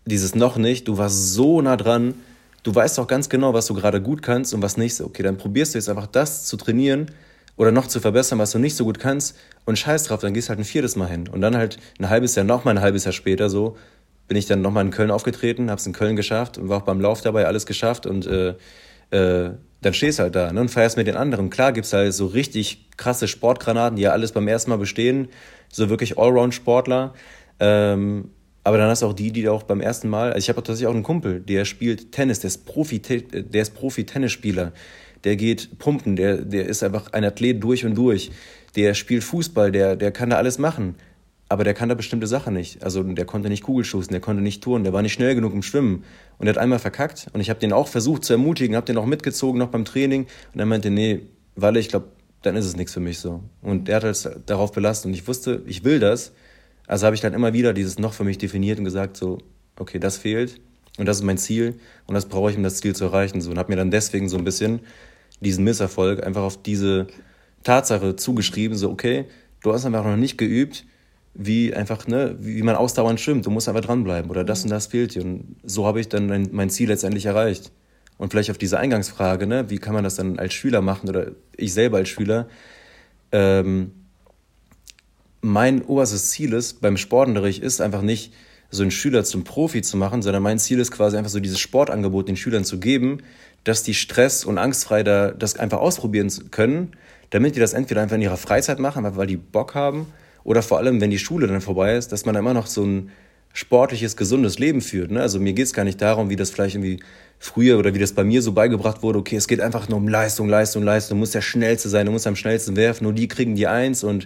dieses 0.07 0.35
noch 0.35 0.57
nicht, 0.57 0.87
du 0.87 0.97
warst 0.97 1.35
so 1.35 1.61
nah 1.61 1.77
dran, 1.77 2.15
du 2.63 2.75
weißt 2.75 2.99
doch 2.99 3.07
ganz 3.07 3.29
genau, 3.29 3.55
was 3.55 3.67
du 3.67 3.75
gerade 3.75 4.01
gut 4.01 4.23
kannst 4.23 4.55
und 4.55 4.63
was 4.63 4.77
nicht. 4.77 5.01
Okay, 5.01 5.23
dann 5.23 5.37
probierst 5.37 5.75
du 5.75 5.79
jetzt 5.79 5.89
einfach 5.89 6.07
das 6.07 6.45
zu 6.45 6.57
trainieren 6.57 7.11
oder 7.57 7.73
noch 7.73 7.89
zu 7.89 8.01
verbessern, 8.01 8.39
was 8.39 8.53
du 8.53 8.59
nicht 8.59 8.77
so 8.77 8.85
gut 8.85 9.01
kannst 9.01 9.37
und 9.65 9.79
scheiß 9.79 10.05
drauf, 10.05 10.21
dann 10.21 10.33
gehst 10.33 10.49
halt 10.49 10.61
ein 10.61 10.65
viertes 10.65 10.95
Mal 10.95 11.09
hin. 11.09 11.29
Und 11.29 11.41
dann 11.41 11.57
halt 11.57 11.79
ein 11.99 12.09
halbes 12.09 12.37
Jahr, 12.37 12.45
noch 12.45 12.65
mal 12.65 12.71
ein 12.71 12.81
halbes 12.81 13.05
Jahr 13.05 13.13
später 13.13 13.51
so, 13.51 13.77
bin 14.29 14.37
ich 14.37 14.47
dann 14.47 14.61
nochmal 14.61 14.85
in 14.85 14.91
Köln 14.91 15.11
aufgetreten, 15.11 15.71
habe 15.71 15.81
es 15.81 15.87
in 15.87 15.95
Köln 15.95 16.15
geschafft 16.15 16.59
und 16.59 16.69
war 16.69 16.79
auch 16.79 16.83
beim 16.83 17.01
Lauf 17.01 17.23
dabei, 17.23 17.47
alles 17.47 17.67
geschafft 17.67 18.07
und 18.07 18.27
äh, 18.27 18.55
äh, 19.11 19.51
dann 19.81 19.95
stehst 19.95 20.19
halt 20.19 20.35
da 20.35 20.53
ne, 20.53 20.61
und 20.61 20.71
feierst 20.71 20.97
mit 20.97 21.07
den 21.07 21.17
anderen. 21.17 21.51
Klar 21.51 21.73
gibt's 21.73 21.93
halt 21.93 22.13
so 22.13 22.27
richtig 22.27 22.89
krasse 22.97 23.27
Sportgranaten, 23.27 23.97
die 23.97 24.03
ja 24.03 24.13
alles 24.13 24.33
beim 24.33 24.47
ersten 24.47 24.71
Mal 24.71 24.77
bestehen, 24.77 25.29
so 25.73 25.89
wirklich 25.89 26.19
Allround-Sportler. 26.19 27.15
Ähm, 27.59 28.31
aber 28.65 28.77
dann 28.77 28.91
hast 28.91 29.03
du 29.03 29.07
auch 29.07 29.15
die, 29.15 29.33
die 29.33 29.49
auch 29.49 29.63
beim 29.63 29.81
ersten 29.81 30.09
Mal, 30.09 30.33
also 30.33 30.39
ich 30.39 30.49
habe 30.51 30.63
tatsächlich 30.63 30.89
auch 30.89 30.95
einen 30.95 31.05
Kumpel, 31.05 31.41
der 31.41 31.65
spielt 31.65 32.13
Tennis, 32.13 32.41
der 32.41 32.49
ist 32.49 32.67
Profi, 32.67 33.01
der 33.01 33.63
ist 33.63 33.75
Profi-Tennisspieler, 33.75 34.73
der 35.25 35.37
geht 35.37 35.79
pumpen, 35.79 36.17
der, 36.17 36.37
der 36.39 36.67
ist 36.67 36.83
einfach 36.83 37.13
ein 37.13 37.25
Athlet 37.25 37.63
durch 37.63 37.87
und 37.87 37.95
durch, 37.95 38.31
der 38.77 38.93
spielt 38.93 39.25
Fußball, 39.25 39.73
der, 39.73 39.97
der 39.97 40.11
kann 40.11 40.31
da 40.31 40.37
alles 40.37 40.59
machen 40.59 40.97
aber 41.49 41.65
der 41.65 41.75
kann 41.75 41.89
da 41.89 41.95
bestimmte 41.95 42.27
Sachen 42.27 42.55
nicht. 42.55 42.83
Also 42.83 43.03
der 43.03 43.25
konnte 43.25 43.49
nicht 43.49 43.63
Kugelstoßen, 43.63 44.11
der 44.11 44.21
konnte 44.21 44.43
nicht 44.43 44.63
touren, 44.63 44.85
der 44.85 44.93
war 44.93 45.03
nicht 45.03 45.15
schnell 45.15 45.35
genug 45.35 45.55
im 45.55 45.63
Schwimmen 45.63 46.05
und 46.39 46.47
der 46.47 46.55
hat 46.55 46.61
einmal 46.61 46.79
verkackt 46.79 47.29
und 47.33 47.41
ich 47.41 47.51
habe 47.51 47.61
den 47.61 47.73
auch 47.73 47.89
versucht 47.89 48.25
zu 48.25 48.35
ermutigen, 48.35 48.77
habe 48.77 48.87
den 48.87 48.99
auch 48.99 49.07
mitgezogen 49.07 49.59
noch 49.59 49.69
beim 49.69 49.85
Training 49.85 50.27
und 50.53 50.61
er 50.61 50.67
meinte, 50.67 50.91
nee, 50.91 51.23
weil 51.57 51.77
ich 51.77 51.89
glaube, 51.89 52.09
dann 52.43 52.55
ist 52.55 52.67
es 52.67 52.77
nichts 52.77 52.93
für 52.93 53.01
mich 53.01 53.19
so. 53.19 53.43
Und 53.63 53.89
der 53.89 53.97
hat 53.97 54.05
halt 54.05 54.43
darauf 54.47 54.73
belastet 54.73 55.07
und 55.07 55.15
ich 55.15 55.27
wusste, 55.27 55.63
ich 55.67 55.85
will 55.85 55.99
das. 55.99 56.33
Also 56.87 57.05
habe 57.05 57.15
ich 57.17 57.21
dann 57.21 57.35
immer 57.35 57.53
wieder 57.53 57.73
dieses 57.73 57.99
noch 57.99 58.13
für 58.13 58.25
mich 58.25 58.39
definiert 58.39 58.79
und 58.79 58.85
gesagt 58.85 59.17
so, 59.17 59.39
okay, 59.77 59.99
das 59.99 60.17
fehlt 60.19 60.61
und 60.99 61.07
das 61.07 61.19
ist 61.19 61.23
mein 61.25 61.39
Ziel 61.39 61.81
und 62.07 62.15
das 62.15 62.27
brauche 62.27 62.51
ich, 62.51 62.57
um 62.57 62.63
das 62.63 62.77
Ziel 62.77 62.95
zu 62.95 63.05
erreichen 63.05 63.41
so 63.41 63.51
und 63.51 63.59
habe 63.59 63.73
mir 63.73 63.77
dann 63.77 63.91
deswegen 63.91 64.29
so 64.29 64.37
ein 64.37 64.45
bisschen 64.45 64.81
diesen 65.41 65.65
Misserfolg 65.65 66.25
einfach 66.25 66.43
auf 66.43 66.63
diese 66.63 67.07
Tatsache 67.63 68.17
zugeschrieben, 68.17 68.77
so 68.77 68.91
okay, 68.91 69.27
du 69.63 69.73
hast 69.73 69.85
einfach 69.85 70.05
noch 70.05 70.17
nicht 70.17 70.39
geübt, 70.39 70.85
wie 71.39 71.73
einfach, 71.73 72.07
ne, 72.09 72.37
wie 72.41 72.63
man 72.63 72.75
ausdauernd 72.75 73.21
schwimmt. 73.21 73.47
Du 73.47 73.51
musst 73.51 73.69
einfach 73.69 73.81
dranbleiben 73.81 74.29
oder 74.29 74.43
das 74.43 74.65
und 74.65 74.71
das 74.71 74.89
fehlt 74.89 75.15
dir. 75.15 75.25
Und 75.25 75.57
so 75.63 75.87
habe 75.87 76.01
ich 76.01 76.09
dann 76.09 76.27
mein, 76.27 76.49
mein 76.51 76.69
Ziel 76.69 76.89
letztendlich 76.89 77.27
erreicht. 77.27 77.71
Und 78.19 78.33
vielleicht 78.33 78.51
auf 78.51 78.59
diese 78.59 78.79
Eingangsfrage, 78.81 79.47
ne, 79.47 79.71
wie 79.71 79.79
kann 79.79 79.95
man 79.95 80.03
das 80.03 80.17
dann 80.17 80.41
als 80.41 80.53
Schüler 80.53 80.83
machen 80.83 81.09
oder 81.09 81.31
ich 81.57 81.73
selber 81.73 81.99
als 81.99 82.09
Schüler, 82.09 82.49
ähm, 83.31 83.93
mein 85.41 85.83
oberstes 85.83 86.31
Ziel 86.31 86.53
ist 86.53 86.81
beim 86.81 86.97
Sportunterricht 86.97 87.63
ist 87.63 87.81
einfach 87.81 88.03
nicht 88.03 88.33
so 88.71 88.83
einen 88.83 88.91
Schüler 88.91 89.23
zum 89.23 89.45
Profi 89.45 89.81
zu 89.81 89.97
machen, 89.97 90.21
sondern 90.21 90.43
mein 90.43 90.59
Ziel 90.59 90.81
ist 90.81 90.91
quasi 90.91 91.17
einfach 91.17 91.31
so 91.31 91.39
dieses 91.39 91.61
Sportangebot 91.61 92.27
den 92.27 92.37
Schülern 92.37 92.65
zu 92.65 92.81
geben, 92.81 93.23
dass 93.63 93.85
die 93.85 93.95
stress- 93.95 94.45
und 94.45 94.59
angstfrei 94.59 95.05
da 95.05 95.31
das 95.31 95.57
einfach 95.57 95.79
ausprobieren 95.79 96.33
können, 96.51 96.93
damit 97.31 97.55
die 97.55 97.61
das 97.61 97.75
entweder 97.75 98.03
einfach 98.03 98.17
in 98.17 98.23
ihrer 98.23 98.37
Freizeit 98.37 98.81
machen, 98.81 99.05
weil 99.17 99.29
die 99.29 99.37
Bock 99.37 99.77
haben, 99.77 100.07
oder 100.49 100.63
vor 100.63 100.79
allem, 100.79 101.03
wenn 101.03 101.11
die 101.11 101.19
Schule 101.19 101.47
dann 101.47 101.61
vorbei 101.61 101.95
ist, 101.95 102.11
dass 102.11 102.25
man 102.25 102.35
immer 102.35 102.55
noch 102.55 102.69
so 102.69 102.83
ein 102.83 103.11
sportliches, 103.53 104.17
gesundes 104.17 104.59
Leben 104.59 104.81
führt. 104.81 105.11
Ne? 105.11 105.21
Also 105.21 105.39
mir 105.39 105.53
geht 105.53 105.67
es 105.67 105.75
gar 105.75 105.85
nicht 105.85 106.01
darum, 106.01 106.31
wie 106.31 106.37
das 106.37 106.49
vielleicht 106.49 106.75
irgendwie 106.75 107.01
früher 107.39 107.79
oder 107.79 107.93
wie 107.93 107.99
das 107.99 108.15
bei 108.15 108.25
mir 108.25 108.41
so 108.41 108.53
beigebracht 108.53 109.03
wurde, 109.03 109.19
okay, 109.19 109.37
es 109.37 109.47
geht 109.47 109.61
einfach 109.61 109.91
nur 109.91 109.99
um 109.99 110.09
Leistung, 110.09 110.49
Leistung, 110.49 110.83
Leistung, 110.85 111.17
du 111.17 111.21
musst 111.21 111.35
der 111.35 111.43
Schnellste 111.43 111.91
sein, 111.91 112.07
du 112.07 112.13
musst 112.13 112.27
am 112.27 112.35
schnellsten 112.35 112.77
werfen, 112.77 113.05
nur 113.05 113.13
die 113.13 113.29
kriegen 113.29 113.57
die 113.57 113.67
Eins 113.67 114.03
und 114.05 114.25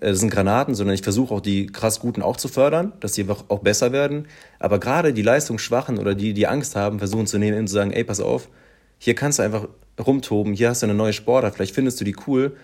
äh, 0.00 0.10
das 0.10 0.18
sind 0.18 0.30
Granaten, 0.30 0.74
sondern 0.74 0.94
ich 0.94 1.02
versuche 1.02 1.32
auch 1.32 1.40
die 1.40 1.66
krass 1.66 2.00
Guten 2.00 2.20
auch 2.20 2.36
zu 2.36 2.48
fördern, 2.48 2.92
dass 2.98 3.12
die 3.12 3.20
einfach 3.20 3.44
auch 3.46 3.60
besser 3.60 3.92
werden. 3.92 4.26
Aber 4.58 4.80
gerade 4.80 5.12
die 5.12 5.22
Leistungsschwachen 5.22 5.98
oder 5.98 6.16
die, 6.16 6.34
die 6.34 6.48
Angst 6.48 6.74
haben, 6.74 6.98
versuchen 6.98 7.28
zu 7.28 7.38
nehmen 7.38 7.56
und 7.56 7.68
zu 7.68 7.74
sagen, 7.74 7.92
ey, 7.92 8.02
pass 8.02 8.18
auf, 8.18 8.48
hier 8.98 9.14
kannst 9.14 9.38
du 9.38 9.44
einfach 9.44 9.68
rumtoben, 10.04 10.52
hier 10.52 10.70
hast 10.70 10.82
du 10.82 10.86
eine 10.86 10.94
neue 10.94 11.12
Sportart, 11.12 11.54
vielleicht 11.54 11.76
findest 11.76 12.00
du 12.00 12.04
die 12.04 12.16
cool 12.26 12.56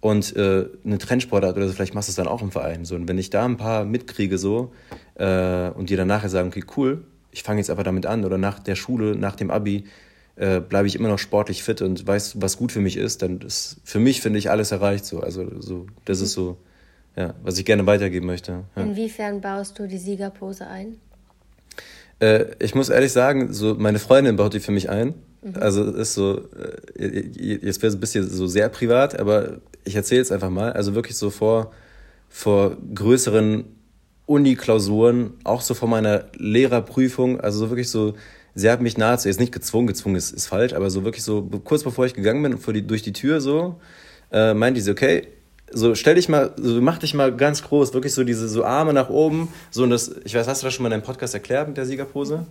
und 0.00 0.36
äh, 0.36 0.66
eine 0.84 0.98
Trendsportart 0.98 1.56
oder 1.56 1.66
so, 1.66 1.72
vielleicht 1.72 1.94
machst 1.94 2.08
du 2.08 2.10
es 2.10 2.16
dann 2.16 2.28
auch 2.28 2.42
im 2.42 2.50
Verein. 2.50 2.84
So, 2.84 2.94
und 2.94 3.08
wenn 3.08 3.18
ich 3.18 3.30
da 3.30 3.44
ein 3.44 3.56
paar 3.56 3.84
mitkriege 3.84 4.38
so 4.38 4.72
äh, 5.14 5.70
und 5.70 5.90
die 5.90 5.96
dann 5.96 6.08
nachher 6.08 6.28
sagen, 6.28 6.48
okay, 6.48 6.64
cool, 6.76 7.04
ich 7.30 7.42
fange 7.42 7.60
jetzt 7.60 7.70
einfach 7.70 7.84
damit 7.84 8.06
an 8.06 8.24
oder 8.24 8.38
nach 8.38 8.58
der 8.58 8.76
Schule, 8.76 9.16
nach 9.16 9.36
dem 9.36 9.50
Abi 9.50 9.84
äh, 10.36 10.60
bleibe 10.60 10.86
ich 10.86 10.94
immer 10.96 11.08
noch 11.08 11.18
sportlich 11.18 11.62
fit 11.62 11.82
und 11.82 12.06
weiß, 12.06 12.40
was 12.40 12.56
gut 12.56 12.72
für 12.72 12.80
mich 12.80 12.96
ist, 12.96 13.22
dann 13.22 13.40
ist 13.40 13.78
für 13.84 13.98
mich, 13.98 14.20
finde 14.20 14.38
ich, 14.38 14.50
alles 14.50 14.70
erreicht 14.70 15.06
so. 15.06 15.20
Also 15.20 15.60
so, 15.60 15.86
das 16.04 16.20
ist 16.20 16.32
so, 16.32 16.58
ja, 17.16 17.34
was 17.42 17.58
ich 17.58 17.64
gerne 17.64 17.86
weitergeben 17.86 18.26
möchte. 18.26 18.64
Ja. 18.76 18.82
Inwiefern 18.82 19.40
baust 19.40 19.78
du 19.78 19.88
die 19.88 19.98
Siegerpose 19.98 20.66
ein? 20.66 20.98
Äh, 22.20 22.46
ich 22.58 22.74
muss 22.74 22.88
ehrlich 22.88 23.12
sagen, 23.12 23.52
so 23.52 23.74
meine 23.74 23.98
Freundin 23.98 24.36
baut 24.36 24.54
die 24.54 24.60
für 24.60 24.72
mich 24.72 24.90
ein. 24.90 25.14
Mhm. 25.42 25.54
Also 25.58 25.84
ist 25.84 26.14
so, 26.14 26.48
äh, 26.98 27.20
jetzt 27.34 27.82
wäre 27.82 27.88
es 27.88 27.94
ein 27.94 28.00
bisschen 28.00 28.28
so 28.28 28.46
sehr 28.46 28.68
privat, 28.68 29.18
aber 29.18 29.60
ich 29.86 29.94
erzähle 29.94 30.20
es 30.20 30.32
einfach 30.32 30.50
mal. 30.50 30.72
Also 30.72 30.94
wirklich 30.94 31.16
so 31.16 31.30
vor, 31.30 31.72
vor 32.28 32.76
größeren 32.94 33.64
Uni-Klausuren, 34.26 35.34
auch 35.44 35.60
so 35.60 35.74
vor 35.74 35.88
meiner 35.88 36.24
Lehrerprüfung, 36.36 37.40
also 37.40 37.60
so 37.60 37.70
wirklich 37.70 37.88
so, 37.88 38.14
sie 38.54 38.68
hat 38.70 38.80
mich 38.80 38.98
nahezu, 38.98 39.28
jetzt 39.28 39.38
nicht 39.38 39.52
gezwungen, 39.52 39.86
gezwungen 39.86 40.16
ist, 40.16 40.32
ist 40.32 40.46
falsch, 40.46 40.72
aber 40.72 40.90
so 40.90 41.04
wirklich 41.04 41.22
so, 41.22 41.42
kurz 41.64 41.84
bevor 41.84 42.06
ich 42.06 42.14
gegangen 42.14 42.42
bin, 42.42 42.58
vor 42.58 42.74
die, 42.74 42.84
durch 42.84 43.02
die 43.02 43.12
Tür 43.12 43.40
so, 43.40 43.80
äh, 44.32 44.52
meinte 44.52 44.80
sie, 44.80 44.90
okay, 44.90 45.28
so 45.70 45.94
stell 45.94 46.16
dich 46.16 46.28
mal, 46.28 46.52
so 46.56 46.80
mach 46.80 46.98
dich 46.98 47.14
mal 47.14 47.34
ganz 47.34 47.62
groß, 47.62 47.94
wirklich 47.94 48.14
so 48.14 48.24
diese 48.24 48.48
so 48.48 48.64
Arme 48.64 48.92
nach 48.92 49.10
oben, 49.10 49.48
so 49.70 49.84
und 49.84 49.90
das, 49.90 50.12
ich 50.24 50.34
weiß, 50.34 50.48
hast 50.48 50.62
du 50.62 50.66
das 50.66 50.74
schon 50.74 50.82
mal 50.82 50.88
in 50.88 51.00
deinem 51.00 51.06
Podcast 51.06 51.34
erklärt 51.34 51.68
mit 51.68 51.76
der 51.76 51.86
Siegerpose? 51.86 52.46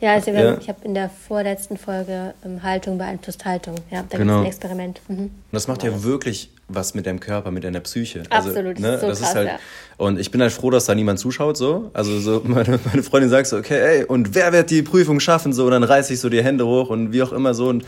Ja, 0.00 0.14
also 0.14 0.30
ja. 0.32 0.58
ich 0.58 0.68
habe 0.68 0.84
in 0.84 0.94
der 0.94 1.08
vorletzten 1.08 1.76
Folge 1.76 2.34
ähm, 2.44 2.62
Haltung 2.62 2.98
beeinflusst 2.98 3.44
Haltung. 3.44 3.76
Ja, 3.90 4.04
da 4.08 4.18
genau. 4.18 4.42
gibt 4.42 4.54
es 4.54 4.60
ein 4.60 4.68
Experiment. 4.68 5.00
Mhm. 5.08 5.18
Und 5.18 5.30
das 5.52 5.68
macht 5.68 5.82
ja 5.82 6.02
wirklich 6.02 6.50
was 6.68 6.94
mit 6.94 7.06
deinem 7.06 7.20
Körper, 7.20 7.50
mit 7.50 7.64
deiner 7.64 7.80
Psyche. 7.80 8.22
Also, 8.30 8.50
Absolut, 8.50 8.78
ne, 8.78 8.98
so 8.98 9.06
das 9.06 9.20
krass, 9.20 9.30
ist 9.30 9.34
halt, 9.34 9.48
ja. 9.48 9.58
Und 9.96 10.18
ich 10.18 10.30
bin 10.30 10.40
halt 10.40 10.52
froh, 10.52 10.70
dass 10.70 10.86
da 10.86 10.94
niemand 10.94 11.18
zuschaut, 11.18 11.56
so. 11.56 11.90
Also 11.92 12.18
so 12.20 12.42
meine, 12.46 12.78
meine 12.84 13.02
Freundin 13.02 13.30
sagt 13.30 13.48
so, 13.48 13.56
okay, 13.56 13.98
ey, 13.98 14.04
und 14.04 14.34
wer 14.34 14.52
wird 14.52 14.70
die 14.70 14.82
Prüfung 14.82 15.20
schaffen, 15.20 15.52
so, 15.52 15.66
und 15.66 15.72
dann 15.72 15.84
reiße 15.84 16.12
ich 16.12 16.20
so 16.20 16.28
die 16.28 16.42
Hände 16.42 16.66
hoch 16.66 16.90
und 16.90 17.12
wie 17.12 17.22
auch 17.22 17.32
immer 17.32 17.54
so. 17.54 17.68
Und 17.68 17.84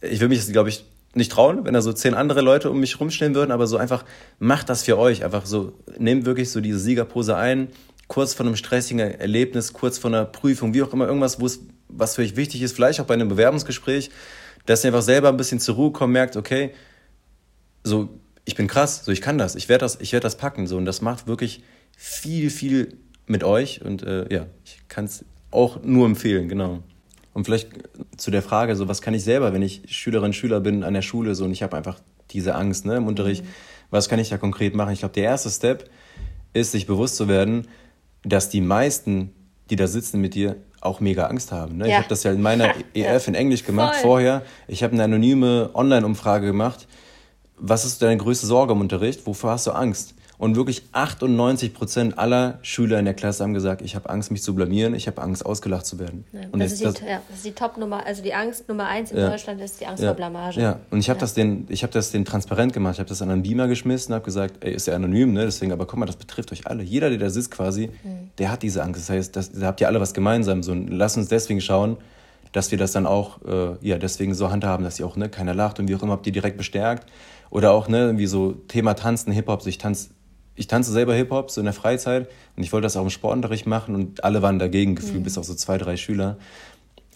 ich 0.00 0.20
will 0.20 0.28
mich, 0.28 0.46
glaube 0.52 0.68
ich, 0.68 0.84
nicht 1.14 1.30
trauen, 1.30 1.64
wenn 1.64 1.74
da 1.74 1.80
so 1.80 1.92
zehn 1.92 2.14
andere 2.14 2.40
Leute 2.40 2.70
um 2.70 2.80
mich 2.80 2.98
rumstehen 2.98 3.34
würden, 3.34 3.52
aber 3.52 3.66
so 3.66 3.76
einfach, 3.76 4.04
macht 4.38 4.68
das 4.68 4.82
für 4.82 4.98
euch. 4.98 5.24
Einfach 5.24 5.46
so, 5.46 5.72
nehmt 5.98 6.26
wirklich 6.26 6.50
so 6.50 6.60
diese 6.60 6.78
Siegerpose 6.78 7.36
ein, 7.36 7.68
kurz 8.08 8.34
vor 8.34 8.46
einem 8.46 8.56
stressigen 8.56 9.00
Erlebnis, 9.00 9.72
kurz 9.72 9.98
vor 9.98 10.10
einer 10.10 10.24
Prüfung, 10.24 10.74
wie 10.74 10.82
auch 10.82 10.92
immer, 10.92 11.06
irgendwas, 11.06 11.40
wo 11.40 11.46
es, 11.46 11.60
was 11.88 12.16
für 12.16 12.22
euch 12.22 12.36
wichtig 12.36 12.62
ist, 12.62 12.74
vielleicht 12.74 13.00
auch 13.00 13.06
bei 13.06 13.14
einem 13.14 13.28
Bewerbungsgespräch, 13.28 14.10
dass 14.66 14.82
ihr 14.84 14.88
einfach 14.88 15.02
selber 15.02 15.28
ein 15.28 15.36
bisschen 15.36 15.60
zur 15.60 15.76
Ruhe 15.76 15.92
kommt, 15.92 16.12
merkt, 16.12 16.36
okay, 16.36 16.72
so, 17.84 18.08
ich 18.44 18.54
bin 18.54 18.66
krass, 18.66 19.04
so, 19.04 19.12
ich 19.12 19.20
kann 19.20 19.38
das, 19.38 19.54
ich 19.54 19.68
werde 19.68 19.84
das, 19.84 20.00
ich 20.00 20.12
werde 20.12 20.24
das 20.24 20.36
packen, 20.36 20.66
so, 20.66 20.76
und 20.76 20.84
das 20.84 21.00
macht 21.00 21.26
wirklich 21.26 21.62
viel, 21.96 22.50
viel 22.50 22.98
mit 23.26 23.44
euch 23.44 23.84
und 23.84 24.02
äh, 24.02 24.32
ja, 24.32 24.46
ich 24.64 24.80
kann 24.88 25.04
es 25.04 25.24
auch 25.50 25.82
nur 25.82 26.06
empfehlen, 26.06 26.48
genau. 26.48 26.82
Und 27.32 27.44
vielleicht 27.44 27.70
zu 28.16 28.30
der 28.30 28.42
Frage, 28.42 28.76
so 28.76 28.88
was 28.88 29.02
kann 29.02 29.14
ich 29.14 29.24
selber, 29.24 29.52
wenn 29.52 29.62
ich 29.62 29.82
Schülerin, 29.86 30.32
Schüler 30.32 30.60
bin 30.60 30.84
an 30.84 30.94
der 30.94 31.02
Schule 31.02 31.34
so 31.34 31.44
und 31.44 31.52
ich 31.52 31.62
habe 31.62 31.76
einfach 31.76 32.00
diese 32.30 32.54
Angst 32.54 32.86
ne, 32.86 32.96
im 32.96 33.06
Unterricht, 33.06 33.44
mhm. 33.44 33.48
was 33.90 34.08
kann 34.08 34.18
ich 34.18 34.28
da 34.28 34.38
konkret 34.38 34.74
machen? 34.74 34.92
Ich 34.92 35.00
glaube, 35.00 35.14
der 35.14 35.24
erste 35.24 35.50
Step 35.50 35.88
ist, 36.52 36.72
sich 36.72 36.86
bewusst 36.86 37.16
zu 37.16 37.28
werden, 37.28 37.68
dass 38.22 38.48
die 38.48 38.60
meisten, 38.60 39.32
die 39.70 39.76
da 39.76 39.86
sitzen 39.86 40.20
mit 40.20 40.34
dir, 40.34 40.56
auch 40.80 41.00
mega 41.00 41.26
Angst 41.26 41.50
haben. 41.50 41.78
Ne? 41.78 41.84
Ja. 41.84 41.90
Ich 41.90 41.96
habe 41.96 42.08
das 42.08 42.22
ja 42.22 42.32
in 42.32 42.42
meiner 42.42 42.74
EF 42.94 43.26
in 43.26 43.34
Englisch 43.34 43.64
gemacht 43.64 43.96
Voll. 43.96 44.02
vorher. 44.02 44.42
Ich 44.68 44.82
habe 44.82 44.92
eine 44.92 45.04
anonyme 45.04 45.70
Online-Umfrage 45.74 46.46
gemacht. 46.46 46.86
Was 47.56 47.84
ist 47.84 48.02
deine 48.02 48.16
größte 48.16 48.46
Sorge 48.46 48.72
im 48.72 48.80
Unterricht? 48.80 49.26
Wovor 49.26 49.52
hast 49.52 49.66
du 49.66 49.72
Angst? 49.72 50.14
Und 50.36 50.56
wirklich 50.56 50.82
98 50.92 51.72
Prozent 51.72 52.18
aller 52.18 52.58
Schüler 52.62 52.98
in 52.98 53.04
der 53.04 53.14
Klasse 53.14 53.44
haben 53.44 53.54
gesagt, 53.54 53.82
ich 53.82 53.94
habe 53.94 54.10
Angst, 54.10 54.32
mich 54.32 54.42
zu 54.42 54.54
blamieren, 54.54 54.94
ich 54.94 55.06
habe 55.06 55.22
Angst, 55.22 55.46
ausgelacht 55.46 55.86
zu 55.86 55.98
werden. 56.00 56.24
Ja, 56.32 56.40
und 56.50 56.58
das, 56.58 56.72
ist 56.72 56.80
die, 56.80 56.84
das, 56.84 57.00
ja, 57.00 57.22
das 57.28 57.36
ist 57.36 57.44
die 57.46 57.52
Top-Nummer, 57.52 58.04
also 58.04 58.22
die 58.22 58.34
Angst 58.34 58.68
Nummer 58.68 58.88
eins 58.88 59.12
in 59.12 59.18
ja, 59.18 59.30
Deutschland 59.30 59.60
ist 59.60 59.80
die 59.80 59.86
Angst 59.86 60.02
vor 60.02 60.14
Blamage. 60.14 60.60
Ja, 60.60 60.80
und 60.90 60.98
ich 60.98 61.08
habe 61.08 61.20
das, 61.20 61.34
den, 61.34 61.68
hab 61.70 61.90
das 61.92 62.10
den 62.10 62.24
transparent 62.24 62.72
gemacht. 62.72 62.94
Ich 62.94 62.98
habe 62.98 63.08
das 63.08 63.22
an 63.22 63.30
einen 63.30 63.42
Beamer 63.42 63.68
geschmissen, 63.68 64.12
habe 64.12 64.24
gesagt, 64.24 64.64
ey, 64.64 64.74
ist 64.74 64.86
ja 64.88 64.94
anonym, 64.94 65.32
ne? 65.32 65.44
deswegen, 65.44 65.72
aber 65.72 65.86
guck 65.86 65.98
mal, 65.98 66.06
das 66.06 66.16
betrifft 66.16 66.50
euch 66.50 66.66
alle. 66.66 66.82
Jeder, 66.82 67.10
der 67.10 67.18
da 67.18 67.30
sitzt 67.30 67.52
quasi, 67.52 67.90
mhm. 68.02 68.30
der 68.38 68.50
hat 68.50 68.62
diese 68.64 68.82
Angst. 68.82 69.02
Das 69.02 69.10
heißt, 69.10 69.36
das, 69.36 69.52
da 69.52 69.66
habt 69.66 69.80
ihr 69.80 69.86
alle 69.86 70.00
was 70.00 70.14
gemeinsam. 70.14 70.64
So, 70.64 70.74
lass 70.74 71.16
uns 71.16 71.28
deswegen 71.28 71.60
schauen, 71.60 71.96
dass 72.54 72.70
wir 72.70 72.78
das 72.78 72.92
dann 72.92 73.04
auch, 73.04 73.42
äh, 73.42 73.76
ja, 73.80 73.98
deswegen 73.98 74.32
so 74.32 74.48
handhaben, 74.48 74.84
dass 74.84 75.00
ihr 75.00 75.06
auch, 75.06 75.16
ne, 75.16 75.28
keiner 75.28 75.54
lacht 75.54 75.80
und 75.80 75.88
wie 75.88 75.96
auch 75.96 76.02
immer, 76.04 76.12
habt 76.12 76.26
ihr 76.26 76.32
direkt 76.32 76.56
bestärkt. 76.56 77.10
Oder 77.50 77.72
auch, 77.72 77.88
ne, 77.88 78.16
wie 78.16 78.26
so 78.26 78.52
Thema 78.52 78.94
Tanzen, 78.94 79.32
Hip-Hop, 79.32 79.60
so 79.60 79.68
ich 79.68 79.78
tanze 79.78 80.10
ich 80.54 80.68
tanze 80.68 80.92
selber 80.92 81.14
Hip-Hop 81.14 81.50
so 81.50 81.60
in 81.60 81.64
der 81.64 81.74
Freizeit 81.74 82.28
und 82.56 82.62
ich 82.62 82.72
wollte 82.72 82.84
das 82.84 82.96
auch 82.96 83.02
im 83.02 83.10
Sportunterricht 83.10 83.66
machen 83.66 83.96
und 83.96 84.22
alle 84.22 84.40
waren 84.40 84.60
dagegen 84.60 84.94
gefühlt, 84.94 85.18
mhm. 85.18 85.24
bis 85.24 85.36
auf 85.36 85.44
so 85.44 85.54
zwei, 85.54 85.78
drei 85.78 85.96
Schüler. 85.96 86.36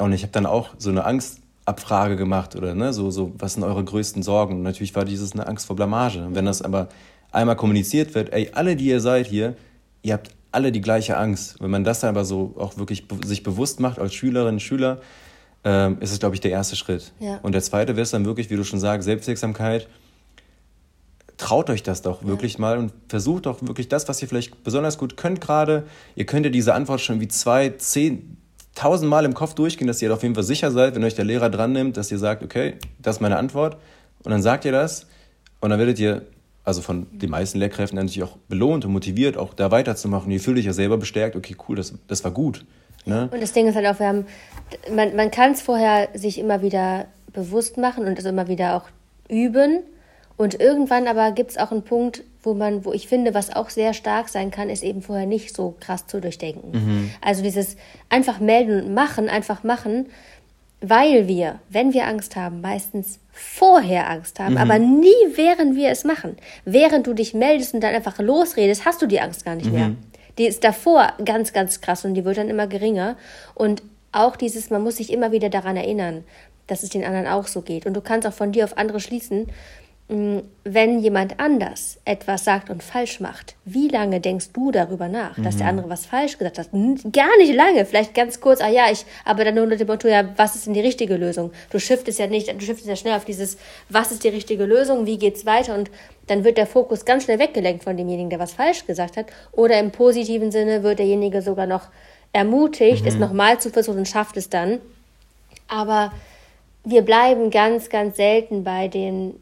Und 0.00 0.12
ich 0.12 0.22
habe 0.22 0.32
dann 0.32 0.44
auch 0.44 0.70
so 0.76 0.90
eine 0.90 1.04
Angstabfrage 1.04 2.16
gemacht 2.16 2.56
oder 2.56 2.74
ne, 2.74 2.92
so, 2.92 3.12
so, 3.12 3.32
was 3.38 3.54
sind 3.54 3.62
eure 3.62 3.84
größten 3.84 4.24
Sorgen? 4.24 4.56
Und 4.56 4.62
natürlich 4.62 4.96
war 4.96 5.04
dieses 5.04 5.34
eine 5.34 5.46
Angst 5.46 5.68
vor 5.68 5.76
Blamage. 5.76 6.26
Und 6.26 6.34
wenn 6.34 6.46
das 6.46 6.62
aber 6.62 6.88
einmal 7.30 7.54
kommuniziert 7.54 8.16
wird, 8.16 8.32
ey, 8.32 8.50
alle, 8.54 8.74
die 8.74 8.86
ihr 8.86 9.00
seid 9.00 9.28
hier, 9.28 9.54
ihr 10.02 10.14
habt 10.14 10.30
alle 10.50 10.72
die 10.72 10.80
gleiche 10.80 11.16
Angst. 11.16 11.60
Wenn 11.60 11.70
man 11.70 11.84
das 11.84 12.00
dann 12.00 12.10
aber 12.10 12.24
so 12.24 12.54
auch 12.58 12.76
wirklich 12.76 13.04
sich 13.24 13.44
bewusst 13.44 13.78
macht 13.78 14.00
als 14.00 14.14
Schülerin, 14.14 14.58
Schüler, 14.58 15.00
ähm, 15.64 15.98
ist 16.00 16.12
es, 16.12 16.18
glaube 16.18 16.34
ich, 16.34 16.40
der 16.40 16.50
erste 16.50 16.76
Schritt. 16.76 17.12
Ja. 17.20 17.38
Und 17.42 17.52
der 17.52 17.62
zweite 17.62 17.96
wäre 17.96 18.02
es 18.02 18.10
dann 18.10 18.24
wirklich, 18.24 18.50
wie 18.50 18.56
du 18.56 18.64
schon 18.64 18.80
sagst, 18.80 19.04
Selbstwirksamkeit 19.06 19.88
traut 21.38 21.70
euch 21.70 21.82
das 21.82 22.02
doch 22.02 22.24
wirklich 22.24 22.54
ja. 22.54 22.60
mal 22.60 22.78
und 22.78 22.92
versucht 23.08 23.46
doch 23.46 23.62
wirklich 23.62 23.88
das, 23.88 24.08
was 24.08 24.20
ihr 24.20 24.28
vielleicht 24.28 24.62
besonders 24.64 24.98
gut 24.98 25.16
könnt 25.16 25.40
gerade. 25.40 25.86
Ihr 26.16 26.26
könnt 26.26 26.44
ja 26.44 26.50
diese 26.50 26.74
Antwort 26.74 27.00
schon 27.00 27.20
wie 27.20 27.28
zwei, 27.28 27.70
zehn, 27.70 28.36
tausend 28.74 29.08
Mal 29.08 29.24
im 29.24 29.34
Kopf 29.34 29.54
durchgehen, 29.54 29.86
dass 29.86 30.02
ihr 30.02 30.12
auf 30.12 30.22
jeden 30.22 30.34
Fall 30.34 30.44
sicher 30.44 30.70
seid, 30.70 30.94
wenn 30.94 31.04
euch 31.04 31.14
der 31.14 31.24
Lehrer 31.24 31.48
dran 31.48 31.72
nimmt, 31.72 31.96
dass 31.96 32.10
ihr 32.10 32.18
sagt, 32.18 32.42
okay, 32.42 32.74
das 32.98 33.16
ist 33.16 33.20
meine 33.20 33.36
Antwort. 33.36 33.76
Und 34.24 34.32
dann 34.32 34.42
sagt 34.42 34.64
ihr 34.64 34.72
das 34.72 35.06
und 35.60 35.70
dann 35.70 35.78
werdet 35.78 35.98
ihr, 36.00 36.26
also 36.64 36.82
von 36.82 37.06
den 37.12 37.30
meisten 37.30 37.58
Lehrkräften 37.58 37.96
natürlich 37.96 38.24
auch 38.24 38.36
belohnt 38.48 38.84
und 38.84 38.92
motiviert, 38.92 39.36
auch 39.36 39.54
da 39.54 39.70
weiterzumachen. 39.70 40.30
Ihr 40.30 40.40
fühlt 40.40 40.58
euch 40.58 40.64
ja 40.64 40.72
selber 40.72 40.98
bestärkt, 40.98 41.36
okay, 41.36 41.56
cool, 41.68 41.76
das, 41.76 41.94
das 42.08 42.24
war 42.24 42.32
gut. 42.32 42.66
Ne? 43.04 43.28
Und 43.32 43.42
das 43.42 43.52
Ding 43.52 43.66
ist 43.66 43.74
halt 43.74 43.86
auch, 43.86 43.98
wir 43.98 44.06
haben, 44.06 44.26
man, 44.94 45.16
man 45.16 45.30
kann 45.30 45.52
es 45.52 45.62
vorher 45.62 46.08
sich 46.14 46.38
immer 46.38 46.62
wieder 46.62 47.06
bewusst 47.32 47.76
machen 47.76 48.06
und 48.06 48.18
es 48.18 48.24
immer 48.24 48.48
wieder 48.48 48.76
auch 48.76 48.88
üben. 49.28 49.80
Und 50.36 50.60
irgendwann 50.60 51.08
aber 51.08 51.32
gibt 51.32 51.50
es 51.50 51.58
auch 51.58 51.72
einen 51.72 51.82
Punkt, 51.82 52.22
wo 52.42 52.54
man, 52.54 52.84
wo 52.84 52.92
ich 52.92 53.08
finde, 53.08 53.34
was 53.34 53.54
auch 53.54 53.70
sehr 53.70 53.92
stark 53.92 54.28
sein 54.28 54.50
kann, 54.50 54.70
ist 54.70 54.84
eben 54.84 55.02
vorher 55.02 55.26
nicht 55.26 55.54
so 55.54 55.74
krass 55.80 56.06
zu 56.06 56.20
durchdenken. 56.20 56.70
Mhm. 56.72 57.10
Also 57.20 57.42
dieses 57.42 57.76
einfach 58.08 58.38
melden 58.38 58.82
und 58.84 58.94
machen, 58.94 59.28
einfach 59.28 59.64
machen, 59.64 60.06
weil 60.80 61.26
wir, 61.26 61.58
wenn 61.68 61.92
wir 61.92 62.06
Angst 62.06 62.36
haben, 62.36 62.60
meistens 62.60 63.18
vorher 63.32 64.08
Angst 64.08 64.38
haben, 64.38 64.52
mhm. 64.52 64.58
aber 64.58 64.78
nie 64.78 65.10
während 65.34 65.74
wir 65.74 65.90
es 65.90 66.04
machen. 66.04 66.36
Während 66.64 67.06
du 67.06 67.14
dich 67.14 67.34
meldest 67.34 67.74
und 67.74 67.80
dann 67.80 67.94
einfach 67.94 68.18
losredest, 68.18 68.84
hast 68.84 69.02
du 69.02 69.06
die 69.06 69.20
Angst 69.20 69.44
gar 69.44 69.56
nicht 69.56 69.70
mhm. 69.70 69.74
mehr. 69.74 69.90
Die 70.38 70.46
ist 70.46 70.64
davor 70.64 71.12
ganz, 71.24 71.52
ganz 71.52 71.80
krass 71.80 72.04
und 72.04 72.14
die 72.14 72.24
wird 72.24 72.38
dann 72.38 72.48
immer 72.48 72.66
geringer. 72.66 73.16
Und 73.54 73.82
auch 74.12 74.36
dieses, 74.36 74.70
man 74.70 74.82
muss 74.82 74.96
sich 74.96 75.12
immer 75.12 75.32
wieder 75.32 75.50
daran 75.50 75.76
erinnern, 75.76 76.24
dass 76.66 76.82
es 76.82 76.90
den 76.90 77.04
anderen 77.04 77.26
auch 77.26 77.46
so 77.46 77.62
geht. 77.62 77.86
Und 77.86 77.94
du 77.94 78.00
kannst 78.00 78.26
auch 78.26 78.32
von 78.32 78.52
dir 78.52 78.64
auf 78.64 78.78
andere 78.78 79.00
schließen 79.00 79.48
wenn 80.10 81.00
jemand 81.00 81.38
anders 81.38 81.98
etwas 82.06 82.44
sagt 82.44 82.70
und 82.70 82.82
falsch 82.82 83.20
macht, 83.20 83.56
wie 83.66 83.88
lange 83.88 84.20
denkst 84.20 84.52
du 84.54 84.70
darüber 84.70 85.06
nach, 85.06 85.38
dass 85.38 85.58
der 85.58 85.66
andere 85.66 85.90
was 85.90 86.06
falsch 86.06 86.38
gesagt 86.38 86.58
hat? 86.58 86.70
Gar 86.72 87.36
nicht 87.36 87.54
lange, 87.54 87.84
vielleicht 87.84 88.14
ganz 88.14 88.40
kurz, 88.40 88.62
ah 88.62 88.70
ja, 88.70 88.90
ich, 88.90 89.04
aber 89.26 89.44
dann 89.44 89.56
nur 89.56 89.64
unter 89.64 89.76
dem 89.76 89.86
Motto, 89.86 90.08
ja, 90.08 90.24
was 90.36 90.56
ist 90.56 90.64
denn 90.64 90.72
die 90.72 90.80
richtige 90.80 91.16
Lösung? 91.16 91.52
Du 91.68 91.78
shiftest 91.78 92.18
ja 92.18 92.26
nicht, 92.26 92.48
du 92.48 92.60
shiftest 92.60 92.88
ja 92.88 92.96
schnell 92.96 93.16
auf 93.16 93.26
dieses, 93.26 93.58
was 93.90 94.10
ist 94.10 94.24
die 94.24 94.28
richtige 94.28 94.64
Lösung, 94.64 95.04
wie 95.04 95.18
geht's 95.18 95.44
weiter 95.44 95.74
und 95.74 95.90
dann 96.26 96.42
wird 96.42 96.56
der 96.56 96.66
Fokus 96.66 97.04
ganz 97.04 97.24
schnell 97.24 97.38
weggelenkt 97.38 97.84
von 97.84 97.96
demjenigen, 97.98 98.30
der 98.30 98.38
was 98.38 98.52
falsch 98.52 98.86
gesagt 98.86 99.18
hat. 99.18 99.26
Oder 99.52 99.78
im 99.78 99.90
positiven 99.90 100.50
Sinne 100.50 100.82
wird 100.82 101.00
derjenige 101.00 101.42
sogar 101.42 101.66
noch 101.66 101.88
ermutigt, 102.32 103.02
mhm. 103.02 103.08
es 103.08 103.16
nochmal 103.16 103.60
zu 103.60 103.70
versuchen 103.70 103.98
und 103.98 104.08
schafft 104.08 104.36
es 104.38 104.48
dann. 104.48 104.80
Aber 105.68 106.12
wir 106.84 107.02
bleiben 107.02 107.50
ganz, 107.50 107.90
ganz 107.90 108.16
selten 108.16 108.64
bei 108.64 108.88
den 108.88 109.34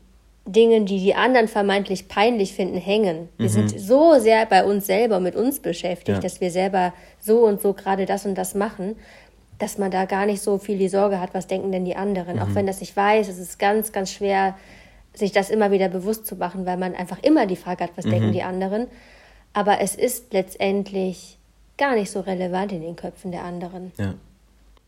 Dingen, 0.47 0.87
die 0.87 1.01
die 1.01 1.15
anderen 1.15 1.49
vermeintlich 1.49 2.09
peinlich 2.09 2.55
finden, 2.55 2.79
hängen. 2.79 3.29
Wir 3.37 3.49
mhm. 3.49 3.53
sind 3.53 3.81
so 3.81 4.19
sehr 4.19 4.47
bei 4.47 4.65
uns 4.65 4.87
selber 4.87 5.19
mit 5.19 5.35
uns 5.35 5.61
beschäftigt, 5.61 6.17
ja. 6.17 6.21
dass 6.21 6.41
wir 6.41 6.51
selber 6.51 6.95
so 7.21 7.41
und 7.47 7.61
so 7.61 7.73
gerade 7.73 8.07
das 8.07 8.27
und 8.27 8.37
das 8.37 8.55
machen, 8.55 8.97
dass 9.59 9.79
man 9.79 9.91
da 9.91 10.05
gar 10.05 10.27
nicht 10.27 10.43
so 10.43 10.59
viel 10.59 10.79
die 10.79 10.89
Sorge 10.89 11.21
hat, 11.21 11.35
was 11.35 11.47
denken 11.47 11.73
denn 11.73 11.85
die 11.85 11.97
anderen. 11.97 12.37
Mhm. 12.37 12.43
Auch 12.43 12.55
wenn 12.55 12.67
das 12.67 12.81
nicht 12.81 12.97
weiß, 12.97 13.29
es 13.29 13.39
ist 13.39 13.59
ganz, 13.59 13.91
ganz 13.91 14.13
schwer, 14.13 14.57
sich 15.15 15.33
das 15.33 15.51
immer 15.51 15.71
wieder 15.71 15.89
bewusst 15.89 16.27
zu 16.27 16.37
machen, 16.37 16.67
weil 16.67 16.77
man 16.77 16.95
einfach 16.95 17.23
immer 17.23 17.47
die 17.47 17.57
Frage 17.57 17.85
hat, 17.85 17.91
was 17.97 18.05
mhm. 18.05 18.11
denken 18.11 18.33
die 18.33 18.43
anderen. 18.43 18.87
Aber 19.53 19.81
es 19.81 19.95
ist 19.95 20.33
letztendlich 20.33 21.39
gar 21.79 21.95
nicht 21.95 22.11
so 22.11 22.21
relevant 22.21 22.73
in 22.73 22.83
den 22.83 22.95
Köpfen 22.95 23.33
der 23.33 23.43
anderen. 23.43 23.93
Ja. 23.99 24.15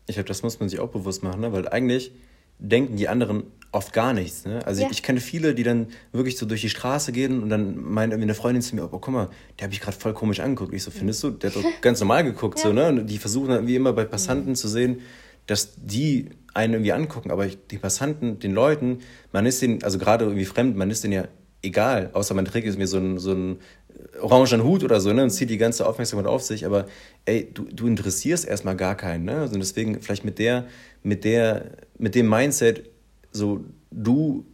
Ich 0.07 0.15
glaube, 0.15 0.27
das 0.27 0.41
muss 0.41 0.59
man 0.59 0.69
sich 0.69 0.79
auch 0.79 0.89
bewusst 0.89 1.23
machen, 1.23 1.41
ne? 1.41 1.51
weil 1.51 1.67
eigentlich 1.67 2.11
denken 2.59 2.95
die 2.95 3.07
anderen 3.07 3.43
oft 3.71 3.93
gar 3.93 4.13
nichts. 4.13 4.45
Ne? 4.45 4.65
Also 4.65 4.81
ja. 4.81 4.87
ich, 4.87 4.97
ich 4.97 5.03
kenne 5.03 5.19
viele, 5.19 5.53
die 5.53 5.63
dann 5.63 5.87
wirklich 6.11 6.37
so 6.37 6.45
durch 6.45 6.61
die 6.61 6.69
Straße 6.69 7.11
gehen 7.11 7.43
und 7.43 7.49
dann 7.49 7.77
meint 7.77 8.11
irgendwie 8.11 8.25
eine 8.25 8.33
Freundin 8.33 8.61
zu 8.61 8.75
mir, 8.75 8.83
oh, 8.83 8.87
guck 8.99 9.09
mal, 9.09 9.29
der 9.59 9.65
habe 9.65 9.73
ich 9.73 9.79
gerade 9.79 9.95
voll 9.95 10.13
komisch 10.13 10.39
angeguckt. 10.39 10.73
Ich 10.73 10.83
so, 10.83 10.91
findest 10.91 11.23
du? 11.23 11.31
Der 11.31 11.51
hat 11.51 11.57
doch 11.57 11.69
ganz 11.81 11.99
normal 11.99 12.23
geguckt. 12.23 12.59
Ja. 12.59 12.65
So, 12.65 12.73
ne? 12.73 12.87
Und 12.87 13.07
die 13.07 13.17
versuchen 13.17 13.49
dann 13.49 13.67
wie 13.67 13.75
immer 13.75 13.93
bei 13.93 14.05
Passanten 14.05 14.51
mhm. 14.51 14.55
zu 14.55 14.67
sehen, 14.67 15.01
dass 15.45 15.73
die 15.75 16.29
einen 16.53 16.73
irgendwie 16.73 16.93
angucken. 16.93 17.31
Aber 17.31 17.45
die 17.45 17.77
Passanten, 17.77 18.39
den 18.39 18.53
Leuten, 18.53 18.99
man 19.31 19.45
ist 19.45 19.61
denen, 19.61 19.83
also 19.83 19.99
gerade 19.99 20.25
irgendwie 20.25 20.45
fremd, 20.45 20.75
man 20.75 20.89
ist 20.89 21.03
denen 21.03 21.13
ja 21.13 21.27
egal, 21.61 22.09
außer 22.13 22.33
man 22.33 22.45
trägt 22.45 22.65
irgendwie 22.65 22.87
so 22.87 22.97
einen, 22.97 23.19
so 23.19 23.31
einen 23.31 23.59
orangen 24.21 24.63
Hut 24.63 24.83
oder 24.83 24.99
so, 25.01 25.11
ne, 25.13 25.23
und 25.23 25.29
zieht 25.29 25.49
die 25.49 25.57
ganze 25.57 25.85
Aufmerksamkeit 25.85 26.27
auf 26.27 26.41
sich, 26.41 26.65
aber 26.65 26.85
ey, 27.25 27.49
du, 27.53 27.63
du 27.63 27.87
interessierst 27.87 28.47
erstmal 28.47 28.75
gar 28.75 28.95
keinen, 28.95 29.25
ne, 29.25 29.37
also 29.37 29.57
deswegen 29.57 30.01
vielleicht 30.01 30.23
mit 30.23 30.39
der, 30.39 30.67
mit 31.03 31.23
der, 31.23 31.71
mit 31.97 32.15
dem 32.15 32.29
Mindset, 32.29 32.89
so, 33.31 33.63
du, 33.91 34.45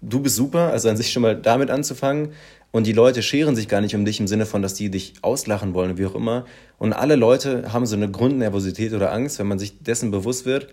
du 0.00 0.20
bist 0.20 0.36
super, 0.36 0.70
also 0.70 0.88
an 0.88 0.96
sich 0.96 1.12
schon 1.12 1.22
mal 1.22 1.36
damit 1.36 1.70
anzufangen 1.70 2.32
und 2.72 2.86
die 2.86 2.92
Leute 2.92 3.22
scheren 3.22 3.56
sich 3.56 3.68
gar 3.68 3.80
nicht 3.80 3.94
um 3.94 4.04
dich 4.04 4.20
im 4.20 4.26
Sinne 4.26 4.46
von, 4.46 4.62
dass 4.62 4.74
die 4.74 4.90
dich 4.90 5.14
auslachen 5.22 5.74
wollen, 5.74 5.98
wie 5.98 6.06
auch 6.06 6.14
immer 6.14 6.44
und 6.78 6.92
alle 6.92 7.16
Leute 7.16 7.72
haben 7.72 7.86
so 7.86 7.96
eine 7.96 8.10
Grundnervosität 8.10 8.92
oder 8.92 9.12
Angst, 9.12 9.38
wenn 9.38 9.46
man 9.46 9.58
sich 9.58 9.82
dessen 9.82 10.10
bewusst 10.10 10.46
wird, 10.46 10.68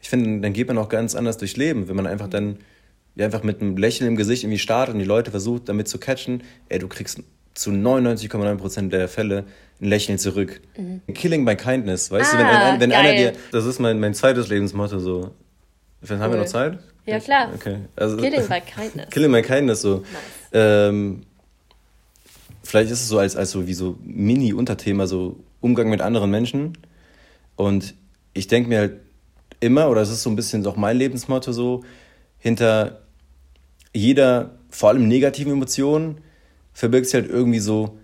ich 0.00 0.08
finde, 0.08 0.40
dann 0.40 0.52
geht 0.52 0.68
man 0.68 0.78
auch 0.78 0.88
ganz 0.88 1.14
anders 1.14 1.38
durchs 1.38 1.56
Leben, 1.56 1.88
wenn 1.88 1.96
man 1.96 2.06
einfach 2.06 2.28
dann 2.28 2.58
ja, 3.16 3.24
einfach 3.24 3.42
mit 3.42 3.60
einem 3.60 3.76
Lächeln 3.76 4.08
im 4.08 4.16
Gesicht 4.16 4.44
irgendwie 4.44 4.58
startet 4.58 4.94
und 4.94 5.00
die 5.00 5.06
Leute 5.06 5.30
versucht 5.30 5.68
damit 5.68 5.88
zu 5.88 5.98
catchen, 5.98 6.42
ey, 6.68 6.78
du 6.78 6.86
kriegst 6.86 7.22
zu 7.54 7.70
99,9% 7.70 8.90
der 8.90 9.08
Fälle 9.08 9.44
ein 9.80 9.88
Lächeln 9.88 10.18
zurück. 10.18 10.60
Mhm. 10.76 11.00
Killing 11.14 11.44
by 11.44 11.56
kindness, 11.56 12.10
weißt 12.10 12.34
ah, 12.34 12.36
du, 12.36 12.42
wenn, 12.42 12.46
ein, 12.46 12.80
wenn 12.80 12.92
einer 12.92 13.14
dir, 13.14 13.32
das 13.50 13.64
ist 13.64 13.80
mein, 13.80 13.98
mein 13.98 14.14
zweites 14.14 14.48
Lebensmotto 14.48 14.98
so. 14.98 15.30
Cool. 16.02 16.18
Haben 16.18 16.32
wir 16.32 16.40
noch 16.40 16.46
Zeit? 16.46 16.78
Ja, 17.06 17.20
klar. 17.20 17.50
Okay. 17.54 17.78
Also, 17.94 18.16
killing 18.16 18.46
by 18.48 18.60
kindness. 18.60 19.08
Killing 19.10 19.32
by 19.32 19.42
kindness, 19.42 19.80
so. 19.82 19.98
Nice. 19.98 20.06
Ähm, 20.52 21.22
vielleicht 22.62 22.90
ist 22.90 23.02
es 23.02 23.08
so 23.08 23.18
als, 23.18 23.36
als 23.36 23.50
so 23.50 23.66
wie 23.66 23.74
so 23.74 23.96
Mini-Unterthema, 24.02 25.06
so 25.06 25.38
Umgang 25.60 25.88
mit 25.88 26.00
anderen 26.00 26.30
Menschen. 26.30 26.76
Und 27.54 27.94
ich 28.34 28.48
denke 28.48 28.68
mir 28.68 28.78
halt 28.78 29.00
immer, 29.60 29.88
oder 29.88 30.02
es 30.02 30.10
ist 30.10 30.22
so 30.22 30.30
ein 30.30 30.36
bisschen 30.36 30.66
auch 30.66 30.76
mein 30.76 30.96
Lebensmotto 30.96 31.52
so, 31.52 31.84
hinter 32.38 33.00
jeder, 33.94 34.58
vor 34.68 34.90
allem 34.90 35.08
negativen 35.08 35.52
Emotion, 35.52 36.18
verbirgt 36.72 37.06
sich 37.06 37.14
halt 37.14 37.30
irgendwie 37.30 37.60
so 37.60 37.98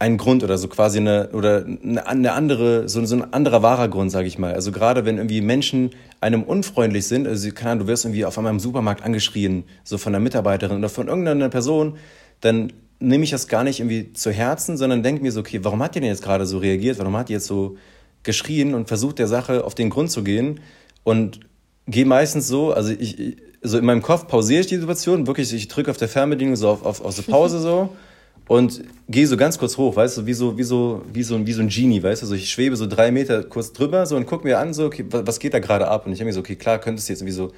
ein 0.00 0.16
Grund 0.16 0.44
oder 0.44 0.58
so 0.58 0.68
quasi 0.68 0.98
eine 0.98 1.30
oder 1.32 1.64
eine, 1.64 2.32
andere 2.32 2.88
so, 2.88 3.04
so 3.04 3.16
ein 3.16 3.32
anderer 3.32 3.62
wahrer 3.62 3.88
Grund, 3.88 4.12
sage 4.12 4.28
ich 4.28 4.38
mal. 4.38 4.54
Also 4.54 4.70
gerade 4.70 5.04
wenn 5.04 5.16
irgendwie 5.16 5.40
Menschen 5.40 5.90
einem 6.20 6.44
unfreundlich 6.44 7.08
sind, 7.08 7.26
also 7.26 7.50
keine 7.50 7.72
Ahnung, 7.72 7.86
du 7.86 7.90
wirst 7.90 8.04
irgendwie 8.04 8.24
auf 8.24 8.38
einmal 8.38 8.52
im 8.52 8.60
Supermarkt 8.60 9.02
angeschrien, 9.02 9.64
so 9.82 9.98
von 9.98 10.14
einer 10.14 10.22
Mitarbeiterin 10.22 10.78
oder 10.78 10.88
von 10.88 11.08
irgendeiner 11.08 11.48
Person, 11.48 11.96
dann 12.40 12.72
nehme 13.00 13.24
ich 13.24 13.30
das 13.30 13.48
gar 13.48 13.64
nicht 13.64 13.80
irgendwie 13.80 14.12
zu 14.12 14.30
Herzen, 14.30 14.76
sondern 14.76 15.02
denke 15.02 15.22
mir 15.22 15.32
so, 15.32 15.40
okay, 15.40 15.60
warum 15.62 15.82
hat 15.82 15.96
die 15.96 16.00
denn 16.00 16.08
jetzt 16.08 16.22
gerade 16.22 16.46
so 16.46 16.58
reagiert? 16.58 16.98
Warum 16.98 17.16
hat 17.16 17.28
die 17.28 17.32
jetzt 17.32 17.46
so 17.46 17.76
geschrien 18.22 18.74
und 18.74 18.88
versucht 18.88 19.18
der 19.18 19.28
Sache 19.28 19.64
auf 19.64 19.74
den 19.74 19.90
Grund 19.90 20.12
zu 20.12 20.22
gehen? 20.22 20.60
Und 21.02 21.40
gehe 21.88 22.06
meistens 22.06 22.46
so, 22.46 22.72
also 22.72 22.92
ich, 22.92 23.36
so 23.62 23.78
in 23.78 23.84
meinem 23.84 24.02
Kopf 24.02 24.28
pausiere 24.28 24.60
ich 24.60 24.66
die 24.68 24.76
Situation, 24.76 25.26
wirklich, 25.26 25.52
ich 25.52 25.66
drücke 25.66 25.90
auf 25.90 25.96
der 25.96 26.08
Fernbedienung 26.08 26.54
so 26.54 26.68
auf, 26.68 26.84
auf, 26.84 27.04
auf 27.04 27.14
so 27.14 27.22
Pause 27.22 27.58
so 27.58 27.96
und 28.48 28.82
gehe 29.08 29.26
so 29.26 29.36
ganz 29.36 29.58
kurz 29.58 29.76
hoch, 29.76 29.94
weißt 29.94 30.18
du, 30.18 30.26
wie 30.26 30.32
so, 30.32 30.58
wie 30.58 30.64
so, 30.64 31.02
wie 31.12 31.22
so, 31.22 31.46
wie 31.46 31.52
so 31.52 31.62
ein 31.62 31.68
Genie, 31.68 32.02
weißt 32.02 32.22
du, 32.22 32.26
so 32.26 32.34
ich 32.34 32.50
schwebe 32.50 32.76
so 32.76 32.86
drei 32.86 33.10
Meter 33.12 33.44
kurz 33.44 33.72
drüber 33.72 34.06
so 34.06 34.16
und 34.16 34.26
guck 34.26 34.44
mir 34.44 34.58
an, 34.58 34.74
so, 34.74 34.86
okay, 34.86 35.04
was 35.08 35.38
geht 35.38 35.54
da 35.54 35.60
gerade 35.60 35.88
ab? 35.88 36.06
Und 36.06 36.12
ich 36.12 36.18
denke 36.18 36.30
mir 36.30 36.34
so, 36.34 36.40
okay, 36.40 36.56
klar, 36.56 36.78
könntest 36.78 37.08
du 37.08 37.12
jetzt 37.12 37.20
irgendwie 37.20 37.36
so 37.36 37.52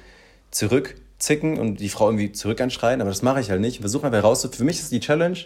zurückzicken 0.51 1.57
und 1.57 1.79
die 1.79 1.89
Frau 1.89 2.07
irgendwie 2.07 2.33
zurück 2.33 2.59
anschreien, 2.61 3.01
aber 3.01 3.09
das 3.09 3.21
mache 3.21 3.39
ich 3.39 3.49
halt 3.49 3.61
nicht. 3.61 3.75
Ich 3.75 3.81
versuche 3.81 4.05
einfach 4.05 4.21
herauszufinden, 4.21 4.57
für 4.57 4.65
mich 4.65 4.79
ist 4.79 4.91
die 4.91 4.99
Challenge, 4.99 5.37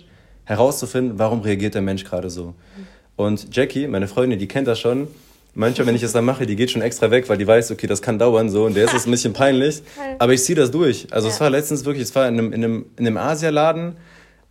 herauszufinden, 0.45 1.17
warum 1.19 1.41
reagiert 1.41 1.75
der 1.75 1.81
Mensch 1.81 2.03
gerade 2.03 2.29
so. 2.29 2.55
Und 3.15 3.55
Jackie, 3.55 3.87
meine 3.87 4.07
Freundin, 4.07 4.39
die 4.39 4.47
kennt 4.47 4.67
das 4.67 4.79
schon, 4.79 5.07
manchmal, 5.53 5.87
wenn 5.87 5.95
ich 5.95 6.01
das 6.01 6.11
dann 6.11 6.25
mache, 6.25 6.45
die 6.45 6.55
geht 6.55 6.71
schon 6.71 6.81
extra 6.81 7.09
weg, 7.11 7.29
weil 7.29 7.37
die 7.37 7.47
weiß, 7.47 7.71
okay, 7.71 7.87
das 7.87 8.01
kann 8.01 8.19
dauern 8.19 8.49
so 8.49 8.65
und 8.65 8.75
der 8.75 8.85
ist 8.85 8.93
es 8.93 9.05
ein 9.05 9.11
bisschen 9.11 9.33
peinlich. 9.33 9.81
Aber 10.19 10.33
ich 10.33 10.43
ziehe 10.43 10.55
das 10.55 10.71
durch. 10.71 11.07
Also 11.11 11.27
ja. 11.27 11.33
es 11.33 11.39
war 11.39 11.49
letztens 11.49 11.85
wirklich, 11.85 12.03
es 12.03 12.15
war 12.15 12.27
in 12.27 12.37
einem, 12.37 12.53
in 12.53 12.63
einem, 12.63 12.85
in 12.97 13.07
einem 13.07 13.17
Asialaden 13.17 13.95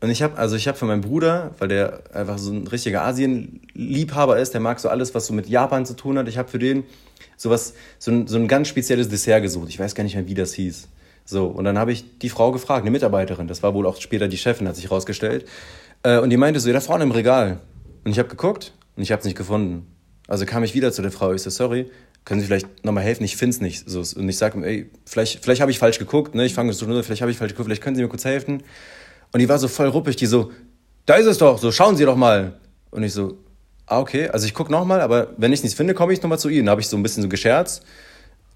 und 0.05 0.11
ich 0.11 0.23
habe, 0.23 0.37
also 0.37 0.55
ich 0.55 0.69
von 0.69 0.89
meinem 0.89 1.01
Bruder, 1.01 1.55
weil 1.59 1.69
der 1.69 2.03
einfach 2.13 2.37
so 2.37 2.53
ein 2.53 2.67
richtiger 2.67 3.03
Asien-Liebhaber 3.05 4.39
ist, 4.39 4.53
der 4.53 4.61
mag 4.61 4.79
so 4.79 4.91
alles, 4.91 5.15
was 5.15 5.27
so 5.27 5.33
mit 5.33 5.49
Japan 5.49 5.87
zu 5.87 5.95
tun 5.95 6.19
hat. 6.19 6.29
Ich 6.29 6.37
habe 6.37 6.49
für 6.49 6.59
den 6.59 6.85
sowas, 7.39 7.73
so 7.99 8.11
ein, 8.11 8.27
so 8.27 8.37
ein 8.37 8.47
ganz 8.47 8.69
spezielles 8.69 9.09
Dessert 9.09 9.41
gesucht. 9.41 9.71
Ich 9.71 9.79
weiß 9.79 9.95
gar 9.95 10.05
nicht 10.05 10.15
mehr, 10.15 10.29
wie 10.29 10.35
das 10.35 10.53
hieß. 10.53 10.89
So, 11.25 11.47
und 11.47 11.65
dann 11.65 11.79
habe 11.79 11.91
ich 11.91 12.19
die 12.19 12.29
Frau 12.29 12.53
gefragt, 12.53 12.83
eine 12.83 12.91
Mitarbeiterin, 12.91 13.49
das 13.49 13.63
war 13.63 13.73
wohl 13.73 13.87
auch 13.87 13.99
später 13.99 14.29
die 14.29 14.37
Chefin, 14.37 14.69
hat 14.69 14.77
sich 14.77 14.91
rausgestellt. 14.91 15.49
Äh, 16.03 16.19
und 16.19 16.29
die 16.29 16.37
meinte 16.37 16.61
so, 16.61 16.69
ja, 16.69 16.75
da 16.75 16.81
vorne 16.81 17.05
im 17.05 17.11
Regal. 17.11 17.61
Und 18.05 18.11
ich 18.11 18.19
habe 18.19 18.29
geguckt 18.29 18.75
und 18.97 19.03
ich 19.03 19.11
habe 19.11 19.21
es 19.21 19.25
nicht 19.25 19.39
gefunden. 19.39 19.87
Also 20.29 20.45
kam 20.45 20.65
ich 20.65 20.75
wieder 20.75 20.93
zu 20.93 21.01
der 21.01 21.13
Frau, 21.13 21.33
ich 21.33 21.41
so, 21.41 21.49
sorry, 21.49 21.91
können 22.27 22.41
Sie 22.41 22.47
vielleicht 22.47 22.85
nochmal 22.85 23.05
helfen? 23.05 23.25
Ich 23.25 23.37
finde 23.37 23.55
es 23.55 23.61
nicht. 23.61 23.89
So, 23.89 24.01
und 24.19 24.29
ich 24.29 24.37
sage, 24.37 24.63
ey, 24.67 24.91
vielleicht, 25.07 25.43
vielleicht 25.43 25.63
habe 25.63 25.71
ich 25.71 25.79
falsch 25.79 25.99
geguckt, 25.99 26.35
ne? 26.35 26.45
Ich 26.45 26.55
fange 26.55 26.73
so, 26.73 26.87
vielleicht 27.03 27.23
habe 27.23 27.31
ich 27.31 27.39
falsch 27.39 27.53
geguckt, 27.53 27.67
vielleicht 27.67 27.83
können 27.83 27.97
Sie 27.97 28.03
mir 28.03 28.09
kurz 28.09 28.25
helfen. 28.25 28.63
Und 29.35 29.41
die 29.41 29.49
war 29.49 29.59
so 29.59 29.67
voll 29.67 29.89
ruppig, 29.89 30.15
die 30.15 30.27
so, 30.27 30.53
da 31.07 31.17
ist 31.17 31.27
es 31.27 31.39
doch, 31.39 31.59
so 31.59 31.73
schauen 31.73 31.97
Sie 31.97 32.05
doch 32.05 32.15
mal. 32.15 32.53
Und 32.93 33.03
ich 33.03 33.13
so, 33.13 33.37
ah, 33.85 33.99
okay, 33.99 34.29
also 34.29 34.47
ich 34.47 34.55
gucke 34.55 34.71
nochmal, 34.71 35.01
aber 35.01 35.31
wenn 35.37 35.53
ich 35.53 35.59
es 35.59 35.65
nicht 35.65 35.77
finde, 35.77 35.93
komme 35.93 36.13
ich 36.13 36.23
nochmal 36.23 36.39
zu 36.39 36.49
Ihnen. 36.49 36.67
Da 36.67 36.71
habe 36.71 36.81
ich 36.81 36.87
so 36.87 36.97
ein 36.97 37.03
bisschen 37.03 37.25
so 37.25 37.29
gescherzt. 37.29 37.83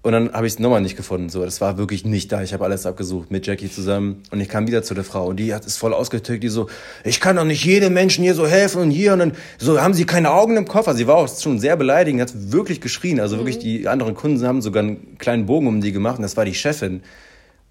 Und 0.03 0.13
dann 0.13 0.31
habe 0.31 0.47
ich 0.47 0.53
es 0.53 0.59
nochmal 0.59 0.79
nicht 0.79 0.95
gefunden. 0.95 1.27
So, 1.27 1.43
das 1.43 1.59
war 1.59 1.77
wirklich 1.77 2.05
nicht 2.05 2.31
da. 2.31 2.41
Ich 2.43 2.53
habe 2.53 2.63
alles 2.63 2.85
abgesucht 2.85 3.29
mit 3.29 3.45
Jackie 3.45 3.69
zusammen. 3.69 4.23
Und 4.31 4.39
ich 4.39 4.47
kam 4.47 4.67
wieder 4.67 4.81
zu 4.81 4.93
der 4.93 5.03
Frau. 5.03 5.27
Und 5.27 5.35
die 5.35 5.53
hat 5.53 5.65
es 5.65 5.75
voll 5.75 5.93
ausgetückt. 5.93 6.43
Die 6.43 6.47
so, 6.47 6.69
ich 7.03 7.19
kann 7.19 7.35
doch 7.35 7.43
nicht 7.43 7.65
jedem 7.65 7.91
Menschen 7.91 8.23
hier 8.23 8.33
so 8.33 8.47
helfen 8.47 8.81
und 8.81 8.91
hier. 8.91 9.11
Und 9.11 9.19
dann 9.19 9.33
so, 9.57 9.81
haben 9.81 9.93
Sie 9.93 10.05
keine 10.05 10.31
Augen 10.31 10.55
im? 10.55 10.65
Also 10.71 10.93
sie 10.93 11.07
war 11.07 11.17
auch 11.17 11.27
schon 11.27 11.59
sehr 11.59 11.75
beleidigend, 11.75 12.21
hat 12.21 12.31
wirklich 12.53 12.79
geschrien. 12.79 13.19
Also 13.19 13.35
mhm. 13.35 13.39
wirklich, 13.41 13.59
die 13.59 13.89
anderen 13.89 14.15
Kunden 14.15 14.41
haben 14.47 14.61
sogar 14.61 14.83
einen 14.83 15.17
kleinen 15.17 15.45
Bogen 15.45 15.67
um 15.67 15.81
die 15.81 15.91
gemacht. 15.91 16.15
Und 16.15 16.21
das 16.21 16.37
war 16.37 16.45
die 16.45 16.55
Chefin. 16.55 17.03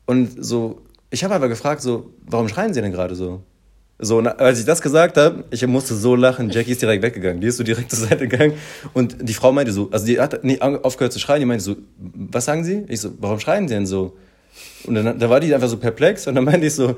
Und 0.04 0.44
so, 0.44 0.82
ich 1.10 1.24
habe 1.24 1.34
aber 1.34 1.48
gefragt, 1.48 1.82
so, 1.82 2.12
warum 2.26 2.48
schreien 2.48 2.74
Sie 2.74 2.82
denn 2.82 2.92
gerade 2.92 3.14
so? 3.14 3.42
So, 4.00 4.20
na, 4.20 4.30
als 4.32 4.60
ich 4.60 4.64
das 4.64 4.80
gesagt 4.80 5.16
habe, 5.16 5.44
ich 5.50 5.66
musste 5.66 5.94
so 5.94 6.14
lachen. 6.14 6.50
Jackie 6.50 6.70
ist 6.70 6.80
direkt 6.80 7.02
weggegangen. 7.02 7.40
Die 7.40 7.48
ist 7.48 7.56
so 7.56 7.64
direkt 7.64 7.90
zur 7.94 8.06
Seite 8.06 8.28
gegangen. 8.28 8.52
Und 8.94 9.16
die 9.20 9.34
Frau 9.34 9.50
meinte 9.50 9.72
so, 9.72 9.88
also 9.90 10.06
die 10.06 10.20
hat 10.20 10.44
nicht 10.44 10.62
aufgehört 10.62 11.12
zu 11.12 11.18
schreien. 11.18 11.40
Die 11.40 11.46
meinte 11.46 11.64
so, 11.64 11.76
was 11.96 12.44
sagen 12.44 12.62
Sie? 12.64 12.84
Ich 12.88 13.00
so, 13.00 13.10
warum 13.18 13.40
schreien 13.40 13.66
Sie 13.66 13.74
denn 13.74 13.86
so? 13.86 14.16
Und 14.84 14.94
dann 14.94 15.18
da 15.18 15.30
war 15.30 15.40
die 15.40 15.52
einfach 15.52 15.68
so 15.68 15.78
perplex. 15.78 16.28
Und 16.28 16.36
dann 16.36 16.44
meinte 16.44 16.66
ich 16.66 16.74
so, 16.74 16.94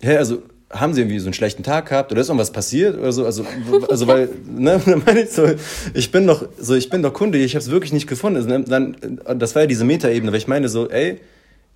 hä, 0.00 0.16
also 0.16 0.42
haben 0.72 0.94
Sie 0.94 1.02
irgendwie 1.02 1.18
so 1.20 1.26
einen 1.26 1.34
schlechten 1.34 1.62
Tag 1.62 1.90
gehabt 1.90 2.10
oder 2.10 2.20
ist 2.20 2.28
irgendwas 2.28 2.50
passiert 2.50 2.98
oder 2.98 3.12
so? 3.12 3.24
Also, 3.24 3.44
also 3.88 4.06
weil, 4.08 4.30
ne, 4.50 4.80
dann 4.86 5.02
meine 5.04 5.22
ich 5.22 5.30
so, 5.30 5.46
ich 5.94 6.10
bin 6.10 6.26
doch, 6.26 6.48
so, 6.58 6.74
ich 6.74 6.90
bin 6.90 7.02
doch 7.02 7.12
Kunde, 7.12 7.38
ich 7.38 7.54
habe 7.54 7.62
es 7.62 7.70
wirklich 7.70 7.92
nicht 7.92 8.08
gefunden. 8.08 8.38
Also, 8.38 8.48
dann, 8.48 8.96
das 9.38 9.54
war 9.54 9.62
ja 9.62 9.68
diese 9.68 9.84
Metaebene, 9.84 10.32
weil 10.32 10.38
ich 10.38 10.48
meine 10.48 10.68
so, 10.68 10.88
ey, 10.88 11.20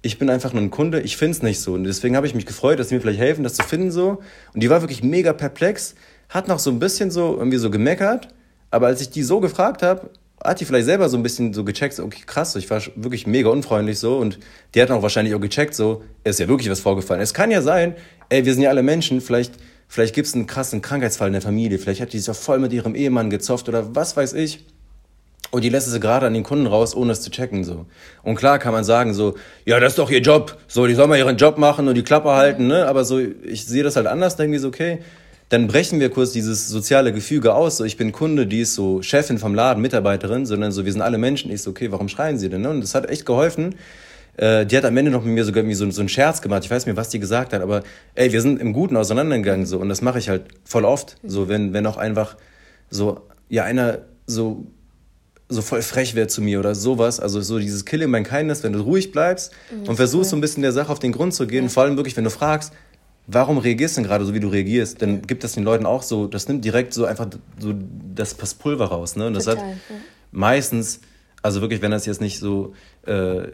ich 0.07 0.19
bin 0.19 0.31
einfach 0.31 0.53
nur 0.53 0.63
ein 0.63 0.71
Kunde, 0.71 1.01
ich 1.01 1.17
finde 1.17 1.33
es 1.33 1.43
nicht 1.43 1.61
so. 1.61 1.75
Und 1.75 1.85
deswegen 1.85 2.17
habe 2.17 2.27
ich 2.27 2.35
mich 2.35 2.47
gefreut, 2.47 2.79
dass 2.79 2.89
sie 2.89 2.95
mir 2.95 3.01
vielleicht 3.01 3.21
helfen, 3.21 3.45
das 3.45 3.55
zu 3.55 3.63
finden 3.63 3.91
so. 3.91 4.23
Und 4.55 4.63
die 4.63 4.71
war 4.71 4.81
wirklich 4.81 5.03
mega 5.03 5.33
perplex, 5.33 5.95
hat 6.29 6.49
noch 6.49 6.59
so 6.59 6.71
ein 6.71 6.79
bisschen 6.79 7.11
so 7.11 7.37
irgendwie 7.37 7.59
so 7.59 7.71
gemeckert. 7.71 8.29
Aber 8.71 8.87
als 8.87 9.01
ich 9.01 9.11
die 9.11 9.23
so 9.23 9.41
gefragt 9.41 9.83
habe, 9.83 10.11
hat 10.43 10.61
die 10.61 10.65
vielleicht 10.65 10.87
selber 10.87 11.09
so 11.09 11.17
ein 11.17 11.23
bisschen 11.23 11.53
so 11.53 11.65
gecheckt, 11.65 11.95
so, 11.95 12.05
okay, 12.05 12.23
krass, 12.25 12.57
ich 12.57 12.69
war 12.71 12.81
wirklich 12.95 13.27
mega 13.27 13.49
unfreundlich 13.49 13.99
so 13.99 14.19
und 14.19 14.39
die 14.75 14.83
hat 14.83 14.91
auch 14.91 15.03
wahrscheinlich 15.03 15.35
auch 15.35 15.41
gecheckt, 15.41 15.75
so, 15.75 16.03
ist 16.25 16.39
ja 16.39 16.49
wirklich 16.49 16.71
was 16.71 16.81
vorgefallen. 16.81 17.21
Es 17.21 17.35
kann 17.35 17.51
ja 17.51 17.63
sein, 17.63 17.95
ey, 18.29 18.45
wir 18.45 18.53
sind 18.53 18.63
ja 18.63 18.71
alle 18.71 18.83
Menschen, 18.83 19.21
vielleicht, 19.21 19.55
vielleicht 19.89 20.15
gibt 20.15 20.29
es 20.29 20.35
einen 20.35 20.47
krassen 20.47 20.83
Krankheitsfall 20.83 21.29
in 21.29 21.33
der 21.33 21.43
Familie, 21.43 21.79
vielleicht 21.79 22.01
hat 22.01 22.13
die 22.13 22.19
sich 22.19 22.31
auch 22.31 22.37
voll 22.37 22.59
mit 22.59 22.73
ihrem 22.73 22.95
Ehemann 22.95 23.31
gezofft 23.31 23.69
oder 23.69 23.95
was 23.95 24.17
weiß 24.17 24.35
ich. 24.35 24.65
Und 25.51 25.63
die 25.63 25.69
lässt 25.69 25.91
sie 25.91 26.01
gerade 26.01 26.27
an 26.27 26.35
den 26.35 26.43
Kunden 26.43 26.67
raus, 26.67 26.95
ohne 26.95 27.13
es 27.13 27.21
zu 27.21 27.31
checken, 27.31 27.65
so. 27.65 27.87
Und 28.23 28.35
klar 28.35 28.59
kann 28.59 28.73
man 28.73 28.85
sagen, 28.85 29.15
so, 29.15 29.35
ja, 29.65 29.79
das 29.79 29.93
ist 29.93 29.99
doch 29.99 30.11
ihr 30.11 30.21
Job, 30.21 30.59
so, 30.67 30.87
die 30.87 30.95
soll 30.95 31.07
mal 31.07 31.19
ihren 31.19 31.37
Job 31.37 31.57
machen 31.57 31.89
und 31.89 31.95
die 31.95 32.03
Klappe 32.03 32.31
halten, 32.31 32.67
ne, 32.67 32.87
aber 32.87 33.05
so, 33.05 33.21
ich 33.21 33.65
sehe 33.65 33.83
das 33.83 33.97
halt 33.97 34.07
anders, 34.07 34.37
denke 34.37 34.57
ich 34.57 34.63
so, 34.63 34.69
okay, 34.69 34.99
dann 35.49 35.69
brechen 35.69 36.01
wir 36.01 36.11
kurz 36.11 36.33
dieses 36.33 36.69
soziale 36.69 37.13
Gefüge 37.13 37.55
aus. 37.55 37.77
So, 37.77 37.85
ich 37.85 37.97
bin 37.97 38.11
Kunde, 38.13 38.47
die 38.47 38.63
ist 38.63 38.75
so 38.75 39.01
Chefin 39.03 39.39
vom 39.39 39.55
Laden, 39.55 39.81
Mitarbeiterin, 39.81 40.45
sondern 40.45 40.73
so, 40.73 40.85
wir 40.85 40.93
sind 40.93 41.03
alle 41.03 41.19
Menschen. 41.19 41.53
Ich 41.53 41.63
so, 41.63 41.71
okay, 41.71 41.93
warum 41.93 42.09
schreien 42.09 42.39
sie 42.39 42.49
denn? 42.49 42.63
Ne? 42.63 42.71
Und 42.71 42.81
das 42.81 42.95
hat 42.95 43.09
echt 43.09 43.27
geholfen. 43.27 43.77
Äh, 44.37 44.67
die 44.67 44.77
hat 44.77 44.85
am 44.85 44.97
Ende 44.97 45.13
noch 45.13 45.25
mit 45.25 45.35
mir 45.35 45.45
sogar 45.45 45.59
irgendwie 45.59 45.77
so, 45.77 45.89
so 45.91 46.01
einen 46.01 46.09
Scherz 46.09 46.43
gemacht. 46.43 46.65
Ich 46.65 46.71
weiß 46.71 46.87
nicht 46.87 46.97
was 46.97 47.11
die 47.11 47.21
gesagt 47.21 47.53
hat, 47.53 47.63
aber 47.63 47.83
ey, 48.17 48.33
wir 48.33 48.43
sind 48.43 48.61
im 48.61 48.73
Guten 48.73 48.97
auseinandergegangen. 48.97 49.67
So, 49.67 49.79
und 49.79 49.89
das 49.89 50.03
mache 50.03 50.19
ich 50.19 50.29
halt 50.29 50.43
voll 50.65 50.85
oft. 50.85 51.17
So, 51.23 51.49
wenn, 51.49 51.73
wenn 51.73 51.87
auch 51.87 51.97
einfach 51.97 52.37
so, 52.91 53.21
ja, 53.49 53.63
einer 53.63 54.01
so 54.27 54.67
so 55.49 55.63
voll 55.63 55.83
frech 55.83 56.15
wird 56.15 56.31
zu 56.31 56.43
mir 56.43 56.59
oder 56.59 56.75
sowas. 56.75 57.21
Also 57.21 57.41
so 57.41 57.59
dieses 57.59 57.85
Killing 57.85 58.11
mein 58.11 58.25
Kindness, 58.25 58.63
wenn 58.63 58.73
du 58.73 58.81
ruhig 58.81 59.13
bleibst 59.13 59.53
mhm, 59.71 59.89
und 59.89 59.97
versuchst 59.97 60.31
so 60.31 60.37
ein 60.37 60.41
bisschen 60.41 60.63
der 60.63 60.73
Sache 60.73 60.91
auf 60.91 60.99
den 60.99 61.13
Grund 61.13 61.35
zu 61.35 61.47
gehen. 61.47 61.65
Ja. 61.65 61.71
Vor 61.71 61.85
allem 61.85 61.97
wirklich, 61.97 62.17
wenn 62.17 62.25
du 62.25 62.31
fragst, 62.31 62.73
warum 63.27 63.59
reagierst 63.59 63.97
du 63.97 64.01
denn 64.01 64.09
gerade 64.09 64.25
so, 64.25 64.35
wie 64.35 64.41
du 64.41 64.49
reagierst? 64.49 65.03
Dann 65.03 65.23
gibt 65.23 65.45
das 65.45 65.53
den 65.53 65.65
Leuten 65.65 65.87
auch 65.87 66.03
so, 66.03 66.27
das 66.27 66.49
nimmt 66.49 66.65
direkt 66.65 66.95
so 66.95 67.05
einfach 67.05 67.29
so 67.59 67.75
das, 68.15 68.37
das 68.37 68.55
Pulver 68.55 68.87
raus. 68.87 69.17
Ne? 69.17 69.29
Und 69.29 69.35
das 69.35 69.45
Total, 69.45 69.65
hat 69.65 69.75
ja. 69.89 69.97
meistens, 70.33 71.01
also 71.43 71.61
wirklich, 71.61 71.81
wenn 71.83 71.93
das 71.93 72.07
jetzt 72.07 72.21
nicht 72.21 72.39
so, 72.39 72.75
äh, 73.07 73.49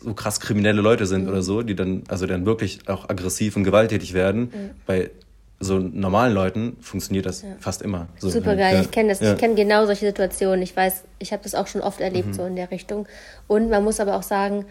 so 0.00 0.14
krass 0.14 0.40
kriminelle 0.40 0.80
Leute 0.80 1.06
sind 1.06 1.24
mhm. 1.24 1.28
oder 1.28 1.42
so, 1.42 1.62
die 1.62 1.74
dann, 1.74 2.04
also 2.08 2.26
dann 2.26 2.46
wirklich 2.46 2.88
auch 2.88 3.08
aggressiv 3.08 3.56
und 3.56 3.64
gewalttätig 3.64 4.14
werden, 4.14 4.40
mhm. 4.40 4.70
bei 4.86 5.10
so 5.62 5.78
normalen 5.78 6.34
Leuten 6.34 6.76
funktioniert 6.80 7.26
das 7.26 7.42
ja. 7.42 7.48
fast 7.60 7.82
immer. 7.82 8.08
So, 8.18 8.28
Super 8.30 8.56
geil, 8.56 8.74
ja. 8.74 8.80
ich 8.80 8.90
kenne 8.90 9.10
das. 9.10 9.20
Ja. 9.20 9.32
Ich 9.32 9.38
kenne 9.38 9.54
genau 9.54 9.86
solche 9.86 10.06
Situationen. 10.06 10.62
Ich 10.62 10.76
weiß, 10.76 11.04
ich 11.18 11.32
habe 11.32 11.42
das 11.42 11.54
auch 11.54 11.66
schon 11.66 11.80
oft 11.80 12.00
erlebt, 12.00 12.28
mhm. 12.28 12.34
so 12.34 12.44
in 12.44 12.56
der 12.56 12.70
Richtung. 12.70 13.06
Und 13.46 13.70
man 13.70 13.84
muss 13.84 14.00
aber 14.00 14.16
auch 14.16 14.22
sagen, 14.22 14.66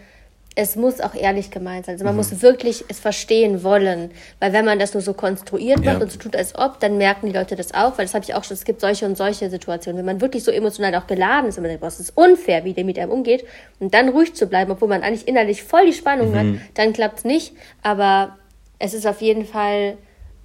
es 0.54 0.76
muss 0.76 1.00
auch 1.00 1.14
ehrlich 1.14 1.50
gemeint 1.50 1.86
sein. 1.86 1.94
Also 1.94 2.04
man 2.04 2.14
mhm. 2.14 2.18
muss 2.18 2.42
wirklich 2.42 2.84
es 2.88 3.00
verstehen 3.00 3.62
wollen. 3.62 4.10
Weil 4.38 4.52
wenn 4.52 4.66
man 4.66 4.78
das 4.78 4.92
nur 4.92 5.00
so 5.00 5.14
konstruiert 5.14 5.78
macht 5.78 5.96
ja. 5.96 6.02
und 6.02 6.12
so 6.12 6.18
tut, 6.18 6.36
als 6.36 6.54
ob, 6.54 6.78
dann 6.80 6.98
merken 6.98 7.26
die 7.26 7.32
Leute 7.32 7.56
das 7.56 7.72
auch. 7.72 7.96
Weil 7.96 8.04
das 8.04 8.14
habe 8.14 8.24
ich 8.24 8.34
auch 8.34 8.44
schon, 8.44 8.54
es 8.54 8.64
gibt 8.64 8.82
solche 8.82 9.06
und 9.06 9.16
solche 9.16 9.48
Situationen. 9.48 9.98
Wenn 9.98 10.04
man 10.04 10.20
wirklich 10.20 10.44
so 10.44 10.50
emotional 10.50 10.94
auch 10.96 11.06
geladen 11.06 11.48
ist 11.48 11.56
und 11.56 11.62
man 11.62 11.70
denkt, 11.70 11.80
boah, 11.80 11.86
es 11.86 12.00
ist 12.00 12.16
unfair, 12.16 12.64
wie 12.64 12.74
der 12.74 12.84
mit 12.84 12.98
einem 12.98 13.12
umgeht, 13.12 13.46
und 13.80 13.94
dann 13.94 14.10
ruhig 14.10 14.34
zu 14.34 14.46
bleiben, 14.46 14.70
obwohl 14.70 14.88
man 14.88 15.02
eigentlich 15.02 15.26
innerlich 15.26 15.62
voll 15.62 15.86
die 15.86 15.94
Spannung 15.94 16.32
mhm. 16.32 16.36
hat, 16.36 16.46
dann 16.74 16.92
klappt 16.92 17.18
es 17.20 17.24
nicht. 17.24 17.54
Aber 17.82 18.36
es 18.78 18.94
ist 18.94 19.06
auf 19.06 19.22
jeden 19.22 19.46
Fall 19.46 19.96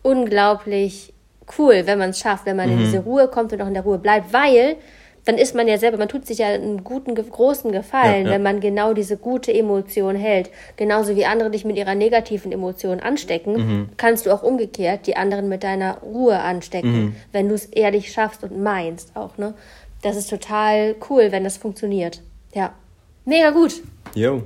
unglaublich 0.07 1.13
cool, 1.57 1.83
wenn 1.85 1.99
man 1.99 2.11
es 2.11 2.19
schafft, 2.19 2.45
wenn 2.45 2.57
man 2.57 2.67
mhm. 2.69 2.73
in 2.73 2.79
diese 2.85 2.99
Ruhe 2.99 3.27
kommt 3.27 3.53
und 3.53 3.61
auch 3.61 3.67
in 3.67 3.73
der 3.73 3.83
Ruhe 3.83 3.99
bleibt, 3.99 4.33
weil 4.33 4.77
dann 5.25 5.37
ist 5.37 5.55
man 5.55 5.67
ja 5.67 5.77
selber, 5.77 5.97
man 5.97 6.07
tut 6.07 6.25
sich 6.25 6.37
ja 6.37 6.47
einen 6.47 6.85
guten, 6.85 7.13
großen 7.13 7.73
Gefallen, 7.73 8.23
ja, 8.23 8.29
ja. 8.29 8.35
wenn 8.35 8.43
man 8.43 8.61
genau 8.61 8.93
diese 8.93 9.17
gute 9.17 9.53
Emotion 9.53 10.15
hält. 10.15 10.49
Genauso 10.77 11.17
wie 11.17 11.25
andere 11.25 11.49
dich 11.51 11.65
mit 11.65 11.75
ihrer 11.75 11.95
negativen 11.95 12.53
Emotion 12.53 13.01
anstecken, 13.01 13.53
mhm. 13.55 13.89
kannst 13.97 14.25
du 14.25 14.31
auch 14.31 14.41
umgekehrt 14.41 15.05
die 15.05 15.17
anderen 15.17 15.49
mit 15.49 15.63
deiner 15.63 15.97
Ruhe 15.97 16.39
anstecken, 16.39 16.91
mhm. 16.91 17.15
wenn 17.33 17.49
du 17.49 17.55
es 17.55 17.65
ehrlich 17.65 18.13
schaffst 18.13 18.43
und 18.43 18.57
meinst 18.61 19.15
auch, 19.15 19.37
ne? 19.37 19.53
Das 20.01 20.15
ist 20.15 20.29
total 20.29 20.95
cool, 21.09 21.31
wenn 21.31 21.43
das 21.43 21.57
funktioniert. 21.57 22.21
Ja. 22.53 22.73
Mega 23.25 23.49
gut. 23.49 23.81
Jo. 24.15 24.43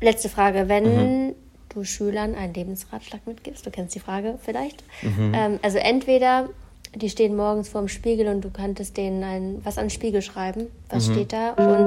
Letzte 0.00 0.28
Frage. 0.28 0.68
Wenn 0.68 1.26
mhm. 1.26 1.34
Du 1.76 1.84
Schülern 1.84 2.34
einen 2.34 2.54
Lebensratschlag 2.54 3.26
mitgibst, 3.26 3.66
du 3.66 3.70
kennst 3.70 3.94
die 3.94 4.00
Frage 4.00 4.38
vielleicht. 4.42 4.82
Mhm. 5.02 5.32
Ähm, 5.34 5.58
also 5.62 5.78
entweder 5.78 6.48
die 6.94 7.10
stehen 7.10 7.36
morgens 7.36 7.68
vorm 7.68 7.88
Spiegel 7.88 8.28
und 8.28 8.42
du 8.42 8.50
könntest 8.50 8.96
denen 8.96 9.22
ein, 9.22 9.60
was 9.64 9.76
an 9.76 9.84
den 9.84 9.90
Spiegel 9.90 10.22
schreiben. 10.22 10.68
Was 10.88 11.08
mhm. 11.08 11.12
steht 11.12 11.32
da? 11.32 11.50
Und. 11.50 11.86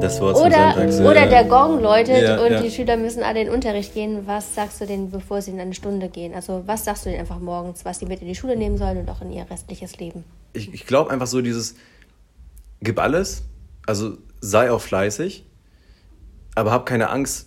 Das 0.00 0.20
Wort 0.20 0.36
oder, 0.36 0.74
Sonntags, 0.74 1.00
oder 1.00 1.26
der 1.26 1.44
Gong 1.44 1.82
läutet 1.82 2.22
ja, 2.22 2.40
und 2.40 2.52
ja. 2.52 2.62
die 2.62 2.70
Schüler 2.70 2.96
müssen 2.96 3.22
alle 3.22 3.40
in 3.40 3.46
den 3.46 3.54
Unterricht 3.54 3.92
gehen. 3.94 4.26
Was 4.26 4.54
sagst 4.54 4.80
du 4.80 4.86
denen, 4.86 5.10
bevor 5.10 5.42
sie 5.42 5.50
in 5.50 5.60
eine 5.60 5.74
Stunde 5.74 6.08
gehen? 6.08 6.34
Also, 6.34 6.62
was 6.66 6.84
sagst 6.84 7.04
du 7.04 7.10
denen 7.10 7.20
einfach 7.20 7.40
morgens, 7.40 7.84
was 7.84 7.98
sie 7.98 8.06
mit 8.06 8.22
in 8.22 8.28
die 8.28 8.34
Schule 8.34 8.56
nehmen 8.56 8.78
sollen 8.78 8.98
und 8.98 9.10
auch 9.10 9.20
in 9.20 9.32
ihr 9.32 9.44
restliches 9.50 9.98
Leben? 9.98 10.24
Ich, 10.52 10.72
ich 10.72 10.86
glaube 10.86 11.10
einfach 11.10 11.26
so 11.26 11.42
dieses, 11.42 11.74
gib 12.80 13.00
alles, 13.00 13.42
also 13.86 14.16
sei 14.40 14.70
auch 14.70 14.80
fleißig, 14.80 15.44
aber 16.58 16.72
hab 16.72 16.86
keine 16.86 17.10
Angst 17.10 17.46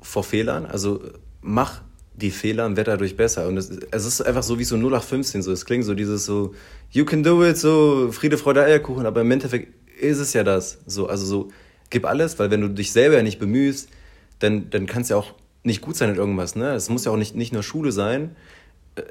vor 0.00 0.24
Fehlern. 0.24 0.64
Also 0.64 1.02
mach 1.42 1.82
die 2.14 2.30
Fehler 2.30 2.64
und 2.64 2.76
wird 2.76 2.88
dadurch 2.88 3.16
besser. 3.16 3.46
Und 3.46 3.58
es, 3.58 3.70
es 3.90 4.06
ist 4.06 4.22
einfach 4.22 4.42
so 4.42 4.58
wie 4.58 4.64
so 4.64 4.76
0815, 4.76 5.42
so. 5.42 5.52
Es 5.52 5.66
klingt 5.66 5.84
so 5.84 5.94
dieses 5.94 6.24
so, 6.24 6.54
you 6.90 7.04
can 7.04 7.22
do 7.22 7.44
it, 7.44 7.58
so 7.58 8.10
Friede, 8.12 8.38
Freude, 8.38 8.62
Eierkuchen, 8.62 9.04
aber 9.04 9.20
im 9.20 9.30
Endeffekt 9.30 9.74
ist 10.00 10.18
es 10.18 10.32
ja 10.32 10.42
das. 10.42 10.78
So, 10.86 11.06
also 11.06 11.26
so, 11.26 11.48
gib 11.90 12.06
alles, 12.06 12.38
weil 12.38 12.50
wenn 12.50 12.62
du 12.62 12.68
dich 12.68 12.92
selber 12.92 13.16
ja 13.16 13.22
nicht 13.22 13.38
bemühst, 13.38 13.90
dann, 14.38 14.70
dann 14.70 14.86
kann 14.86 15.02
es 15.02 15.10
ja 15.10 15.16
auch 15.16 15.34
nicht 15.62 15.82
gut 15.82 15.96
sein 15.96 16.08
in 16.08 16.16
irgendwas. 16.16 16.56
Ne? 16.56 16.72
Es 16.72 16.88
muss 16.88 17.04
ja 17.04 17.12
auch 17.12 17.18
nicht, 17.18 17.36
nicht 17.36 17.52
nur 17.52 17.62
Schule 17.62 17.92
sein. 17.92 18.36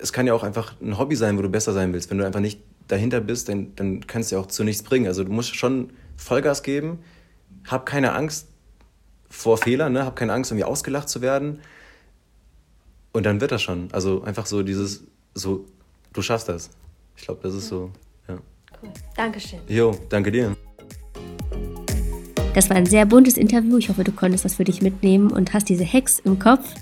Es 0.02 0.12
kann 0.12 0.26
ja 0.26 0.34
auch 0.34 0.44
einfach 0.44 0.74
ein 0.82 0.98
Hobby 0.98 1.16
sein, 1.16 1.38
wo 1.38 1.44
du 1.44 1.50
besser 1.50 1.74
sein 1.74 1.94
willst. 1.94 2.10
Wenn 2.10 2.18
du 2.18 2.26
einfach 2.26 2.40
nicht 2.40 2.62
dahinter 2.88 3.22
bist, 3.22 3.48
dann, 3.50 3.76
dann 3.76 4.08
kann 4.08 4.22
es 4.22 4.32
ja 4.32 4.40
auch 4.40 4.48
zu 4.48 4.64
nichts 4.64 4.82
bringen. 4.82 5.06
Also 5.06 5.24
du 5.24 5.32
musst 5.32 5.56
schon 5.56 5.92
Vollgas 6.18 6.64
geben. 6.64 7.00
Hab 7.68 7.86
keine 7.86 8.14
Angst 8.14 8.49
vor 9.30 9.58
Fehlern, 9.58 9.94
ne? 9.94 10.06
hab 10.06 10.16
keine 10.16 10.34
Angst, 10.34 10.52
irgendwie 10.52 10.66
ausgelacht 10.66 11.10
zu 11.10 11.22
werden 11.22 11.60
und 13.12 13.26
dann 13.26 13.42
wird 13.42 13.52
das 13.52 13.62
schon. 13.62 13.90
Also 13.92 14.24
einfach 14.24 14.46
so 14.46 14.64
dieses, 14.64 15.04
so, 15.34 15.66
du 16.14 16.22
schaffst 16.22 16.50
das. 16.50 16.70
Ich 17.16 17.24
glaube, 17.24 17.42
das 17.44 17.54
ist 17.54 17.68
so, 17.68 17.92
ja. 18.28 18.38
Cool. 18.82 18.90
Dankeschön. 19.16 19.60
Jo, 19.68 19.96
danke 20.10 20.32
dir. 20.32 20.56
Das 22.54 22.70
war 22.70 22.78
ein 22.78 22.86
sehr 22.86 23.06
buntes 23.06 23.38
Interview. 23.38 23.78
Ich 23.78 23.90
hoffe, 23.90 24.04
du 24.04 24.12
konntest 24.12 24.46
was 24.46 24.56
für 24.56 24.64
dich 24.64 24.82
mitnehmen 24.82 25.32
und 25.32 25.54
hast 25.54 25.70
diese 25.70 25.86
Hacks 25.86 26.20
im 26.20 26.40
Kopf 26.40 26.74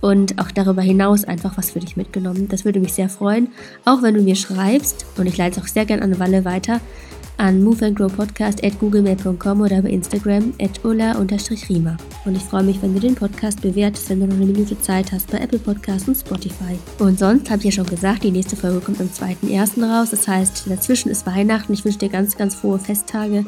und 0.00 0.38
auch 0.38 0.50
darüber 0.50 0.82
hinaus 0.82 1.24
einfach 1.24 1.56
was 1.56 1.70
für 1.70 1.80
dich 1.80 1.96
mitgenommen. 1.96 2.48
Das 2.48 2.64
würde 2.64 2.80
mich 2.80 2.92
sehr 2.92 3.08
freuen. 3.08 3.48
Auch 3.84 4.02
wenn 4.02 4.14
du 4.14 4.22
mir 4.22 4.36
schreibst, 4.36 5.06
und 5.16 5.26
ich 5.26 5.36
leite 5.36 5.58
es 5.58 5.64
auch 5.64 5.68
sehr 5.68 5.86
gerne 5.86 6.02
an 6.02 6.18
Walle 6.18 6.44
weiter, 6.44 6.80
an 7.38 7.62
moveandgrowpodcast 7.62 8.64
at 8.64 8.78
googlemail.com 8.78 9.60
oder 9.60 9.82
bei 9.82 9.90
Instagram 9.90 10.54
at 10.60 10.84
ulla-rima. 10.84 11.96
Und 12.24 12.36
ich 12.36 12.42
freue 12.42 12.62
mich, 12.62 12.80
wenn 12.82 12.94
du 12.94 13.00
den 13.00 13.14
Podcast 13.14 13.60
bewertest, 13.62 14.08
wenn 14.10 14.20
du 14.20 14.26
noch 14.26 14.36
eine 14.36 14.46
Minute 14.46 14.78
Zeit 14.80 15.12
hast 15.12 15.30
bei 15.30 15.38
Apple 15.38 15.58
Podcasts 15.58 16.08
und 16.08 16.16
Spotify. 16.16 16.78
Und 16.98 17.18
sonst 17.18 17.50
habe 17.50 17.58
ich 17.60 17.66
ja 17.66 17.72
schon 17.72 17.86
gesagt, 17.86 18.24
die 18.24 18.30
nächste 18.30 18.56
Folge 18.56 18.80
kommt 18.80 19.00
am 19.00 19.08
2.1. 19.08 19.84
raus. 19.84 20.10
Das 20.10 20.26
heißt, 20.26 20.64
dazwischen 20.68 21.10
ist 21.10 21.26
Weihnachten. 21.26 21.72
Ich 21.72 21.84
wünsche 21.84 21.98
dir 21.98 22.08
ganz, 22.08 22.36
ganz 22.36 22.54
frohe 22.54 22.78
Festtage, 22.78 23.44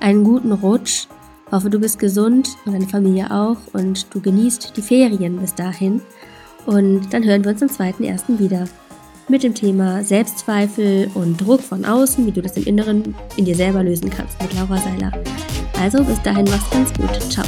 einen 0.00 0.24
guten 0.24 0.52
Rutsch. 0.52 1.06
Hoffe, 1.50 1.68
du 1.68 1.78
bist 1.78 1.98
gesund 1.98 2.56
und 2.64 2.72
deine 2.72 2.88
Familie 2.88 3.30
auch 3.30 3.58
und 3.72 4.14
du 4.14 4.20
genießt 4.20 4.74
die 4.76 4.82
Ferien 4.82 5.38
bis 5.38 5.54
dahin. 5.54 6.00
Und 6.64 7.12
dann 7.12 7.24
hören 7.24 7.44
wir 7.44 7.52
uns 7.52 7.62
am 7.62 7.68
2.1. 7.68 8.38
wieder 8.38 8.66
mit 9.32 9.42
dem 9.42 9.54
Thema 9.54 10.04
Selbstzweifel 10.04 11.10
und 11.14 11.40
Druck 11.40 11.62
von 11.62 11.86
außen, 11.86 12.26
wie 12.26 12.32
du 12.32 12.42
das 12.42 12.54
im 12.58 12.64
Inneren 12.64 13.14
in 13.36 13.46
dir 13.46 13.56
selber 13.56 13.82
lösen 13.82 14.10
kannst 14.10 14.40
mit 14.42 14.52
Laura 14.52 14.76
Seiler. 14.76 15.10
Also 15.80 16.04
bis 16.04 16.20
dahin 16.20 16.44
mach's 16.44 16.70
ganz 16.70 16.92
gut. 16.92 17.32
Ciao. 17.32 17.46